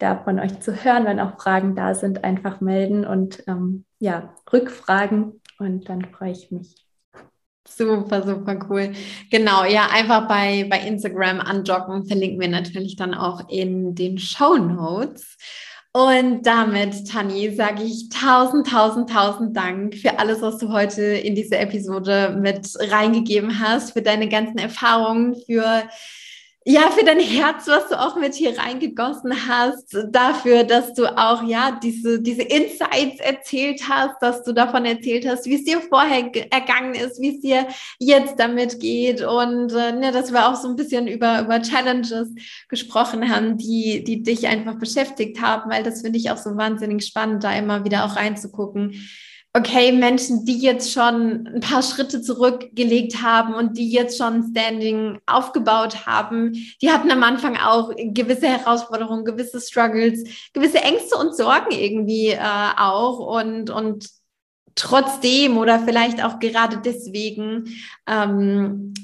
da 0.04 0.22
von 0.24 0.40
euch 0.40 0.60
zu 0.60 0.84
hören. 0.84 1.06
Wenn 1.06 1.20
auch 1.20 1.40
Fragen 1.40 1.76
da 1.76 1.96
sind, 1.96 2.24
einfach 2.24 2.62
melden 2.62 3.06
und 3.06 3.44
ähm, 3.48 3.86
ja, 4.00 4.36
Rückfragen 4.52 5.42
und 5.60 5.90
dann 5.90 6.06
freue 6.06 6.32
ich 6.32 6.52
mich. 6.52 6.76
Super, 7.66 8.22
super 8.24 8.60
cool. 8.70 8.92
Genau, 9.32 9.64
ja, 9.64 9.88
einfach 9.92 10.28
bei, 10.28 10.68
bei 10.70 10.80
Instagram 10.82 11.40
andocken, 11.40 12.06
verlinken 12.06 12.40
wir 12.40 12.50
natürlich 12.50 12.98
dann 12.98 13.14
auch 13.14 13.50
in 13.50 13.96
den 13.96 14.20
Show 14.20 14.58
Notes. 14.58 15.38
Und 15.94 16.46
damit, 16.46 17.08
Tani, 17.08 17.56
sage 17.56 17.84
ich 17.84 18.10
tausend, 18.10 18.68
tausend, 18.68 19.12
tausend 19.12 19.56
Dank 19.56 19.96
für 19.96 20.20
alles, 20.20 20.42
was 20.42 20.58
du 20.58 20.74
heute 20.74 21.04
in 21.04 21.36
diese 21.36 21.58
Episode 21.58 22.36
mit 22.42 22.68
reingegeben 22.92 23.60
hast, 23.60 23.94
für 23.94 24.02
deine 24.02 24.28
ganzen 24.28 24.58
Erfahrungen, 24.58 25.36
für 25.46 25.84
ja, 26.66 26.90
für 26.92 27.04
dein 27.04 27.20
Herz, 27.20 27.68
was 27.68 27.90
du 27.90 28.00
auch 28.00 28.16
mit 28.16 28.36
hier 28.36 28.58
reingegossen 28.58 29.34
hast, 29.48 29.98
dafür, 30.12 30.64
dass 30.64 30.94
du 30.94 31.06
auch, 31.06 31.44
ja, 31.44 31.78
diese, 31.84 32.22
diese 32.22 32.44
Insights 32.44 33.20
erzählt 33.20 33.82
hast, 33.90 34.16
dass 34.22 34.44
du 34.44 34.54
davon 34.54 34.86
erzählt 34.86 35.28
hast, 35.28 35.46
wie 35.46 35.56
es 35.56 35.66
dir 35.66 35.82
vorher 35.82 36.32
ergangen 36.52 36.96
ist, 36.96 37.20
wie 37.20 37.36
es 37.36 37.42
dir 37.42 37.68
jetzt 38.00 38.40
damit 38.40 38.80
geht. 38.80 39.22
Und 39.22 39.74
äh, 39.74 39.92
ne, 39.92 40.12
dass 40.14 40.32
wir 40.32 40.48
auch 40.48 40.56
so 40.56 40.70
ein 40.70 40.78
bisschen 40.78 41.08
über, 41.08 41.42
über 41.42 41.62
Challenges 41.62 42.30
gesprochen 42.70 43.30
haben, 43.30 43.58
die, 43.58 44.04
die 44.04 44.24
dich 44.24 44.48
einfach 44.48 44.80
beschäftigt 44.80 45.42
haben, 45.42 45.70
weil 45.70 45.84
das 45.84 46.02
finde 46.02 46.18
ich 46.18 46.32
auch 46.32 46.38
so 46.38 46.56
wahnsinnig 46.56 47.06
spannend, 47.06 47.44
da 47.44 47.54
immer 47.54 47.84
wieder 47.84 48.06
auch 48.06 48.16
reinzugucken 48.16 48.94
okay, 49.56 49.92
Menschen, 49.92 50.46
die 50.46 50.58
jetzt 50.58 50.92
schon 50.92 51.48
ein 51.48 51.60
paar 51.60 51.84
Schritte 51.84 52.22
zurückgelegt 52.22 53.22
haben 53.22 53.54
und 53.54 53.78
die 53.78 53.90
jetzt 53.90 54.18
schon 54.18 54.50
Standing 54.50 55.20
aufgebaut 55.28 56.08
haben, 56.08 56.54
die 56.82 56.92
hatten 56.92 57.12
am 57.12 57.22
Anfang 57.22 57.58
auch 57.58 57.92
gewisse 57.96 58.48
Herausforderungen, 58.48 59.26
gewisse 59.26 59.62
Struggles, 59.62 60.24
gewisse 60.54 60.80
Ängste 60.80 61.18
und 61.18 61.36
Sorgen 61.36 61.72
irgendwie 61.72 62.30
äh, 62.30 62.40
auch 62.78 63.20
und, 63.20 63.70
und 63.70 64.10
trotzdem 64.74 65.58
oder 65.58 65.80
vielleicht 65.80 66.24
auch 66.24 66.40
gerade 66.40 66.82
deswegen 66.84 67.66
ähm, 68.08 68.96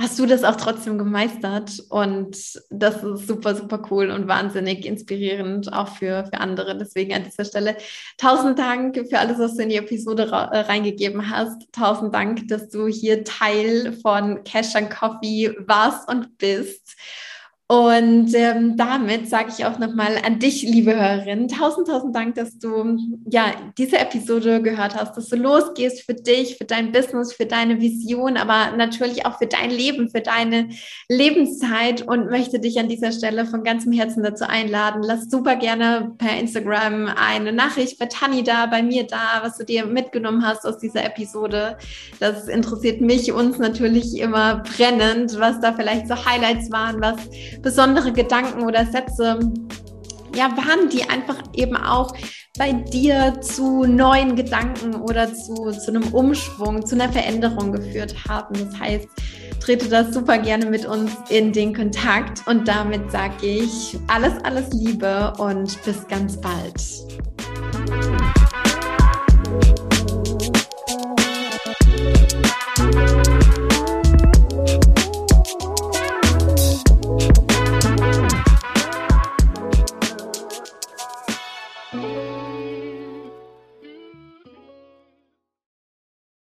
hast 0.00 0.18
du 0.18 0.26
das 0.26 0.44
auch 0.44 0.54
trotzdem 0.54 0.96
gemeistert 0.96 1.82
und 1.88 2.36
das 2.70 3.02
ist 3.02 3.26
super, 3.26 3.56
super 3.56 3.82
cool 3.90 4.10
und 4.10 4.28
wahnsinnig 4.28 4.86
inspirierend 4.86 5.72
auch 5.72 5.96
für, 5.96 6.24
für 6.26 6.40
andere. 6.40 6.78
Deswegen 6.78 7.14
an 7.14 7.24
dieser 7.24 7.44
Stelle 7.44 7.76
tausend 8.16 8.60
Dank 8.60 8.96
für 9.10 9.18
alles, 9.18 9.38
was 9.38 9.56
du 9.56 9.62
in 9.64 9.70
die 9.70 9.76
Episode 9.76 10.24
äh, 10.24 10.58
reingegeben 10.58 11.30
hast. 11.30 11.66
Tausend 11.72 12.14
Dank, 12.14 12.46
dass 12.46 12.68
du 12.68 12.86
hier 12.86 13.24
Teil 13.24 13.92
von 14.00 14.44
Cash 14.44 14.76
and 14.76 14.90
Coffee 14.90 15.54
warst 15.66 16.08
und 16.08 16.38
bist. 16.38 16.96
Und 17.70 18.34
ähm, 18.34 18.78
damit 18.78 19.28
sage 19.28 19.52
ich 19.54 19.66
auch 19.66 19.78
nochmal 19.78 20.16
an 20.24 20.38
dich, 20.38 20.62
liebe 20.62 20.96
Hörerin, 20.96 21.48
tausend, 21.48 21.86
tausend 21.86 22.16
Dank, 22.16 22.34
dass 22.34 22.58
du 22.58 22.96
ja 23.28 23.52
diese 23.76 23.98
Episode 23.98 24.62
gehört 24.62 24.94
hast, 24.94 25.18
dass 25.18 25.28
du 25.28 25.36
losgehst 25.36 26.00
für 26.00 26.14
dich, 26.14 26.56
für 26.56 26.64
dein 26.64 26.92
Business, 26.92 27.34
für 27.34 27.44
deine 27.44 27.78
Vision, 27.78 28.38
aber 28.38 28.74
natürlich 28.74 29.26
auch 29.26 29.36
für 29.36 29.46
dein 29.46 29.68
Leben, 29.68 30.08
für 30.08 30.22
deine 30.22 30.70
Lebenszeit 31.10 32.00
und 32.00 32.30
möchte 32.30 32.58
dich 32.58 32.80
an 32.80 32.88
dieser 32.88 33.12
Stelle 33.12 33.44
von 33.44 33.64
ganzem 33.64 33.92
Herzen 33.92 34.22
dazu 34.22 34.48
einladen. 34.48 35.02
Lass 35.02 35.28
super 35.28 35.56
gerne 35.56 36.14
per 36.16 36.40
Instagram 36.40 37.08
eine 37.16 37.52
Nachricht 37.52 37.98
bei 37.98 38.06
Tani 38.06 38.44
da, 38.44 38.64
bei 38.64 38.82
mir 38.82 39.06
da, 39.06 39.42
was 39.42 39.58
du 39.58 39.66
dir 39.66 39.84
mitgenommen 39.84 40.42
hast 40.42 40.64
aus 40.64 40.78
dieser 40.78 41.04
Episode. 41.04 41.76
Das 42.18 42.48
interessiert 42.48 43.02
mich, 43.02 43.30
uns 43.30 43.58
natürlich 43.58 44.18
immer 44.18 44.62
brennend, 44.62 45.38
was 45.38 45.60
da 45.60 45.74
vielleicht 45.74 46.08
so 46.08 46.14
Highlights 46.24 46.72
waren, 46.72 47.02
was 47.02 47.18
besondere 47.62 48.12
Gedanken 48.12 48.62
oder 48.62 48.86
Sätze 48.86 49.38
ja, 50.34 50.50
waren, 50.56 50.88
die 50.88 51.08
einfach 51.08 51.36
eben 51.54 51.76
auch 51.76 52.14
bei 52.58 52.72
dir 52.72 53.40
zu 53.40 53.84
neuen 53.84 54.36
Gedanken 54.36 54.94
oder 54.94 55.32
zu, 55.32 55.70
zu 55.72 55.90
einem 55.90 56.12
Umschwung, 56.12 56.84
zu 56.84 56.94
einer 56.94 57.10
Veränderung 57.10 57.72
geführt 57.72 58.14
haben. 58.28 58.54
Das 58.54 58.78
heißt, 58.78 59.08
trete 59.60 59.88
das 59.88 60.12
super 60.12 60.38
gerne 60.38 60.66
mit 60.66 60.86
uns 60.86 61.12
in 61.28 61.52
den 61.52 61.74
Kontakt 61.74 62.46
und 62.46 62.66
damit 62.66 63.10
sage 63.10 63.46
ich 63.46 63.98
alles, 64.08 64.32
alles 64.44 64.70
Liebe 64.72 65.32
und 65.38 65.82
bis 65.84 66.06
ganz 66.08 66.40
bald. 66.40 68.17